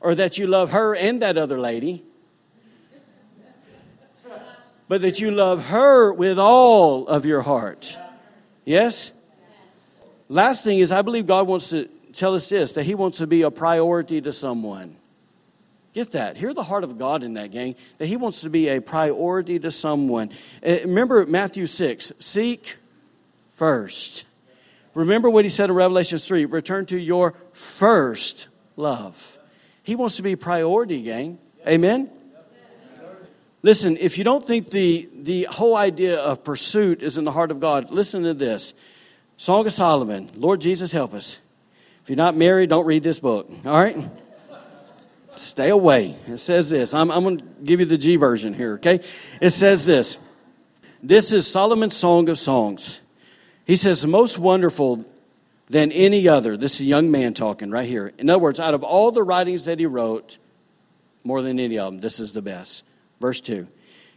or 0.00 0.14
that 0.14 0.38
you 0.38 0.46
love 0.46 0.72
her 0.72 0.96
and 0.96 1.20
that 1.20 1.36
other 1.36 1.58
lady, 1.58 2.04
but 4.88 5.02
that 5.02 5.20
you 5.20 5.30
love 5.30 5.68
her 5.68 6.10
with 6.10 6.38
all 6.38 7.06
of 7.06 7.26
your 7.26 7.42
heart. 7.42 7.98
Yes? 8.64 9.12
Last 10.28 10.64
thing 10.64 10.78
is, 10.78 10.90
I 10.90 11.02
believe 11.02 11.26
God 11.26 11.46
wants 11.46 11.70
to 11.70 11.88
tell 12.12 12.34
us 12.34 12.48
this 12.48 12.72
that 12.72 12.84
He 12.84 12.94
wants 12.94 13.18
to 13.18 13.26
be 13.26 13.42
a 13.42 13.50
priority 13.50 14.20
to 14.20 14.32
someone. 14.32 14.96
Get 15.92 16.10
that. 16.12 16.36
Hear 16.36 16.52
the 16.52 16.62
heart 16.62 16.82
of 16.82 16.98
God 16.98 17.22
in 17.22 17.34
that, 17.34 17.52
gang, 17.52 17.76
that 17.98 18.06
He 18.06 18.16
wants 18.16 18.40
to 18.40 18.50
be 18.50 18.68
a 18.68 18.80
priority 18.80 19.58
to 19.60 19.70
someone. 19.70 20.30
Uh, 20.64 20.78
remember 20.82 21.24
Matthew 21.26 21.66
6 21.66 22.12
seek 22.18 22.78
first. 23.52 24.24
Remember 24.94 25.30
what 25.30 25.44
He 25.44 25.48
said 25.48 25.70
in 25.70 25.76
Revelation 25.76 26.18
3 26.18 26.46
return 26.46 26.86
to 26.86 26.98
your 26.98 27.34
first 27.52 28.48
love. 28.76 29.38
He 29.84 29.94
wants 29.94 30.16
to 30.16 30.22
be 30.22 30.34
priority, 30.34 31.02
gang. 31.02 31.38
Amen? 31.68 32.10
Listen, 33.62 33.96
if 33.98 34.18
you 34.18 34.24
don't 34.24 34.42
think 34.42 34.68
the, 34.70 35.08
the 35.14 35.46
whole 35.50 35.74
idea 35.74 36.18
of 36.20 36.44
pursuit 36.44 37.02
is 37.02 37.16
in 37.16 37.24
the 37.24 37.32
heart 37.32 37.50
of 37.50 37.60
God, 37.60 37.90
listen 37.90 38.22
to 38.24 38.34
this. 38.34 38.74
Song 39.36 39.66
of 39.66 39.72
Solomon. 39.72 40.30
Lord 40.36 40.60
Jesus, 40.60 40.92
help 40.92 41.14
us. 41.14 41.38
If 42.02 42.10
you're 42.10 42.16
not 42.16 42.36
married, 42.36 42.70
don't 42.70 42.86
read 42.86 43.02
this 43.02 43.20
book. 43.20 43.50
All 43.64 43.72
right? 43.72 43.96
Stay 45.36 45.70
away. 45.70 46.14
It 46.26 46.38
says 46.38 46.70
this. 46.70 46.94
I'm, 46.94 47.10
I'm 47.10 47.22
going 47.24 47.38
to 47.38 47.44
give 47.64 47.80
you 47.80 47.86
the 47.86 47.98
G 47.98 48.16
version 48.16 48.54
here, 48.54 48.74
okay? 48.74 49.00
It 49.40 49.50
says 49.50 49.84
this. 49.84 50.18
This 51.02 51.32
is 51.32 51.46
Solomon's 51.46 51.96
Song 51.96 52.28
of 52.28 52.38
Songs. 52.38 53.00
He 53.66 53.76
says, 53.76 54.06
most 54.06 54.38
wonderful 54.38 55.04
than 55.66 55.90
any 55.92 56.28
other. 56.28 56.56
This 56.56 56.74
is 56.74 56.80
a 56.82 56.84
young 56.84 57.10
man 57.10 57.34
talking 57.34 57.70
right 57.70 57.88
here. 57.88 58.12
In 58.18 58.30
other 58.30 58.38
words, 58.38 58.60
out 58.60 58.74
of 58.74 58.84
all 58.84 59.10
the 59.10 59.22
writings 59.22 59.64
that 59.64 59.78
he 59.78 59.86
wrote, 59.86 60.38
more 61.24 61.42
than 61.42 61.58
any 61.58 61.78
of 61.78 61.92
them, 61.92 62.00
this 62.00 62.20
is 62.20 62.32
the 62.32 62.42
best. 62.42 62.84
Verse 63.20 63.40
2 63.40 63.66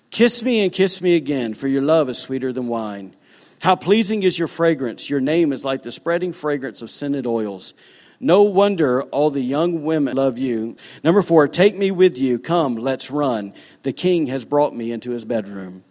Kiss 0.09 0.43
me 0.43 0.63
and 0.63 0.71
kiss 0.71 1.01
me 1.01 1.15
again, 1.15 1.53
for 1.53 1.67
your 1.67 1.81
love 1.81 2.09
is 2.09 2.17
sweeter 2.17 2.53
than 2.53 2.67
wine. 2.67 3.15
How 3.61 3.75
pleasing 3.75 4.23
is 4.23 4.37
your 4.37 4.47
fragrance! 4.47 5.09
Your 5.09 5.19
name 5.19 5.51
is 5.51 5.65
like 5.65 5.83
the 5.83 5.91
spreading 5.91 6.33
fragrance 6.33 6.81
of 6.81 6.89
scented 6.89 7.25
oils. 7.25 7.73
No 8.19 8.43
wonder 8.43 9.03
all 9.03 9.29
the 9.29 9.41
young 9.41 9.83
women 9.83 10.15
love 10.15 10.39
you. 10.39 10.75
Number 11.03 11.21
four, 11.21 11.47
take 11.47 11.77
me 11.77 11.91
with 11.91 12.17
you. 12.17 12.39
Come, 12.39 12.75
let's 12.75 13.11
run. 13.11 13.53
The 13.83 13.93
king 13.93 14.27
has 14.27 14.45
brought 14.45 14.75
me 14.75 14.91
into 14.91 15.11
his 15.11 15.25
bedroom. 15.25 15.83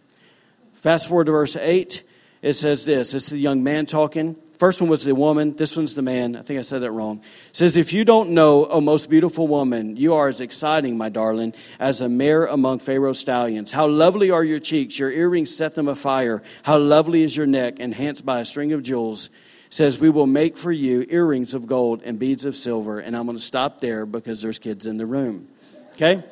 Fast 0.73 1.09
forward 1.09 1.27
to 1.27 1.33
verse 1.33 1.57
8. 1.57 2.03
It 2.43 2.53
says 2.55 2.85
this. 2.85 3.12
This 3.12 3.25
is 3.25 3.31
the 3.31 3.39
young 3.39 3.62
man 3.62 3.87
talking. 3.87 4.37
First 4.59 4.80
one 4.80 4.88
was 4.88 5.04
the 5.04 5.14
woman. 5.14 5.54
This 5.54 5.76
one's 5.76 5.94
the 5.94 6.02
man. 6.02 6.34
I 6.34 6.40
think 6.40 6.59
I 6.59 6.62
said 6.62 6.80
that 6.80 6.90
wrong. 6.90 7.20
It 7.48 7.57
says, 7.57 7.76
If 7.76 7.92
you 7.92 8.04
don't 8.04 8.30
know, 8.30 8.64
O 8.66 8.80
most 8.80 9.11
beautiful 9.11 9.46
woman, 9.46 9.96
you 9.96 10.14
are 10.14 10.28
as 10.28 10.40
exciting, 10.40 10.96
my 10.96 11.11
darling, 11.11 11.54
as 11.78 12.00
a 12.00 12.09
mare 12.09 12.46
among 12.46 12.78
Pharaoh's 12.78 13.18
stallions. 13.18 13.70
How 13.70 13.86
lovely 13.86 14.30
are 14.30 14.42
your 14.42 14.61
cheeks. 14.61 14.98
Your 14.98 15.11
earrings 15.11 15.54
set 15.54 15.74
them 15.74 15.88
afire. 15.88 16.42
How 16.62 16.78
lovely 16.78 17.22
is 17.22 17.36
your 17.36 17.46
neck, 17.46 17.80
enhanced 17.80 18.24
by 18.24 18.40
a 18.40 18.44
string 18.46 18.72
of 18.72 18.82
jewels. 18.82 19.28
says, 19.68 19.98
We 19.98 20.09
will 20.09 20.26
make 20.26 20.57
for 20.57 20.72
you 20.72 21.04
earrings 21.09 21.52
of 21.52 21.66
gold 21.66 22.02
and 22.04 22.18
beads 22.18 22.46
of 22.46 22.57
silver. 22.57 22.98
And 22.98 23.14
I'm 23.14 23.26
going 23.26 23.36
to 23.36 23.42
stop 23.42 23.80
there 23.80 24.07
because 24.07 24.40
there's 24.40 24.59
kids 24.59 24.86
in 24.86 24.96
the 24.96 25.07
room. 25.07 25.48
Okay? 25.92 26.24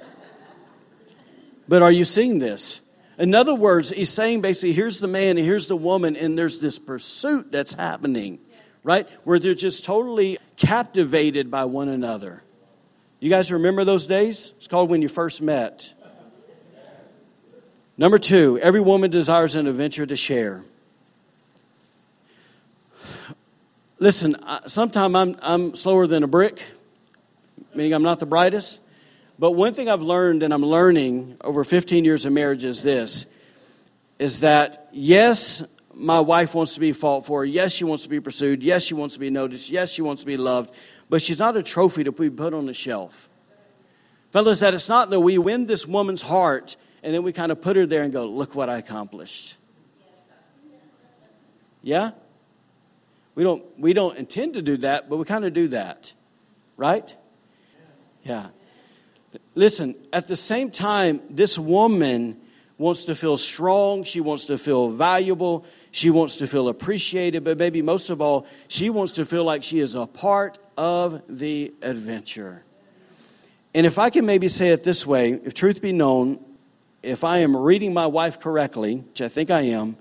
But 1.68 1.82
are 1.82 1.92
you 1.92 2.04
seeing 2.04 2.38
this? 2.38 2.80
In 3.18 3.34
other 3.34 3.54
words, 3.54 3.90
he's 3.90 4.10
saying 4.10 4.40
basically, 4.40 4.72
here's 4.72 4.98
the 4.98 5.06
man 5.06 5.36
and 5.36 5.46
here's 5.46 5.66
the 5.66 5.76
woman, 5.76 6.16
and 6.16 6.36
there's 6.36 6.58
this 6.58 6.78
pursuit 6.78 7.50
that's 7.50 7.72
happening, 7.74 8.38
right? 8.82 9.08
Where 9.24 9.38
they're 9.38 9.54
just 9.54 9.84
totally 9.84 10.38
captivated 10.56 11.50
by 11.50 11.64
one 11.66 11.88
another. 11.88 12.42
You 13.20 13.30
guys 13.30 13.52
remember 13.52 13.84
those 13.84 14.06
days? 14.06 14.54
It's 14.58 14.68
called 14.68 14.90
when 14.90 15.00
you 15.00 15.08
first 15.08 15.40
met. 15.40 15.92
Number 17.96 18.18
two, 18.18 18.58
every 18.58 18.80
woman 18.80 19.10
desires 19.10 19.54
an 19.54 19.68
adventure 19.68 20.04
to 20.04 20.16
share. 20.16 20.64
Listen, 24.00 24.36
sometimes 24.66 25.14
I'm, 25.14 25.36
I'm 25.40 25.74
slower 25.76 26.08
than 26.08 26.24
a 26.24 26.26
brick, 26.26 26.62
meaning 27.74 27.94
I'm 27.94 28.02
not 28.02 28.18
the 28.18 28.26
brightest. 28.26 28.80
But 29.39 29.53
one 29.53 29.74
thing 29.74 29.89
I've 29.89 30.03
learned 30.03 30.43
and 30.43 30.55
I'm 30.55 30.64
learning 30.64 31.37
over 31.41 31.64
15 31.64 32.05
years 32.05 32.24
of 32.24 32.32
marriage 32.32 32.64
is 32.64 32.82
this 32.82 33.26
is 34.18 34.41
that 34.41 34.89
yes, 34.93 35.64
my 35.93 36.20
wife 36.20 36.55
wants 36.55 36.74
to 36.74 36.80
be 36.80 36.93
fought 36.93 37.26
for. 37.26 37.45
Yes, 37.45 37.72
she 37.72 37.85
wants 37.85 38.05
to 38.05 38.09
be 38.09 38.20
pursued. 38.20 38.62
Yes, 38.62 38.85
she 38.85 38.95
wants 38.95 39.14
to 39.14 39.20
be 39.20 39.28
noticed. 39.28 39.70
Yes, 39.70 39.91
she 39.91 40.03
wants 40.03 40.22
to 40.22 40.26
be 40.26 40.37
loved. 40.37 40.72
But 41.11 41.20
she's 41.20 41.39
not 41.39 41.57
a 41.57 41.62
trophy 41.62 42.05
to 42.05 42.12
be 42.12 42.30
put 42.30 42.55
on 42.55 42.66
the 42.66 42.74
shelf. 42.74 43.28
Fellas, 44.30 44.61
that 44.61 44.72
it's 44.72 44.89
not 44.89 45.11
that 45.11 45.20
we 45.20 45.37
win 45.39 45.66
this 45.66 45.87
woman's 45.87 46.22
heart 46.22 46.76
and 47.03 47.12
then 47.12 47.22
we 47.22 47.32
kind 47.32 47.53
of 47.53 47.61
put 47.61 47.76
her 47.76 47.87
there 47.87 48.03
and 48.03 48.12
go, 48.12 48.26
look 48.26 48.55
what 48.55 48.70
I 48.70 48.78
accomplished. 48.78 49.57
Yeah? 51.82 52.12
We 53.35 53.45
don't, 53.45 53.62
we 53.78 53.93
don't 53.93 54.16
intend 54.16 54.55
to 54.55 54.62
do 54.62 54.78
that, 54.78 55.11
but 55.11 55.18
we 55.18 55.24
kind 55.24 55.45
of 55.45 55.53
do 55.53 55.68
that. 55.68 56.12
Right? 56.76 57.14
Yeah. 58.24 58.49
Listen, 59.55 59.95
at 60.12 60.28
the 60.28 60.37
same 60.37 60.70
time, 60.70 61.20
this 61.30 61.59
woman 61.59 62.41
wants 62.78 63.05
to 63.05 63.14
feel 63.14 63.37
strong. 63.37 64.03
She 64.03 64.20
wants 64.20 64.47
to 64.47 64.59
feel 64.59 64.89
valuable. 64.89 65.64
She 65.91 66.11
wants 66.11 66.37
to 66.37 66.47
feel 66.47 66.68
appreciated. 66.68 67.45
But 67.45 67.59
maybe 67.59 67.82
most 67.82 68.11
of 68.11 68.20
all, 68.20 68.47
she 68.68 68.91
wants 68.91 69.12
to 69.12 69.24
feel 69.24 69.45
like 69.45 69.62
she 69.62 69.80
is 69.80 69.95
a 69.95 70.07
part 70.07 70.59
of 70.76 71.22
the 71.28 71.72
adventure. 71.82 72.64
And 73.74 73.87
if 73.87 73.99
I 73.99 74.11
can 74.11 74.26
maybe 74.26 74.49
say 74.49 74.70
it 74.70 74.85
this 74.85 75.07
way, 75.07 75.32
if 75.32 75.55
truth 75.55 75.82
be 75.82 75.93
known, 75.93 76.45
if 77.03 77.24
I 77.24 77.39
am 77.39 77.57
reading 77.57 77.93
my 77.93 78.07
wife 78.07 78.41
correctly, 78.41 78.97
which 78.97 79.20
I 79.20 79.28
think 79.28 79.51
I 79.51 79.62
am, 79.62 79.97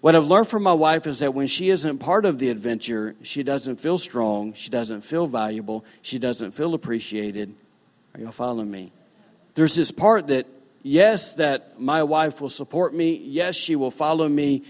what 0.00 0.14
I've 0.14 0.26
learned 0.26 0.46
from 0.46 0.62
my 0.62 0.72
wife 0.72 1.06
is 1.06 1.18
that 1.18 1.34
when 1.34 1.48
she 1.48 1.70
isn't 1.70 1.98
part 1.98 2.24
of 2.24 2.38
the 2.38 2.50
adventure, 2.50 3.16
she 3.22 3.42
doesn't 3.42 3.80
feel 3.80 3.98
strong, 3.98 4.52
she 4.52 4.70
doesn't 4.70 5.00
feel 5.02 5.26
valuable, 5.26 5.84
she 6.02 6.18
doesn't 6.18 6.52
feel 6.52 6.74
appreciated, 6.74 7.54
are 8.18 8.22
y'all 8.22 8.32
following 8.32 8.70
me? 8.70 8.92
There's 9.54 9.76
this 9.76 9.92
part 9.92 10.26
that, 10.26 10.46
yes, 10.82 11.34
that 11.34 11.80
my 11.80 12.02
wife 12.02 12.40
will 12.40 12.50
support 12.50 12.92
me. 12.92 13.14
Yes, 13.14 13.56
she 13.56 13.76
will 13.76 13.92
follow 13.92 14.28
me. 14.28 14.64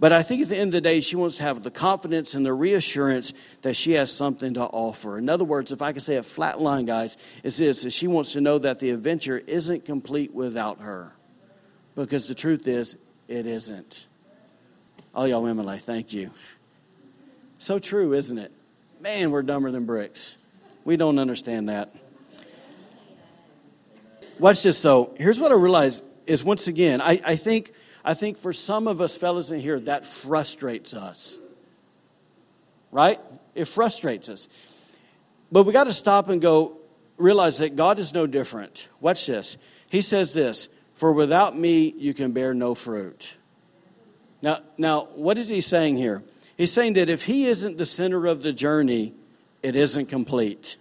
But 0.00 0.12
I 0.12 0.22
think 0.22 0.42
at 0.42 0.48
the 0.48 0.56
end 0.56 0.68
of 0.68 0.72
the 0.72 0.80
day, 0.80 1.00
she 1.00 1.16
wants 1.16 1.36
to 1.36 1.44
have 1.44 1.62
the 1.62 1.70
confidence 1.70 2.34
and 2.34 2.44
the 2.44 2.52
reassurance 2.52 3.34
that 3.62 3.74
she 3.74 3.92
has 3.92 4.12
something 4.12 4.54
to 4.54 4.62
offer. 4.62 5.16
In 5.16 5.28
other 5.28 5.44
words, 5.44 5.70
if 5.70 5.80
I 5.80 5.92
can 5.92 6.00
say 6.00 6.16
a 6.16 6.22
flat 6.22 6.60
line, 6.60 6.86
guys, 6.86 7.16
is 7.42 7.58
this 7.58 7.84
is 7.84 7.94
she 7.94 8.08
wants 8.08 8.32
to 8.32 8.40
know 8.40 8.58
that 8.58 8.80
the 8.80 8.90
adventure 8.90 9.38
isn't 9.38 9.84
complete 9.84 10.34
without 10.34 10.80
her. 10.80 11.12
Because 11.94 12.28
the 12.28 12.34
truth 12.34 12.66
is, 12.68 12.96
it 13.28 13.46
isn't. 13.46 14.06
All 15.14 15.26
y'all 15.26 15.42
women, 15.42 15.66
like, 15.66 15.82
thank 15.82 16.12
you. 16.12 16.30
So 17.58 17.78
true, 17.78 18.12
isn't 18.12 18.38
it? 18.38 18.52
Man, 19.00 19.30
we're 19.30 19.42
dumber 19.42 19.70
than 19.70 19.84
bricks. 19.84 20.36
We 20.84 20.96
don't 20.96 21.18
understand 21.18 21.68
that. 21.68 21.92
Watch 24.38 24.62
this 24.62 24.80
though. 24.82 25.14
Here's 25.16 25.40
what 25.40 25.52
I 25.52 25.54
realize 25.54 26.02
is 26.26 26.44
once 26.44 26.68
again, 26.68 27.00
I, 27.00 27.20
I 27.24 27.36
think 27.36 27.72
I 28.04 28.14
think 28.14 28.38
for 28.38 28.52
some 28.52 28.88
of 28.88 29.00
us 29.00 29.16
fellas 29.16 29.50
in 29.50 29.60
here, 29.60 29.78
that 29.80 30.06
frustrates 30.06 30.94
us. 30.94 31.38
Right? 32.90 33.20
It 33.54 33.66
frustrates 33.66 34.28
us. 34.28 34.48
But 35.52 35.64
we 35.64 35.72
got 35.72 35.84
to 35.84 35.92
stop 35.92 36.28
and 36.28 36.40
go 36.40 36.78
realize 37.16 37.58
that 37.58 37.76
God 37.76 37.98
is 37.98 38.14
no 38.14 38.26
different. 38.26 38.88
Watch 39.00 39.26
this. 39.26 39.58
He 39.90 40.00
says 40.00 40.32
this, 40.32 40.68
for 40.94 41.12
without 41.12 41.56
me 41.56 41.94
you 41.98 42.14
can 42.14 42.32
bear 42.32 42.54
no 42.54 42.74
fruit. 42.74 43.36
Now, 44.40 44.60
now 44.76 45.08
what 45.14 45.36
is 45.36 45.48
he 45.48 45.60
saying 45.60 45.96
here? 45.96 46.22
He's 46.56 46.72
saying 46.72 46.94
that 46.94 47.10
if 47.10 47.24
he 47.24 47.46
isn't 47.46 47.76
the 47.76 47.86
center 47.86 48.26
of 48.26 48.42
the 48.42 48.52
journey, 48.52 49.14
it 49.62 49.76
isn't 49.76 50.06
complete. 50.06 50.76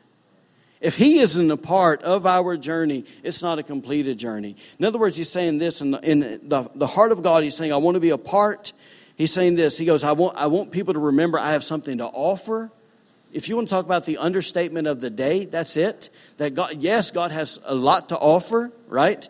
If 0.88 0.96
He 0.96 1.20
isn't 1.20 1.52
a 1.52 1.58
part 1.58 2.02
of 2.04 2.26
our 2.26 2.56
journey, 2.56 3.04
it's 3.22 3.44
not 3.44 3.60
a 3.60 3.64
completed 3.64 4.18
journey. 4.18 4.56
In 4.80 4.86
other 4.86 4.98
words, 4.98 5.18
He's 5.18 5.28
saying 5.28 5.58
this 5.58 5.82
in 5.82 5.92
the, 5.92 6.00
in 6.10 6.20
the, 6.22 6.72
the 6.76 6.88
heart 6.88 7.12
of 7.12 7.22
God, 7.22 7.44
He's 7.44 7.58
saying, 7.58 7.74
I 7.74 7.78
want 7.78 7.96
to 7.96 8.00
be 8.00 8.12
a 8.12 8.18
part. 8.18 8.72
He's 9.18 9.34
saying 9.34 9.56
this. 9.56 9.78
He 9.78 9.84
goes, 9.84 10.06
I 10.06 10.14
want, 10.14 10.38
I 10.38 10.48
want 10.48 10.72
people 10.72 10.94
to 10.94 11.02
remember 11.02 11.40
I 11.40 11.52
have 11.52 11.66
something 11.66 11.98
to 11.98 12.06
offer. 12.06 12.72
If 13.34 13.50
you 13.50 13.58
want 13.58 13.68
to 13.68 13.74
talk 13.74 13.84
about 13.84 14.06
the 14.06 14.18
understatement 14.20 14.88
of 14.88 15.02
the 15.02 15.10
day, 15.10 15.44
that's 15.44 15.76
it. 15.76 16.10
That 16.38 16.56
God, 16.56 16.82
yes, 16.82 17.12
God 17.12 17.32
has 17.32 17.60
a 17.66 17.76
lot 17.76 18.08
to 18.10 18.18
offer, 18.18 18.72
right? 18.88 19.28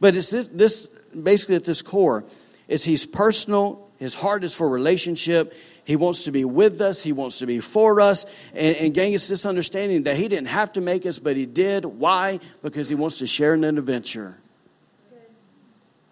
But 0.00 0.14
it's 0.14 0.30
this, 0.30 0.48
this 0.48 0.88
basically 1.22 1.54
at 1.54 1.64
this 1.64 1.80
core 1.80 2.26
is 2.68 2.84
He's 2.84 3.06
personal. 3.06 3.88
His 3.98 4.14
heart 4.14 4.44
is 4.44 4.54
for 4.54 4.68
relationship. 4.68 5.54
He 5.88 5.96
wants 5.96 6.24
to 6.24 6.30
be 6.30 6.44
with 6.44 6.82
us. 6.82 7.02
He 7.02 7.12
wants 7.12 7.38
to 7.38 7.46
be 7.46 7.60
for 7.60 7.98
us. 8.02 8.26
And, 8.52 8.76
and 8.76 8.92
gang, 8.92 9.14
it's 9.14 9.26
this 9.26 9.46
understanding 9.46 10.02
that 10.02 10.16
He 10.16 10.28
didn't 10.28 10.48
have 10.48 10.74
to 10.74 10.82
make 10.82 11.06
us, 11.06 11.18
but 11.18 11.34
He 11.34 11.46
did. 11.46 11.86
Why? 11.86 12.40
Because 12.62 12.90
He 12.90 12.94
wants 12.94 13.16
to 13.20 13.26
share 13.26 13.54
in 13.54 13.64
an 13.64 13.78
adventure. 13.78 14.36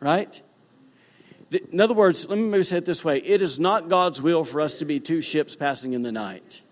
Right? 0.00 0.40
In 1.70 1.78
other 1.78 1.92
words, 1.92 2.26
let 2.26 2.38
me 2.38 2.46
maybe 2.46 2.62
say 2.62 2.78
it 2.78 2.86
this 2.86 3.04
way 3.04 3.18
it 3.18 3.42
is 3.42 3.60
not 3.60 3.90
God's 3.90 4.22
will 4.22 4.44
for 4.44 4.62
us 4.62 4.78
to 4.78 4.86
be 4.86 4.98
two 4.98 5.20
ships 5.20 5.54
passing 5.56 5.92
in 5.92 6.02
the 6.02 6.10
night. 6.10 6.62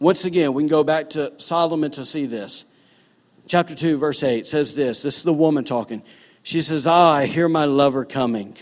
Once 0.00 0.24
again, 0.24 0.54
we 0.54 0.64
can 0.64 0.68
go 0.68 0.82
back 0.82 1.10
to 1.10 1.32
Solomon 1.36 1.92
to 1.92 2.04
see 2.04 2.26
this. 2.26 2.64
Chapter 3.46 3.76
2, 3.76 3.98
verse 3.98 4.24
8 4.24 4.48
says 4.48 4.74
this 4.74 5.02
this 5.02 5.18
is 5.18 5.22
the 5.22 5.32
woman 5.32 5.62
talking. 5.62 6.02
She 6.42 6.60
says, 6.60 6.88
Ah, 6.88 7.12
I 7.12 7.26
hear 7.26 7.48
my 7.48 7.66
lover 7.66 8.04
coming. 8.04 8.56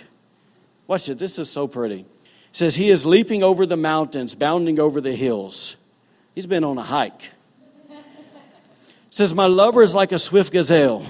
Watch 0.87 1.09
it, 1.09 1.17
this 1.17 1.39
is 1.39 1.49
so 1.49 1.67
pretty 1.67 2.05
says 2.53 2.77
he 2.77 2.91
is 2.91 3.07
leaping 3.07 3.43
over 3.43 3.67
the 3.67 3.77
mountains, 3.77 4.35
bounding 4.35 4.79
over 4.79 5.01
the 5.01 5.15
hills. 5.15 5.77
He's 6.35 6.47
been 6.47 6.65
on 6.65 6.79
a 6.79 6.83
hike. 6.83 7.31
says, 9.11 9.35
My 9.35 9.47
lover 9.47 9.83
is 9.83 9.95
like 9.95 10.13
a 10.13 10.19
swift 10.19 10.53
gazelle 10.53 11.07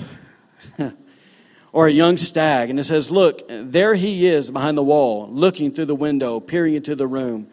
or 1.72 1.86
a 1.86 1.90
young 1.90 2.16
stag. 2.16 2.70
And 2.70 2.78
it 2.78 2.84
says, 2.84 3.10
Look, 3.10 3.42
there 3.48 3.94
he 3.94 4.26
is 4.26 4.50
behind 4.50 4.78
the 4.78 4.82
wall, 4.82 5.28
looking 5.30 5.72
through 5.72 5.86
the 5.86 5.94
window, 5.94 6.40
peering 6.40 6.74
into 6.74 6.94
the 6.94 7.06
room. 7.06 7.48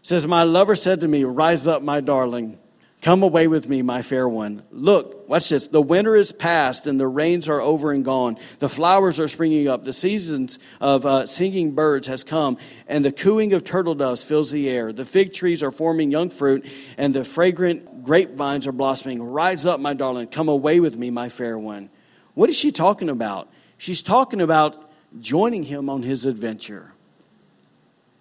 It 0.00 0.06
says, 0.06 0.26
My 0.26 0.44
lover 0.44 0.76
said 0.76 1.00
to 1.00 1.08
me, 1.08 1.24
Rise 1.24 1.66
up, 1.66 1.82
my 1.82 2.00
darling. 2.00 2.58
Come 3.02 3.22
away 3.22 3.48
with 3.48 3.66
me, 3.66 3.80
my 3.80 4.02
fair 4.02 4.28
one. 4.28 4.62
Look, 4.70 5.26
watch 5.26 5.48
this. 5.48 5.68
The 5.68 5.80
winter 5.80 6.14
is 6.14 6.32
past 6.32 6.86
and 6.86 7.00
the 7.00 7.08
rains 7.08 7.48
are 7.48 7.60
over 7.60 7.92
and 7.92 8.04
gone. 8.04 8.36
The 8.58 8.68
flowers 8.68 9.18
are 9.18 9.28
springing 9.28 9.68
up. 9.68 9.84
The 9.84 9.92
seasons 9.94 10.58
of 10.82 11.06
uh, 11.06 11.24
singing 11.24 11.72
birds 11.74 12.08
has 12.08 12.24
come 12.24 12.58
and 12.88 13.02
the 13.02 13.12
cooing 13.12 13.54
of 13.54 13.64
turtle 13.64 13.94
doves 13.94 14.22
fills 14.22 14.50
the 14.50 14.68
air. 14.68 14.92
The 14.92 15.06
fig 15.06 15.32
trees 15.32 15.62
are 15.62 15.70
forming 15.70 16.10
young 16.10 16.28
fruit 16.28 16.66
and 16.98 17.14
the 17.14 17.24
fragrant 17.24 18.02
grapevines 18.02 18.66
are 18.66 18.72
blossoming. 18.72 19.22
Rise 19.22 19.64
up, 19.64 19.80
my 19.80 19.94
darling. 19.94 20.26
Come 20.26 20.50
away 20.50 20.78
with 20.80 20.98
me, 20.98 21.08
my 21.08 21.30
fair 21.30 21.58
one. 21.58 21.88
What 22.34 22.50
is 22.50 22.56
she 22.58 22.70
talking 22.70 23.08
about? 23.08 23.50
She's 23.78 24.02
talking 24.02 24.42
about 24.42 24.90
joining 25.20 25.62
him 25.62 25.88
on 25.88 26.02
his 26.02 26.26
adventure. 26.26 26.92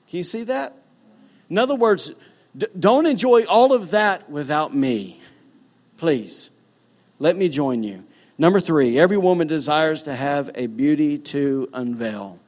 Can 0.10 0.18
you 0.18 0.24
see 0.24 0.44
that? 0.44 0.74
In 1.50 1.58
other 1.58 1.76
words, 1.76 2.14
D- 2.58 2.68
don't 2.78 3.06
enjoy 3.06 3.44
all 3.46 3.74
of 3.74 3.92
that 3.92 4.30
without 4.30 4.76
me. 4.76 5.22
Please, 5.98 6.52
let 7.20 7.36
me 7.36 7.50
join 7.50 7.84
you. 7.84 8.06
Number 8.38 8.62
three, 8.62 8.98
every 8.98 9.18
woman 9.18 9.48
desires 9.48 10.04
to 10.04 10.16
have 10.16 10.52
a 10.56 10.68
beauty 10.68 11.18
to 11.18 11.70
unveil. 11.74 12.40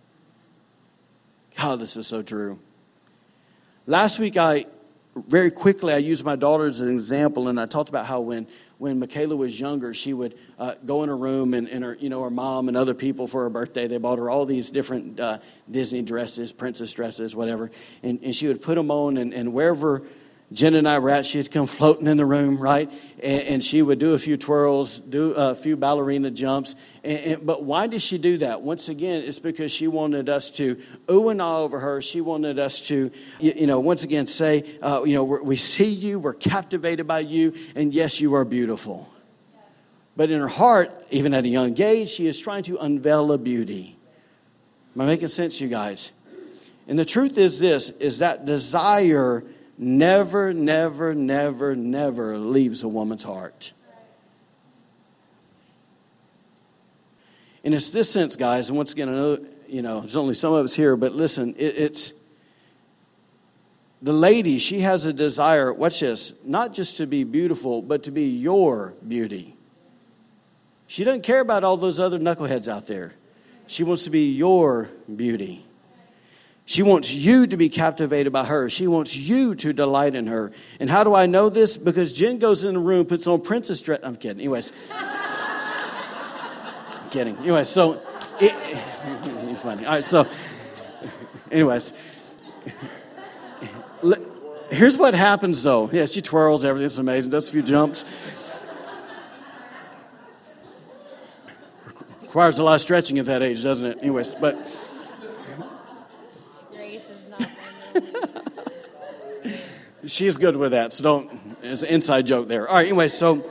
God, 1.58 1.80
this 1.80 1.98
is 1.98 2.08
so 2.08 2.24
true. 2.24 2.60
Last 3.86 4.18
week, 4.18 4.38
I 4.38 4.68
very 5.16 5.52
quickly 5.52 5.94
I 5.94 5.98
used 5.98 6.24
my 6.24 6.36
daughter 6.36 6.66
as 6.66 6.82
an 6.82 6.92
example, 6.94 7.48
and 7.48 7.60
I 7.60 7.66
talked 7.66 7.90
about 7.90 8.06
how 8.06 8.22
when 8.22 8.48
when 8.82 8.98
Michaela 8.98 9.36
was 9.36 9.60
younger, 9.60 9.94
she 9.94 10.12
would 10.12 10.36
uh, 10.58 10.74
go 10.84 11.04
in 11.04 11.10
her 11.10 11.16
room 11.16 11.54
and, 11.54 11.70
and 11.70 11.84
her, 11.84 11.96
you 12.00 12.10
know, 12.10 12.24
her 12.24 12.32
mom 12.32 12.68
and 12.68 12.76
other 12.76 12.96
people 12.96 13.28
for 13.28 13.44
her 13.44 13.50
birthday, 13.50 13.88
they 13.88 14.00
bought 14.00 14.18
her 14.18 14.28
all 14.28 14.48
these 14.48 14.72
different 14.72 15.20
uh, 15.20 15.38
Disney 15.70 16.02
dresses, 16.02 16.52
princess 16.52 16.92
dresses, 16.92 17.36
whatever. 17.36 17.70
And, 18.02 18.20
and 18.24 18.34
she 18.34 18.48
would 18.48 18.60
put 18.60 18.74
them 18.74 18.90
on, 18.90 19.18
and, 19.18 19.36
and 19.36 19.54
wherever 19.54 20.02
Jen 20.54 20.76
and 20.76 20.88
I 20.88 21.00
were 21.00 21.10
at, 21.10 21.26
she'd 21.26 21.50
come 21.50 21.66
floating 21.66 22.08
in 22.08 22.18
the 22.18 22.26
room, 22.26 22.58
right? 22.58 22.92
And, 23.24 23.42
and 23.42 23.64
she 23.64 23.82
would 23.82 24.00
do 24.00 24.14
a 24.14 24.20
few 24.20 24.36
twirls, 24.36 25.00
do 25.00 25.32
a 25.32 25.56
few 25.56 25.78
ballerina 25.78 26.30
jumps. 26.30 26.76
And, 27.04 27.20
and, 27.20 27.46
but 27.46 27.64
why 27.64 27.88
did 27.88 28.02
she 28.02 28.18
do 28.18 28.40
that? 28.40 28.62
Once 28.62 28.90
again, 28.90 29.24
it's 29.24 29.40
because 29.40 29.72
she 29.72 29.88
wanted 29.88 30.28
us 30.28 30.50
to 30.52 30.82
ooh 31.10 31.30
and 31.30 31.42
ah 31.42 31.60
over 31.60 31.80
her. 31.80 32.02
She 32.02 32.20
wanted 32.20 32.60
us 32.60 32.82
to, 32.82 33.12
you, 33.40 33.54
you 33.56 33.68
know, 33.68 33.80
once 33.80 34.04
again 34.04 34.28
say, 34.28 34.66
uh, 34.82 35.04
you 35.06 35.14
know, 35.14 35.24
we 35.24 35.56
see 35.56 35.90
you, 35.90 36.20
we're 36.20 36.34
captivated 36.34 37.08
by 37.08 37.20
you, 37.20 37.54
and 37.76 37.94
yes, 37.94 38.20
you 38.20 38.36
are 38.36 38.44
beautiful. 38.44 39.08
But 40.18 40.32
in 40.32 40.42
her 40.42 40.50
heart, 40.50 40.92
even 41.12 41.34
at 41.34 41.46
a 41.46 41.50
young 41.50 41.80
age, 41.82 42.10
she 42.10 42.28
is 42.28 42.38
trying 42.38 42.64
to 42.64 42.78
unveil 42.78 43.32
a 43.32 43.38
beauty. 43.38 43.98
Am 44.96 45.02
I 45.02 45.06
making 45.06 45.30
sense, 45.30 45.62
you 45.62 45.70
guys? 45.70 46.12
And 46.90 47.00
the 47.00 47.06
truth 47.06 47.38
is 47.38 47.60
this 47.60 47.90
is 47.92 48.20
that 48.20 48.46
desire 48.46 49.46
never, 49.82 50.54
never, 50.54 51.14
never, 51.16 51.76
never 51.76 52.38
leaves 52.38 52.84
a 52.84 52.88
woman's 52.88 53.24
heart. 53.24 53.74
And 57.64 57.74
it's 57.74 57.92
this 57.92 58.10
sense, 58.10 58.36
guys, 58.36 58.70
and 58.70 58.78
once 58.78 58.94
again, 58.94 59.10
I 59.10 59.12
know, 59.12 59.46
you 59.68 59.82
know, 59.82 60.00
there's 60.00 60.16
only 60.16 60.36
some 60.36 60.54
of 60.54 60.64
us 60.64 60.76
here, 60.76 60.96
but 60.96 61.14
listen, 61.14 61.56
it, 61.58 61.78
it's 61.78 62.14
the 64.02 64.14
lady, 64.14 64.58
she 64.58 64.80
has 64.80 65.06
a 65.06 65.14
desire, 65.14 65.74
watch 65.74 66.00
this, 66.00 66.34
not 66.44 66.74
just 66.74 66.98
to 66.98 67.06
be 67.06 67.24
beautiful, 67.24 67.82
but 67.82 68.04
to 68.04 68.12
be 68.12 68.30
your 68.30 68.94
beauty. 69.08 69.56
She 70.88 71.04
doesn't 71.04 71.22
care 71.22 71.40
about 71.40 71.64
all 71.64 71.78
those 71.78 72.00
other 72.00 72.20
knuckleheads 72.20 72.68
out 72.68 72.88
there. 72.88 73.14
She 73.68 73.84
wants 73.84 74.04
to 74.06 74.10
be 74.10 74.32
your 74.32 74.90
beauty. 75.16 75.64
She 76.66 76.84
wants 76.84 77.12
you 77.12 77.48
to 77.48 77.58
be 77.58 77.70
captivated 77.70 78.32
by 78.32 78.46
her. 78.46 78.70
She 78.70 78.88
wants 78.88 79.16
you 79.16 79.56
to 79.56 79.74
delight 79.74 80.16
in 80.16 80.28
her. 80.28 80.52
And 80.80 80.90
how 80.90 81.04
do 81.04 81.14
I 81.14 81.26
know 81.26 81.50
this? 81.50 81.78
Because 81.78 82.14
Jen 82.14 82.38
goes 82.38 82.64
in 82.64 82.76
the 82.76 82.80
room, 82.80 83.06
puts 83.06 83.28
on 83.28 83.42
princess 83.42 83.82
dress. 83.82 84.00
I'm 84.04 84.16
kidding. 84.16 84.40
Anyways. 84.40 84.72
I'm 84.92 85.10
kidding. 87.10 87.36
Anyway, 87.38 87.64
so 87.64 88.02
it, 88.40 88.54
you're 89.46 89.56
funny. 89.56 89.86
All 89.86 89.94
right, 89.94 90.04
so 90.04 90.28
anyways. 91.52 91.94
Here's 94.72 94.98
what 94.98 95.14
happens 95.14 95.62
though. 95.64 95.90
Yeah, 95.92 96.06
she 96.06 96.22
twirls 96.22 96.64
everything. 96.64 96.86
It's 96.86 96.98
amazing. 96.98 97.32
Does 97.32 97.50
a 97.50 97.52
few 97.52 97.62
jumps. 97.62 98.06
Requires 102.22 102.60
a 102.60 102.64
lot 102.64 102.76
of 102.76 102.82
stretching 102.82 103.20
at 103.20 103.26
that 103.26 103.44
age, 103.44 103.62
doesn't 103.62 103.86
it? 103.86 103.98
Anyways, 104.02 104.36
but 104.36 104.56
She's 110.06 110.38
good 110.38 110.58
with 110.58 110.72
that, 110.72 110.94
so 110.94 111.04
don't. 111.04 111.58
It's 111.62 111.84
an 111.84 111.90
inside 111.90 112.26
joke 112.26 112.48
there. 112.48 112.68
All 112.68 112.76
right, 112.76 112.88
anyway, 112.88 113.08
so 113.08 113.46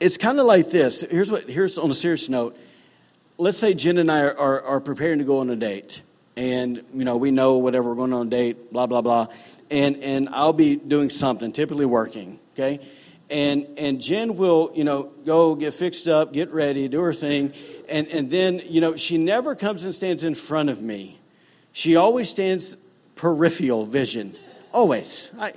it's 0.00 0.18
kind 0.18 0.40
of 0.40 0.46
like 0.46 0.70
this. 0.70 1.02
Here's 1.02 1.30
what. 1.30 1.48
Here's 1.48 1.78
on 1.78 1.90
a 1.90 1.94
serious 1.94 2.28
note. 2.28 2.58
Let's 3.38 3.56
say 3.56 3.72
Jen 3.74 3.98
and 3.98 4.10
I 4.10 4.22
are, 4.22 4.36
are, 4.36 4.62
are 4.62 4.80
preparing 4.80 5.20
to 5.20 5.24
go 5.24 5.38
on 5.38 5.50
a 5.50 5.54
date, 5.54 6.02
and 6.36 6.84
you 6.92 7.04
know 7.04 7.18
we 7.18 7.30
know 7.30 7.58
whatever 7.58 7.90
we're 7.90 7.94
going 7.94 8.12
on 8.12 8.26
a 8.26 8.30
date, 8.30 8.72
blah 8.72 8.86
blah 8.86 9.00
blah, 9.00 9.28
and 9.70 9.96
and 9.98 10.28
I'll 10.32 10.52
be 10.52 10.74
doing 10.74 11.10
something, 11.10 11.52
typically 11.52 11.86
working, 11.86 12.40
okay, 12.54 12.80
and 13.30 13.68
and 13.78 14.00
Jen 14.00 14.36
will 14.36 14.72
you 14.74 14.82
know 14.82 15.12
go 15.24 15.54
get 15.54 15.74
fixed 15.74 16.08
up, 16.08 16.32
get 16.32 16.52
ready, 16.52 16.88
do 16.88 17.00
her 17.00 17.14
thing, 17.14 17.52
and 17.88 18.08
and 18.08 18.28
then 18.28 18.60
you 18.64 18.80
know 18.80 18.96
she 18.96 19.18
never 19.18 19.54
comes 19.54 19.84
and 19.84 19.94
stands 19.94 20.24
in 20.24 20.34
front 20.34 20.68
of 20.68 20.82
me. 20.82 21.20
She 21.70 21.94
always 21.94 22.28
stands 22.28 22.76
peripheral 23.14 23.86
vision 23.86 24.36
Always. 24.76 25.30
I, 25.38 25.54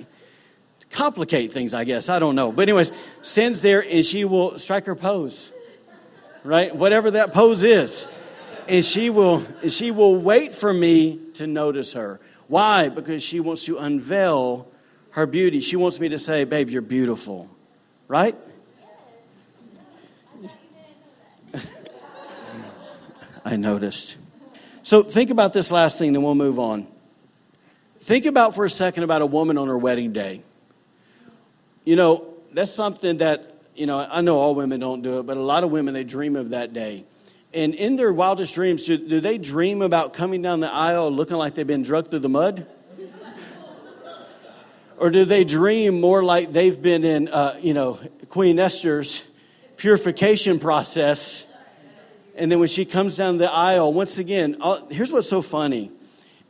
complicate 0.90 1.52
things, 1.52 1.74
I 1.74 1.84
guess. 1.84 2.08
I 2.08 2.18
don't 2.18 2.34
know. 2.34 2.50
But, 2.50 2.62
anyways, 2.62 2.90
stands 3.20 3.60
there 3.60 3.84
and 3.86 4.02
she 4.02 4.24
will 4.24 4.58
strike 4.58 4.86
her 4.86 4.94
pose, 4.94 5.52
right? 6.42 6.74
Whatever 6.74 7.10
that 7.10 7.34
pose 7.34 7.62
is. 7.62 8.08
And 8.66 8.82
she 8.82 9.10
will, 9.10 9.44
and 9.60 9.70
she 9.70 9.90
will 9.90 10.16
wait 10.16 10.54
for 10.54 10.72
me 10.72 11.20
to 11.34 11.46
notice 11.46 11.92
her. 11.92 12.18
Why? 12.48 12.88
Because 12.88 13.22
she 13.22 13.40
wants 13.40 13.66
to 13.66 13.76
unveil 13.76 14.66
her 15.10 15.26
beauty. 15.26 15.60
She 15.60 15.76
wants 15.76 16.00
me 16.00 16.08
to 16.08 16.16
say, 16.16 16.44
Babe, 16.44 16.70
you're 16.70 16.80
beautiful, 16.80 17.50
right? 18.08 18.34
I 23.44 23.56
noticed. 23.56 24.16
So 24.82 25.02
think 25.02 25.28
about 25.28 25.52
this 25.52 25.70
last 25.70 25.98
thing, 25.98 26.14
then 26.14 26.22
we'll 26.22 26.34
move 26.34 26.58
on. 26.58 26.86
Think 28.00 28.24
about 28.24 28.54
for 28.54 28.64
a 28.64 28.70
second 28.70 29.04
about 29.04 29.20
a 29.20 29.26
woman 29.26 29.58
on 29.58 29.68
her 29.68 29.76
wedding 29.76 30.12
day. 30.12 30.42
You 31.84 31.96
know, 31.96 32.34
that's 32.50 32.72
something 32.72 33.18
that, 33.18 33.54
you 33.74 33.84
know, 33.84 33.98
I 33.98 34.22
know 34.22 34.38
all 34.38 34.54
women 34.54 34.80
don't 34.80 35.02
do 35.02 35.18
it, 35.18 35.24
but 35.24 35.36
a 35.36 35.42
lot 35.42 35.64
of 35.64 35.70
women, 35.70 35.92
they 35.92 36.02
dream 36.02 36.34
of 36.34 36.50
that 36.50 36.72
day. 36.72 37.04
And 37.52 37.74
in 37.74 37.96
their 37.96 38.10
wildest 38.10 38.54
dreams, 38.54 38.86
do, 38.86 38.96
do 38.96 39.20
they 39.20 39.36
dream 39.36 39.82
about 39.82 40.14
coming 40.14 40.40
down 40.40 40.60
the 40.60 40.72
aisle 40.72 41.10
looking 41.12 41.36
like 41.36 41.54
they've 41.54 41.66
been 41.66 41.82
drugged 41.82 42.08
through 42.08 42.20
the 42.20 42.28
mud? 42.30 42.66
or 44.96 45.10
do 45.10 45.26
they 45.26 45.44
dream 45.44 46.00
more 46.00 46.22
like 46.22 46.52
they've 46.52 46.80
been 46.80 47.04
in, 47.04 47.28
uh, 47.28 47.58
you 47.60 47.74
know, 47.74 47.98
Queen 48.30 48.58
Esther's 48.58 49.22
purification 49.76 50.58
process? 50.58 51.44
And 52.34 52.50
then 52.50 52.60
when 52.60 52.68
she 52.68 52.86
comes 52.86 53.18
down 53.18 53.36
the 53.36 53.52
aisle, 53.52 53.92
once 53.92 54.16
again, 54.16 54.56
I'll, 54.62 54.86
here's 54.88 55.12
what's 55.12 55.28
so 55.28 55.42
funny 55.42 55.92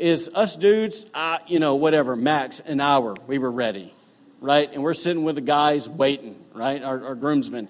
is 0.01 0.31
us 0.35 0.57
dudes, 0.57 1.07
uh, 1.15 1.39
you 1.47 1.59
know, 1.59 1.75
whatever, 1.77 2.17
max 2.17 2.61
an 2.61 2.81
hour, 2.81 3.15
we 3.27 3.39
were 3.39 3.51
ready, 3.51 3.95
right? 4.41 4.71
And 4.73 4.83
we're 4.83 4.95
sitting 4.95 5.25
with 5.25 5.35
the 5.37 5.41
guys 5.41 5.89
waiting, 5.89 6.45
right? 6.55 6.83
Our, 6.83 7.05
our 7.05 7.15
groomsmen. 7.15 7.69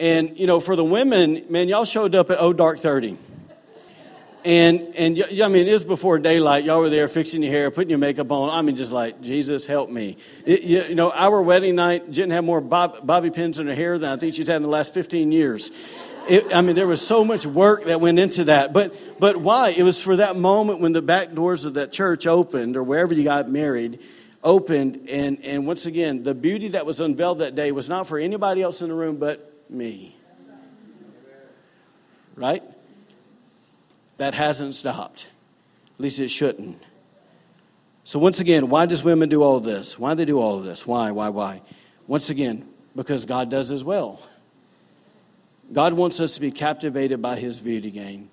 And, 0.00 0.38
you 0.38 0.46
know, 0.46 0.60
for 0.60 0.74
the 0.74 0.84
women, 0.84 1.44
man, 1.48 1.68
y'all 1.68 1.84
showed 1.84 2.14
up 2.14 2.30
at 2.30 2.38
Oh 2.40 2.52
Dark 2.52 2.78
30. 2.78 3.16
And, 4.44 4.80
and 4.96 5.24
I 5.40 5.46
mean, 5.46 5.68
it 5.68 5.72
was 5.72 5.84
before 5.84 6.18
daylight. 6.18 6.64
Y'all 6.64 6.80
were 6.80 6.90
there 6.90 7.06
fixing 7.06 7.44
your 7.44 7.52
hair, 7.52 7.70
putting 7.70 7.90
your 7.90 8.00
makeup 8.00 8.32
on. 8.32 8.50
I 8.50 8.60
mean, 8.62 8.74
just 8.74 8.90
like, 8.90 9.20
Jesus, 9.20 9.66
help 9.66 9.88
me. 9.88 10.16
It, 10.44 10.62
you, 10.62 10.82
you, 10.82 10.94
know, 10.96 11.12
our 11.12 11.40
wedding 11.40 11.76
night, 11.76 12.10
Jen 12.10 12.30
had 12.30 12.44
more 12.44 12.60
bob, 12.60 13.06
bobby 13.06 13.30
pins 13.30 13.60
in 13.60 13.68
her 13.68 13.74
hair 13.74 13.98
than 14.00 14.10
I 14.10 14.16
think 14.16 14.34
she's 14.34 14.48
had 14.48 14.56
in 14.56 14.62
the 14.62 14.68
last 14.68 14.94
15 14.94 15.30
years. 15.30 15.70
It, 16.28 16.54
I 16.54 16.60
mean, 16.60 16.76
there 16.76 16.86
was 16.86 17.06
so 17.06 17.24
much 17.24 17.46
work 17.46 17.84
that 17.84 18.00
went 18.00 18.18
into 18.18 18.44
that. 18.44 18.72
But, 18.72 18.94
but 19.18 19.36
why? 19.36 19.70
It 19.70 19.82
was 19.82 20.00
for 20.00 20.16
that 20.16 20.36
moment 20.36 20.80
when 20.80 20.92
the 20.92 21.02
back 21.02 21.32
doors 21.32 21.64
of 21.64 21.74
that 21.74 21.92
church 21.92 22.26
opened 22.26 22.76
or 22.76 22.82
wherever 22.82 23.14
you 23.14 23.24
got 23.24 23.50
married 23.50 24.00
opened. 24.42 25.08
And, 25.08 25.44
and 25.44 25.66
once 25.66 25.86
again, 25.86 26.22
the 26.22 26.34
beauty 26.34 26.68
that 26.68 26.86
was 26.86 27.00
unveiled 27.00 27.38
that 27.38 27.54
day 27.54 27.72
was 27.72 27.88
not 27.88 28.06
for 28.06 28.18
anybody 28.18 28.62
else 28.62 28.82
in 28.82 28.88
the 28.88 28.94
room 28.94 29.16
but 29.16 29.70
me. 29.70 30.16
Right? 32.36 32.62
That 34.16 34.34
hasn't 34.34 34.74
stopped. 34.74 35.28
At 35.94 36.00
least 36.00 36.20
it 36.20 36.28
shouldn't. 36.28 36.80
So, 38.04 38.18
once 38.18 38.40
again, 38.40 38.68
why 38.68 38.86
does 38.86 39.04
women 39.04 39.28
do 39.28 39.42
all 39.42 39.60
this? 39.60 39.98
Why 39.98 40.12
do 40.12 40.16
they 40.16 40.24
do 40.24 40.40
all 40.40 40.58
this? 40.60 40.86
Why, 40.86 41.12
why, 41.12 41.28
why? 41.28 41.62
Once 42.08 42.30
again, 42.30 42.68
because 42.96 43.26
God 43.26 43.48
does 43.48 43.70
as 43.70 43.84
well. 43.84 44.20
God 45.72 45.94
wants 45.94 46.20
us 46.20 46.34
to 46.34 46.40
be 46.40 46.50
captivated 46.50 47.22
by 47.22 47.36
his 47.36 47.60
beauty, 47.60 47.88
again. 47.88 48.28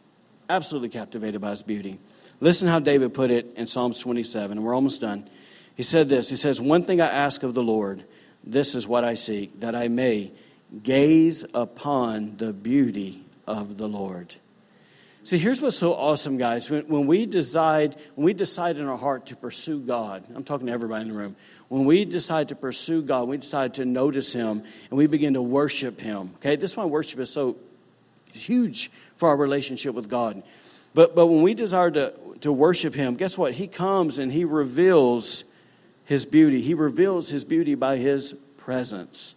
Absolutely 0.50 0.90
captivated 0.90 1.40
by 1.40 1.52
his 1.52 1.64
beauty. 1.64 2.00
Listen 2.42 2.68
how 2.68 2.80
David 2.80 3.14
put 3.14 3.32
it 3.32 3.54
in 3.56 3.68
Psalms 3.68 4.00
27, 4.00 4.58
and 4.58 4.66
we're 4.66 4.76
almost 4.76 5.02
done. 5.02 5.30
He 5.76 5.84
said 5.84 6.10
this 6.10 6.30
He 6.30 6.36
says, 6.36 6.60
One 6.60 6.84
thing 6.84 7.00
I 7.00 7.08
ask 7.08 7.44
of 7.44 7.54
the 7.54 7.64
Lord, 7.64 8.04
this 8.44 8.76
is 8.76 8.88
what 8.88 9.04
I 9.04 9.14
seek, 9.14 9.60
that 9.62 9.76
I 9.76 9.88
may 9.88 10.32
gaze 10.84 11.46
upon 11.54 12.38
the 12.38 12.52
beauty 12.52 13.24
of 13.48 13.78
the 13.78 13.88
Lord. 13.88 14.36
See, 15.30 15.38
here's 15.38 15.62
what's 15.62 15.78
so 15.78 15.94
awesome, 15.94 16.38
guys. 16.38 16.72
When, 16.72 16.88
when, 16.88 17.06
we 17.06 17.28
decide, 17.28 17.96
when 18.16 18.26
we 18.26 18.34
decide 18.34 18.78
in 18.78 18.88
our 18.88 18.98
heart 18.98 19.28
to 19.28 19.36
pursue 19.36 19.80
God, 19.80 20.24
I'm 20.34 20.44
talking 20.44 20.66
to 20.66 20.74
everybody 20.74 21.04
in 21.04 21.10
the 21.10 21.14
room. 21.14 21.36
When 21.68 21.86
we 21.86 22.04
decide 22.04 22.50
to 22.50 22.56
pursue 22.56 23.04
God, 23.04 23.28
we 23.28 23.38
decide 23.38 23.76
to 23.76 23.86
notice 23.86 24.34
Him, 24.34 24.64
and 24.90 24.98
we 24.98 25.06
begin 25.06 25.36
to 25.36 25.42
worship 25.44 26.02
Him. 26.02 26.32
Okay, 26.38 26.56
this 26.56 26.72
is 26.72 26.78
why 26.78 26.86
worship 26.86 27.20
is 27.20 27.30
so 27.30 27.58
huge 28.34 28.90
for 29.18 29.30
our 29.30 29.38
relationship 29.38 29.94
with 29.94 30.10
God. 30.10 30.42
But 30.96 31.14
but 31.16 31.28
when 31.28 31.44
we 31.44 31.54
desire 31.54 31.92
to 31.92 32.12
to 32.42 32.52
worship 32.52 32.96
Him, 32.96 33.14
guess 33.14 33.38
what? 33.38 33.54
He 33.54 33.68
comes 33.68 34.18
and 34.18 34.32
He 34.32 34.46
reveals 34.46 35.44
His 36.06 36.26
beauty. 36.26 36.60
He 36.60 36.74
reveals 36.74 37.30
His 37.30 37.46
beauty 37.46 37.76
by 37.76 37.98
His 37.98 38.34
presence. 38.58 39.36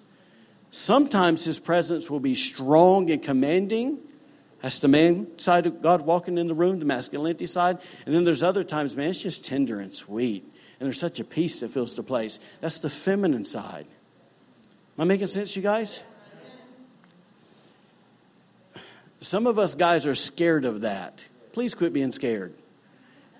Sometimes 0.71 1.45
His 1.45 1.59
presence 1.59 2.09
will 2.09 2.19
be 2.19 2.35
strong 2.35 3.11
and 3.11 3.23
commanding. 3.23 3.99
That's 4.63 4.79
the 4.79 4.89
man 4.89 5.39
side 5.39 5.67
of 5.67 5.83
God 5.83 6.03
walking 6.03 6.39
in 6.39 6.47
the 6.47 6.55
room, 6.55 6.79
the 6.79 6.85
masculinity 6.85 7.47
side. 7.47 7.79
And 8.07 8.15
then 8.15 8.25
there's 8.25 8.43
other 8.43 8.65
times, 8.65 8.97
man, 8.97 9.09
it's 9.09 9.21
just 9.21 9.45
tender 9.45 9.81
and 9.81 9.93
sweet 9.93 10.53
and 10.83 10.89
there's 10.89 10.99
such 10.99 11.21
a 11.21 11.25
peace 11.25 11.61
that 11.61 11.69
fills 11.69 11.95
the 11.95 12.03
place. 12.03 12.41
That's 12.61 12.79
the 12.79 12.91
feminine 12.91 13.45
side. 13.45 13.87
Am 14.99 15.03
I 15.03 15.05
making 15.05 15.29
sense, 15.29 15.55
you 15.55 15.63
guys? 15.63 16.03
Some 19.21 19.47
of 19.47 19.61
us 19.61 19.77
guys 19.77 20.09
are 20.09 20.17
scared 20.17 20.65
of 20.65 20.81
that. 20.81 21.25
Please 21.53 21.77
quit 21.77 21.93
being 21.93 22.11
scared. 22.11 22.53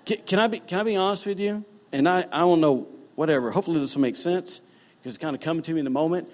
Can, 0.05 0.19
can 0.19 0.39
I, 0.39 0.47
be, 0.47 0.61
can 0.61 0.79
I 0.79 0.83
be 0.85 0.95
honest 0.95 1.27
with 1.27 1.41
you? 1.41 1.65
And 1.91 2.09
I, 2.09 2.21
I 2.31 2.39
don't 2.39 2.61
know 2.61 2.87
whatever. 3.17 3.51
Hopefully, 3.51 3.81
this 3.81 3.97
will 3.97 4.03
make 4.03 4.17
sense 4.17 4.61
because 5.01 5.17
it's 5.17 5.21
kind 5.21 5.35
of 5.35 5.43
coming 5.43 5.65
to 5.65 5.73
me 5.73 5.81
in 5.81 5.85
the 5.85 5.91
moment. 5.91 6.31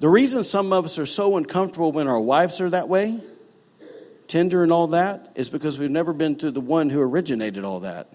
The 0.00 0.08
reason 0.08 0.44
some 0.44 0.72
of 0.72 0.84
us 0.84 0.98
are 0.98 1.06
so 1.06 1.36
uncomfortable 1.36 1.90
when 1.90 2.06
our 2.06 2.20
wives 2.20 2.60
are 2.60 2.70
that 2.70 2.88
way, 2.88 3.20
tender 4.28 4.62
and 4.62 4.70
all 4.70 4.88
that, 4.88 5.32
is 5.34 5.50
because 5.50 5.78
we've 5.78 5.90
never 5.90 6.12
been 6.12 6.36
to 6.36 6.50
the 6.50 6.60
one 6.60 6.88
who 6.88 7.00
originated 7.00 7.64
all 7.64 7.80
that. 7.80 8.08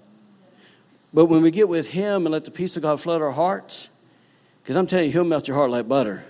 But 1.13 1.25
when 1.25 1.41
we 1.41 1.51
get 1.51 1.67
with 1.67 1.89
Him 1.89 2.25
and 2.25 2.31
let 2.31 2.45
the 2.45 2.51
peace 2.51 2.77
of 2.77 2.83
God 2.83 3.01
flood 3.01 3.21
our 3.21 3.31
hearts, 3.31 3.89
because 4.61 4.75
I'm 4.75 4.87
telling 4.87 5.07
you, 5.07 5.11
He'll 5.11 5.23
melt 5.25 5.47
your 5.47 5.57
heart 5.57 5.69
like 5.69 5.87
butter. 5.87 6.23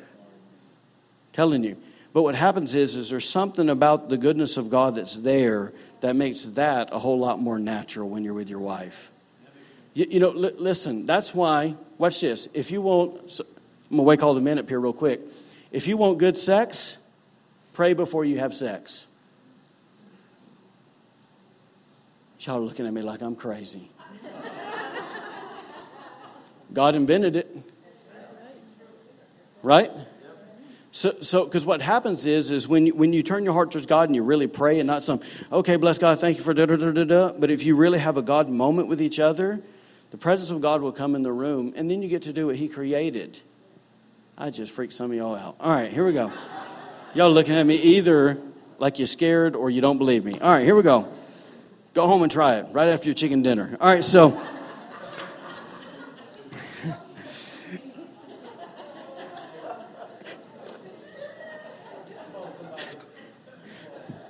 telling 1.34 1.64
you. 1.64 1.78
But 2.14 2.24
what 2.24 2.36
happens 2.36 2.76
is, 2.76 2.95
is 2.95 3.10
there's 3.10 3.28
something 3.28 3.70
about 3.70 4.10
the 4.10 4.18
goodness 4.18 4.58
of 4.58 4.70
God 4.70 4.95
that's 4.95 5.16
there 5.16 5.74
that 6.01 6.16
makes 6.16 6.43
that 6.45 6.89
a 6.91 6.99
whole 6.99 7.18
lot 7.18 7.39
more 7.39 7.58
natural 7.58 8.10
when 8.10 8.24
you're 8.24 8.36
with 8.36 8.49
your 8.49 8.60
wife. 8.60 9.12
You, 9.93 10.06
you 10.10 10.20
know, 10.20 10.30
li- 10.30 10.54
listen, 10.58 11.06
that's 11.06 11.34
why, 11.34 11.76
watch 11.97 12.22
this. 12.22 12.49
If 12.54 12.72
you 12.72 12.82
want, 12.82 13.32
so, 13.32 13.45
I'm 13.93 13.97
going 13.97 14.05
to 14.05 14.09
wake 14.09 14.23
all 14.23 14.33
the 14.33 14.41
men 14.41 14.57
up 14.57 14.67
here 14.67 14.79
real 14.79 14.91
quick. 14.91 15.21
If 15.71 15.87
you 15.87 15.97
want 15.97 16.17
good 16.17 16.35
sex, 16.35 16.97
pray 17.73 17.93
before 17.93 18.25
you 18.25 18.39
have 18.39 18.55
sex. 18.55 19.05
Y'all 22.39 22.57
are 22.57 22.61
looking 22.61 22.87
at 22.87 22.91
me 22.91 23.03
like 23.03 23.21
I'm 23.21 23.35
crazy. 23.35 23.91
God 26.73 26.95
invented 26.95 27.35
it. 27.35 27.55
Right? 29.61 29.91
So, 30.91 31.13
so, 31.21 31.45
because 31.45 31.63
what 31.63 31.79
happens 31.79 32.25
is, 32.25 32.49
is 32.49 32.67
when 32.67 32.87
you, 32.87 32.95
when 32.95 33.13
you 33.13 33.21
turn 33.21 33.43
your 33.43 33.53
heart 33.53 33.69
towards 33.69 33.85
God 33.85 34.09
and 34.09 34.15
you 34.15 34.23
really 34.23 34.47
pray 34.47 34.79
and 34.79 34.87
not 34.87 35.03
some, 35.03 35.19
okay, 35.51 35.75
bless 35.75 35.99
God, 35.99 36.19
thank 36.19 36.39
you 36.39 36.43
for 36.43 36.55
da 36.55 36.65
da 36.65 36.77
da 36.77 36.89
da 36.89 37.03
da. 37.03 37.31
But 37.33 37.51
if 37.51 37.63
you 37.63 37.75
really 37.75 37.99
have 37.99 38.17
a 38.17 38.23
God 38.23 38.49
moment 38.49 38.87
with 38.87 39.03
each 39.03 39.19
other, 39.19 39.61
the 40.09 40.17
presence 40.17 40.49
of 40.49 40.61
God 40.61 40.81
will 40.81 40.91
come 40.91 41.13
in 41.13 41.21
the 41.21 41.31
room, 41.31 41.73
and 41.75 41.91
then 41.91 42.01
you 42.01 42.09
get 42.09 42.23
to 42.23 42.33
do 42.33 42.47
what 42.47 42.55
He 42.55 42.67
created. 42.67 43.39
I 44.38 44.49
just 44.49 44.71
freaked 44.71 44.93
some 44.93 45.11
of 45.11 45.17
y'all 45.17 45.36
out. 45.36 45.57
All 45.59 45.71
right, 45.71 45.91
here 45.91 46.05
we 46.05 46.13
go. 46.13 46.31
Y'all 47.13 47.31
looking 47.31 47.55
at 47.55 47.63
me 47.63 47.75
either 47.75 48.39
like 48.79 48.97
you're 48.97 49.05
scared 49.07 49.55
or 49.55 49.69
you 49.69 49.79
don't 49.79 49.99
believe 49.99 50.25
me. 50.25 50.39
All 50.39 50.51
right, 50.51 50.65
here 50.65 50.75
we 50.75 50.81
go. 50.81 51.07
Go 51.93 52.07
home 52.07 52.23
and 52.23 52.31
try 52.31 52.55
it 52.55 52.65
right 52.71 52.88
after 52.88 53.07
your 53.07 53.13
chicken 53.13 53.43
dinner. 53.43 53.77
All 53.79 53.93
right, 53.93 54.03
so. 54.03 54.41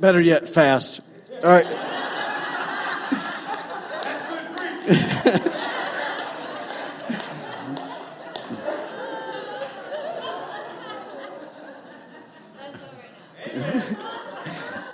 Better 0.01 0.20
yet, 0.20 0.49
fast. 0.49 0.99
All 1.41 1.49
right. 1.49 1.66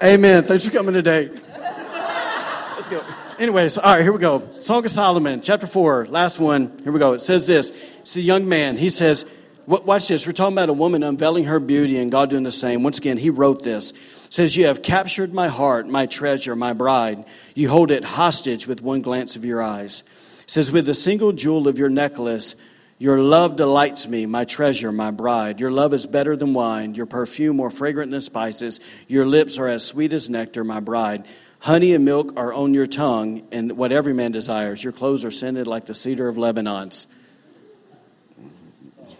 Amen. 0.02 0.45
Thanks 0.45 0.66
for 0.66 0.72
coming 0.72 0.93
today. 0.93 1.30
Let's 1.58 2.88
go. 2.88 3.04
Anyways, 3.38 3.78
all 3.78 3.95
right, 3.95 4.02
here 4.02 4.14
we 4.14 4.20
go. 4.20 4.50
Song 4.62 4.86
of 4.86 4.91
Solomon, 4.91 5.41
chapter 5.41 5.68
4, 5.68 6.06
last 6.06 6.39
one. 6.39 6.72
Here 6.84 6.93
we 6.93 7.00
go. 7.00 7.12
It 7.12 7.20
says 7.20 7.45
this 7.45 7.72
It's 8.00 8.16
a 8.16 8.22
young 8.22 8.47
man. 8.47 8.78
He 8.78 8.89
says, 8.89 9.26
Watch 9.66 10.08
this. 10.08 10.26
We're 10.26 10.32
talking 10.32 10.54
about 10.54 10.70
a 10.70 10.74
woman 10.74 11.04
unveiling 11.04 11.43
her 11.45 11.60
beauty 11.60 12.00
and 12.00 12.10
God 12.10 12.30
doing 12.30 12.43
the 12.43 12.52
same. 12.52 12.82
Once 12.82 12.97
again, 12.97 13.18
he 13.18 13.30
wrote 13.30 13.62
this. 13.62 13.91
It 13.91 14.34
says, 14.34 14.56
You 14.56 14.68
have 14.68 14.82
captured 14.82 15.34
my 15.34 15.50
heart, 15.50 15.86
my 15.86 16.06
treasure, 16.06 16.56
my 16.56 16.72
bride. 16.72 17.26
You 17.54 17.68
hold 17.68 17.91
it 17.91 18.06
hostage 18.06 18.68
with 18.68 18.82
one 18.82 19.02
glance 19.02 19.36
of 19.36 19.43
your 19.43 19.62
eyes. 19.62 20.04
It 20.43 20.50
says, 20.50 20.72
With 20.72 20.88
a 20.88 20.93
single 20.93 21.34
jewel 21.34 21.68
of 21.68 21.78
your 21.78 21.89
necklace, 21.89 22.56
your 23.00 23.18
love 23.20 23.56
delights 23.56 24.10
me, 24.10 24.26
my 24.26 24.43
treasure, 24.43 24.91
my 24.91 25.10
bride. 25.10 25.62
Your 25.62 25.72
love 25.72 25.93
is 25.93 26.06
better 26.06 26.36
than 26.36 26.54
wine, 26.54 26.95
your 26.95 27.06
perfume 27.06 27.56
more 27.56 27.70
fragrant 27.70 28.12
than 28.12 28.20
spices. 28.20 28.82
Your 29.08 29.26
lips 29.26 29.58
are 29.58 29.70
as 29.70 29.86
sweet 29.86 30.12
as 30.12 30.30
nectar, 30.30 30.66
my 30.66 30.82
bride. 30.82 31.26
Honey 31.60 31.93
and 31.93 32.04
milk 32.04 32.34
are 32.38 32.54
on 32.54 32.74
your 32.74 32.88
tongue, 32.88 33.47
and 33.54 33.78
what 33.78 33.93
every 33.93 34.14
man 34.14 34.34
desires. 34.34 34.84
Your 34.84 34.91
clothes 34.91 35.24
are 35.24 35.32
scented 35.32 35.66
like 35.66 35.86
the 35.86 35.93
cedar 35.93 36.28
of 36.28 36.38
Lebanon's. 36.38 37.08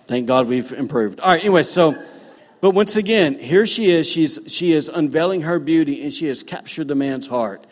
Thank 0.08 0.28
God 0.28 0.48
we've 0.48 0.74
improved. 0.74 1.22
All 1.22 1.30
right, 1.30 1.40
anyway, 1.40 1.64
so, 1.64 2.02
but 2.60 2.72
once 2.72 2.98
again, 2.98 3.40
here 3.40 3.66
she 3.66 3.92
is. 3.92 4.10
She's, 4.10 4.40
she 4.48 4.74
is 4.74 4.90
unveiling 4.90 5.42
her 5.44 5.58
beauty, 5.58 6.04
and 6.04 6.12
she 6.12 6.28
has 6.28 6.44
captured 6.44 6.90
the 6.90 6.96
man's 6.96 7.28
heart. 7.28 7.64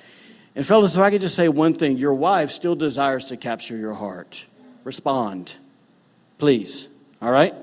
And, 0.55 0.65
fellas, 0.65 0.95
if 0.95 1.01
I 1.01 1.11
could 1.11 1.21
just 1.21 1.35
say 1.35 1.49
one 1.49 1.73
thing 1.73 1.97
your 1.97 2.13
wife 2.13 2.51
still 2.51 2.75
desires 2.75 3.25
to 3.25 3.37
capture 3.37 3.75
your 3.75 3.93
heart. 3.93 4.45
Respond, 4.85 5.55
please. 6.37 6.89
All 7.21 7.31
right? 7.31 7.53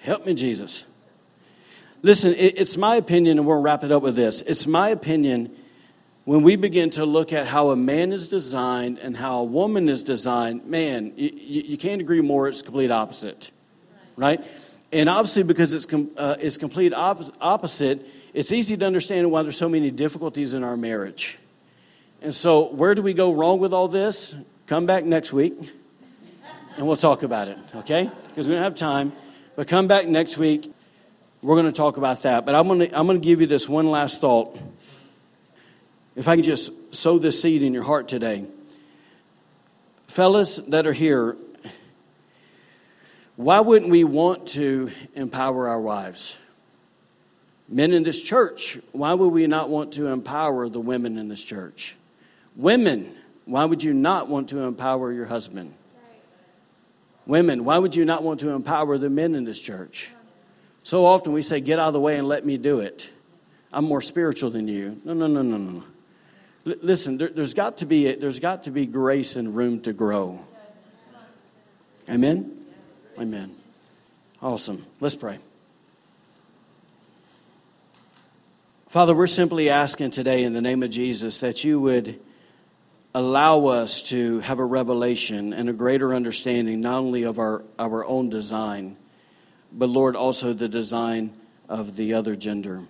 Help 0.00 0.26
me, 0.26 0.34
Jesus. 0.34 0.84
Listen, 2.02 2.34
it's 2.36 2.76
my 2.76 2.96
opinion, 2.96 3.38
and 3.38 3.46
we'll 3.46 3.62
wrap 3.62 3.82
it 3.82 3.90
up 3.90 4.02
with 4.02 4.14
this. 4.14 4.42
It's 4.42 4.66
my 4.66 4.90
opinion 4.90 5.56
when 6.26 6.42
we 6.42 6.56
begin 6.56 6.90
to 6.90 7.06
look 7.06 7.32
at 7.32 7.46
how 7.46 7.70
a 7.70 7.76
man 7.76 8.12
is 8.12 8.28
designed 8.28 8.98
and 8.98 9.16
how 9.16 9.40
a 9.40 9.44
woman 9.44 9.88
is 9.88 10.02
designed, 10.02 10.66
man, 10.66 11.14
you, 11.16 11.78
can't 11.78 12.02
agree 12.02 12.20
more. 12.20 12.46
It's 12.48 12.60
complete 12.60 12.90
opposite, 12.90 13.50
right? 14.16 14.44
And 14.92 15.08
obviously, 15.08 15.44
because 15.44 15.72
it's, 15.72 15.86
com, 15.86 16.10
uh, 16.18 16.36
it's 16.38 16.58
complete 16.58 16.92
op- 16.92 17.34
opposite, 17.40 18.06
it's 18.34 18.52
easy 18.52 18.76
to 18.76 18.86
understand 18.86 19.30
why 19.30 19.42
there's 19.42 19.56
so 19.56 19.68
many 19.70 19.90
difficulties 19.90 20.52
in 20.52 20.62
our 20.62 20.76
marriage. 20.76 21.38
And 22.20 22.34
so, 22.34 22.68
where 22.72 22.94
do 22.94 23.00
we 23.00 23.14
go 23.14 23.32
wrong 23.32 23.58
with 23.60 23.72
all 23.72 23.88
this? 23.88 24.34
Come 24.66 24.84
back 24.84 25.04
next 25.04 25.32
week 25.32 25.54
and 26.76 26.86
we'll 26.86 26.96
talk 26.96 27.22
about 27.22 27.48
it, 27.48 27.58
okay? 27.76 28.10
Because 28.28 28.48
we 28.48 28.54
don't 28.54 28.62
have 28.62 28.74
time. 28.74 29.12
But 29.56 29.68
come 29.68 29.86
back 29.86 30.08
next 30.08 30.38
week. 30.38 30.72
We're 31.42 31.54
going 31.54 31.66
to 31.66 31.72
talk 31.72 31.96
about 31.96 32.22
that. 32.22 32.44
But 32.46 32.54
I'm 32.54 32.66
going 32.66 32.80
to, 32.80 32.98
I'm 32.98 33.06
going 33.06 33.20
to 33.20 33.24
give 33.24 33.40
you 33.40 33.46
this 33.46 33.68
one 33.68 33.90
last 33.90 34.20
thought. 34.20 34.58
If 36.16 36.26
I 36.26 36.34
can 36.36 36.44
just 36.44 36.94
sow 36.94 37.18
this 37.18 37.40
seed 37.40 37.62
in 37.62 37.74
your 37.74 37.82
heart 37.82 38.08
today. 38.08 38.46
Fellas 40.06 40.56
that 40.68 40.86
are 40.86 40.92
here, 40.92 41.36
why 43.36 43.60
wouldn't 43.60 43.90
we 43.90 44.04
want 44.04 44.48
to 44.48 44.90
empower 45.14 45.68
our 45.68 45.80
wives? 45.80 46.36
Men 47.68 47.92
in 47.92 48.02
this 48.02 48.22
church, 48.22 48.78
why 48.92 49.14
would 49.14 49.28
we 49.28 49.46
not 49.46 49.70
want 49.70 49.92
to 49.94 50.08
empower 50.08 50.68
the 50.68 50.80
women 50.80 51.18
in 51.18 51.28
this 51.28 51.42
church? 51.42 51.96
Women, 52.54 53.16
why 53.44 53.64
would 53.64 53.82
you 53.82 53.92
not 53.92 54.28
want 54.28 54.50
to 54.50 54.60
empower 54.60 55.12
your 55.12 55.26
husband? 55.26 55.74
Women, 57.26 57.64
why 57.64 57.78
would 57.78 57.96
you 57.96 58.04
not 58.04 58.22
want 58.22 58.40
to 58.40 58.50
empower 58.50 58.98
the 58.98 59.10
men 59.10 59.34
in 59.34 59.44
this 59.44 59.60
church? 59.60 60.10
So 60.82 61.06
often 61.06 61.32
we 61.32 61.42
say, 61.42 61.60
Get 61.60 61.78
out 61.78 61.88
of 61.88 61.94
the 61.94 62.00
way 62.00 62.18
and 62.18 62.28
let 62.28 62.44
me 62.44 62.58
do 62.58 62.80
it. 62.80 63.10
I'm 63.72 63.84
more 63.84 64.00
spiritual 64.00 64.50
than 64.50 64.68
you. 64.68 65.00
No, 65.04 65.14
no, 65.14 65.26
no, 65.26 65.42
no, 65.42 65.56
no. 65.56 65.84
L- 66.66 66.74
listen, 66.82 67.18
there, 67.18 67.30
has 67.36 67.54
got 67.54 67.78
to 67.78 67.86
be 67.86 68.14
there's 68.14 68.38
got 68.38 68.64
to 68.64 68.70
be 68.70 68.86
grace 68.86 69.36
and 69.36 69.56
room 69.56 69.80
to 69.80 69.92
grow. 69.92 70.38
Amen. 72.08 72.66
Amen. 73.18 73.56
Awesome. 74.42 74.84
Let's 75.00 75.14
pray. 75.14 75.38
Father, 78.88 79.14
we're 79.14 79.26
simply 79.26 79.70
asking 79.70 80.10
today 80.10 80.44
in 80.44 80.52
the 80.52 80.60
name 80.60 80.82
of 80.82 80.90
Jesus 80.90 81.40
that 81.40 81.64
you 81.64 81.80
would 81.80 82.20
allow 83.14 83.66
us 83.66 84.02
to 84.02 84.40
have 84.40 84.58
a 84.58 84.64
revelation 84.64 85.52
and 85.52 85.68
a 85.68 85.72
greater 85.72 86.12
understanding 86.14 86.80
not 86.80 86.98
only 86.98 87.22
of 87.22 87.38
our, 87.38 87.62
our 87.78 88.04
own 88.04 88.28
design, 88.28 88.96
but 89.72 89.88
Lord, 89.88 90.16
also 90.16 90.52
the 90.52 90.68
design 90.68 91.32
of 91.68 91.96
the 91.96 92.14
other 92.14 92.34
gender. 92.34 92.82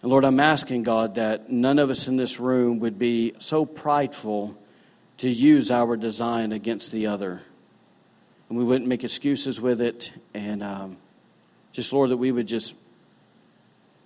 And 0.00 0.10
Lord, 0.10 0.24
I'm 0.24 0.40
asking 0.40 0.84
God 0.84 1.16
that 1.16 1.50
none 1.50 1.78
of 1.78 1.90
us 1.90 2.08
in 2.08 2.16
this 2.16 2.40
room 2.40 2.80
would 2.80 2.98
be 2.98 3.34
so 3.38 3.66
prideful 3.66 4.58
to 5.18 5.28
use 5.28 5.70
our 5.70 5.96
design 5.96 6.52
against 6.52 6.90
the 6.90 7.06
other. 7.06 7.42
And 8.48 8.58
we 8.58 8.64
wouldn't 8.64 8.88
make 8.88 9.04
excuses 9.04 9.60
with 9.60 9.80
it. 9.80 10.12
And 10.34 10.62
um, 10.62 10.96
just, 11.72 11.92
Lord, 11.92 12.10
that 12.10 12.16
we 12.16 12.32
would 12.32 12.48
just 12.48 12.74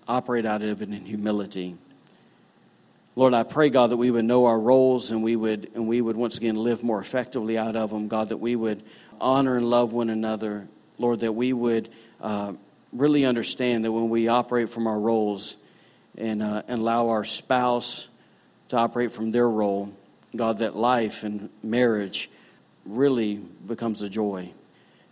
operate 0.07 0.45
out 0.45 0.63
of 0.63 0.83
it 0.83 0.89
in 0.89 1.05
humility. 1.05 1.77
Lord, 3.17 3.35
I 3.35 3.43
pray, 3.43 3.71
God, 3.71 3.91
that 3.91 3.97
we 3.97 4.11
would 4.11 4.25
know 4.25 4.45
our 4.45 4.61
roles 4.61 5.11
and 5.11 5.25
we 5.25 5.35
would, 5.35 5.71
and 5.75 5.89
we 5.89 6.01
would 6.01 6.17
once 6.17 6.37
again 6.37 6.55
live 6.55 6.85
more 6.85 7.01
effectively 7.01 7.59
out 7.59 7.75
of 7.75 7.91
them. 7.91 8.07
God, 8.09 8.29
that 8.29 8.37
we 8.37 8.55
would 8.55 8.85
honor 9.21 9.57
and 9.57 9.69
love 9.69 9.93
one 9.93 10.11
another. 10.11 10.69
Lord, 10.99 11.21
that 11.21 11.33
we 11.33 11.53
would 11.53 11.89
uh, 12.21 12.53
really 12.93 13.25
understand 13.25 13.85
that 13.85 13.93
when 13.93 14.11
we 14.11 14.29
operate 14.29 14.69
from 14.69 14.87
our 14.87 14.99
roles, 14.99 15.57
and, 16.19 16.43
uh, 16.43 16.63
and 16.69 16.81
allow 16.81 17.11
our 17.11 17.25
spouse 17.25 18.09
to 18.69 18.77
operate 18.77 19.13
from 19.13 19.31
their 19.31 19.49
role. 19.49 19.93
God, 20.35 20.59
that 20.59 20.77
life 20.77 21.23
and 21.25 21.51
marriage 21.63 22.31
really 22.85 23.35
becomes 23.35 24.03
a 24.03 24.09
joy 24.09 24.51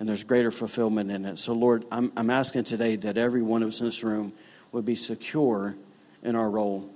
and 0.01 0.09
there's 0.09 0.25
greater 0.25 0.51
fulfillment 0.51 1.11
in 1.11 1.25
it. 1.25 1.39
So, 1.39 1.53
Lord, 1.53 1.85
I'm, 1.91 2.13
I'm 2.17 2.31
asking 2.31 2.65
today 2.65 2.97
that 2.97 3.17
every 3.17 3.43
one 3.43 3.63
of 3.63 3.69
us 3.69 3.81
in 3.81 3.87
this 3.87 4.03
room 4.03 4.33
would 4.73 4.85
be 4.85 4.97
secure 4.97 5.77
in 6.23 6.35
our 6.35 6.51
role. 6.51 6.91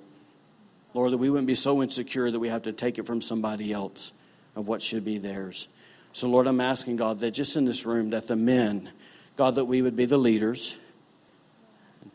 Lord, 0.94 1.12
that 1.12 1.18
we 1.18 1.30
wouldn't 1.30 1.46
be 1.46 1.54
so 1.54 1.82
insecure 1.82 2.30
that 2.30 2.38
we 2.38 2.48
have 2.48 2.62
to 2.62 2.72
take 2.72 2.98
it 2.98 3.06
from 3.06 3.20
somebody 3.20 3.72
else, 3.72 4.12
of 4.56 4.66
what 4.66 4.82
should 4.82 5.04
be 5.04 5.18
theirs. 5.18 5.68
So, 6.12 6.28
Lord, 6.28 6.46
I'm 6.46 6.60
asking 6.60 6.96
God 6.96 7.20
that 7.20 7.32
just 7.32 7.56
in 7.56 7.64
this 7.64 7.86
room, 7.86 8.10
that 8.10 8.26
the 8.26 8.36
men, 8.36 8.90
God, 9.36 9.54
that 9.56 9.66
we 9.66 9.82
would 9.82 9.94
be 9.94 10.06
the 10.06 10.18
leaders, 10.18 10.76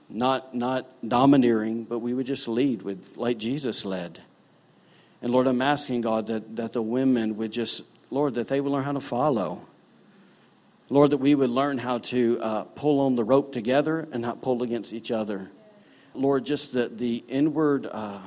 not, 0.09 0.53
not 0.53 0.87
domineering, 1.07 1.83
but 1.85 1.99
we 1.99 2.13
would 2.13 2.25
just 2.25 2.47
lead 2.47 2.81
with 2.81 3.15
like 3.15 3.37
Jesus 3.37 3.85
led. 3.85 4.21
And 5.21 5.31
Lord, 5.31 5.47
I'm 5.47 5.61
asking 5.61 6.01
God 6.01 6.27
that, 6.27 6.55
that 6.57 6.73
the 6.73 6.81
women 6.81 7.37
would 7.37 7.51
just, 7.51 7.83
Lord, 8.09 8.35
that 8.35 8.49
they 8.49 8.59
would 8.59 8.71
learn 8.71 8.83
how 8.83 8.91
to 8.91 8.99
follow. 8.99 9.61
Lord, 10.89 11.11
that 11.11 11.17
we 11.17 11.33
would 11.33 11.49
learn 11.49 11.77
how 11.77 11.99
to 11.99 12.39
uh, 12.41 12.63
pull 12.63 12.99
on 12.99 13.15
the 13.15 13.23
rope 13.23 13.53
together 13.53 14.07
and 14.11 14.21
not 14.21 14.41
pull 14.41 14.63
against 14.63 14.91
each 14.91 15.11
other. 15.11 15.49
Lord, 16.13 16.45
just 16.45 16.73
that 16.73 16.97
the 16.97 17.23
inward 17.29 17.87
uh, 17.89 18.19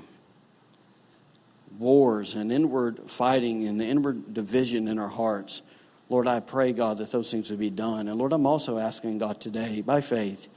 wars 1.79 2.35
and 2.35 2.51
inward 2.51 3.11
fighting 3.11 3.67
and 3.67 3.81
inward 3.81 4.33
division 4.35 4.89
in 4.89 4.99
our 4.99 5.09
hearts. 5.09 5.63
Lord, 6.09 6.27
I 6.27 6.41
pray, 6.41 6.73
God, 6.73 6.99
that 6.99 7.11
those 7.11 7.31
things 7.31 7.51
would 7.51 7.59
be 7.59 7.71
done. 7.71 8.09
And 8.09 8.19
Lord, 8.19 8.33
I'm 8.33 8.47
also 8.47 8.79
asking 8.79 9.19
God 9.19 9.41
today, 9.41 9.81
by 9.81 10.01
faith, 10.01 10.49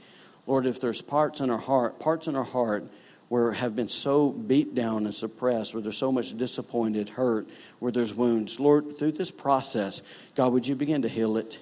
Lord, 0.46 0.66
if 0.66 0.80
there's 0.80 1.02
parts 1.02 1.40
in 1.40 1.50
our 1.50 1.58
heart, 1.58 1.98
parts 1.98 2.26
in 2.26 2.36
our 2.36 2.44
heart 2.44 2.84
where 3.28 3.52
have 3.52 3.76
been 3.76 3.88
so 3.88 4.30
beat 4.30 4.74
down 4.74 5.04
and 5.04 5.14
suppressed, 5.14 5.72
where 5.72 5.82
there's 5.82 5.96
so 5.96 6.10
much 6.10 6.36
disappointed, 6.36 7.08
hurt, 7.08 7.48
where 7.78 7.92
there's 7.92 8.12
wounds, 8.12 8.58
Lord, 8.58 8.98
through 8.98 9.12
this 9.12 9.30
process, 9.30 10.02
God, 10.34 10.52
would 10.52 10.66
you 10.66 10.74
begin 10.74 11.02
to 11.02 11.08
heal 11.08 11.36
it? 11.36 11.60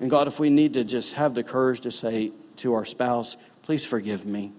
And 0.00 0.10
God, 0.10 0.26
if 0.26 0.40
we 0.40 0.50
need 0.50 0.74
to 0.74 0.82
just 0.82 1.14
have 1.14 1.34
the 1.34 1.44
courage 1.44 1.82
to 1.82 1.92
say 1.92 2.32
to 2.56 2.74
our 2.74 2.84
spouse, 2.84 3.36
please 3.62 3.84
forgive 3.84 4.26
me. 4.26 4.52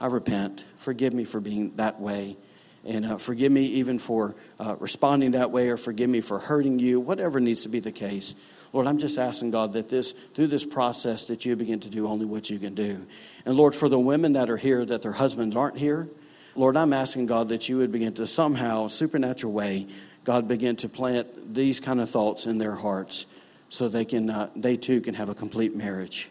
I 0.00 0.06
repent. 0.06 0.64
Forgive 0.78 1.12
me 1.12 1.24
for 1.24 1.40
being 1.40 1.72
that 1.76 2.00
way. 2.00 2.38
And 2.84 3.04
uh, 3.04 3.18
forgive 3.18 3.52
me 3.52 3.64
even 3.66 3.98
for 3.98 4.34
uh, 4.58 4.76
responding 4.78 5.32
that 5.32 5.50
way, 5.50 5.68
or 5.68 5.76
forgive 5.76 6.08
me 6.08 6.20
for 6.20 6.38
hurting 6.38 6.78
you, 6.78 7.00
whatever 7.00 7.40
needs 7.40 7.62
to 7.62 7.68
be 7.68 7.80
the 7.80 7.92
case. 7.92 8.34
Lord, 8.72 8.86
I'm 8.86 8.98
just 8.98 9.18
asking 9.18 9.50
God 9.50 9.72
that 9.72 9.88
this, 9.88 10.12
through 10.12 10.48
this 10.48 10.64
process, 10.64 11.24
that 11.26 11.44
you 11.44 11.56
begin 11.56 11.80
to 11.80 11.90
do 11.90 12.06
only 12.06 12.26
what 12.26 12.50
you 12.50 12.58
can 12.58 12.74
do. 12.74 13.06
And 13.44 13.56
Lord, 13.56 13.74
for 13.74 13.88
the 13.88 13.98
women 13.98 14.34
that 14.34 14.50
are 14.50 14.56
here, 14.56 14.84
that 14.84 15.02
their 15.02 15.12
husbands 15.12 15.56
aren't 15.56 15.76
here, 15.76 16.08
Lord, 16.54 16.76
I'm 16.76 16.92
asking 16.92 17.26
God 17.26 17.48
that 17.48 17.68
you 17.68 17.78
would 17.78 17.92
begin 17.92 18.14
to 18.14 18.26
somehow, 18.26 18.88
supernatural 18.88 19.52
way, 19.52 19.86
God, 20.24 20.48
begin 20.48 20.76
to 20.76 20.88
plant 20.88 21.54
these 21.54 21.80
kind 21.80 22.00
of 22.00 22.10
thoughts 22.10 22.46
in 22.46 22.58
their 22.58 22.74
hearts 22.74 23.26
so 23.70 23.88
they 23.88 24.04
can, 24.04 24.28
uh, 24.28 24.50
they 24.56 24.76
too 24.76 25.00
can 25.00 25.14
have 25.14 25.28
a 25.28 25.34
complete 25.34 25.74
marriage. 25.74 26.28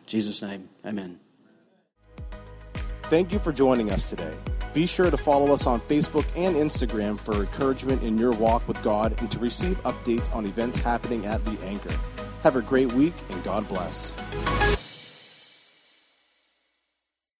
In 0.00 0.06
Jesus' 0.06 0.42
name, 0.42 0.68
amen. 0.84 1.18
Thank 3.04 3.32
you 3.32 3.38
for 3.38 3.52
joining 3.52 3.90
us 3.90 4.08
today. 4.08 4.34
Be 4.72 4.86
sure 4.86 5.10
to 5.10 5.16
follow 5.16 5.52
us 5.52 5.66
on 5.66 5.80
Facebook 5.80 6.24
and 6.36 6.54
Instagram 6.54 7.18
for 7.18 7.34
encouragement 7.34 8.02
in 8.02 8.16
your 8.16 8.32
walk 8.32 8.66
with 8.68 8.80
God 8.82 9.14
and 9.18 9.30
to 9.32 9.38
receive 9.38 9.82
updates 9.82 10.32
on 10.34 10.46
events 10.46 10.78
happening 10.78 11.26
at 11.26 11.44
The 11.44 11.58
Anchor. 11.64 11.94
Have 12.42 12.56
a 12.56 12.62
great 12.62 12.92
week 12.92 13.14
and 13.30 13.42
God 13.42 13.66
bless. 13.68 14.14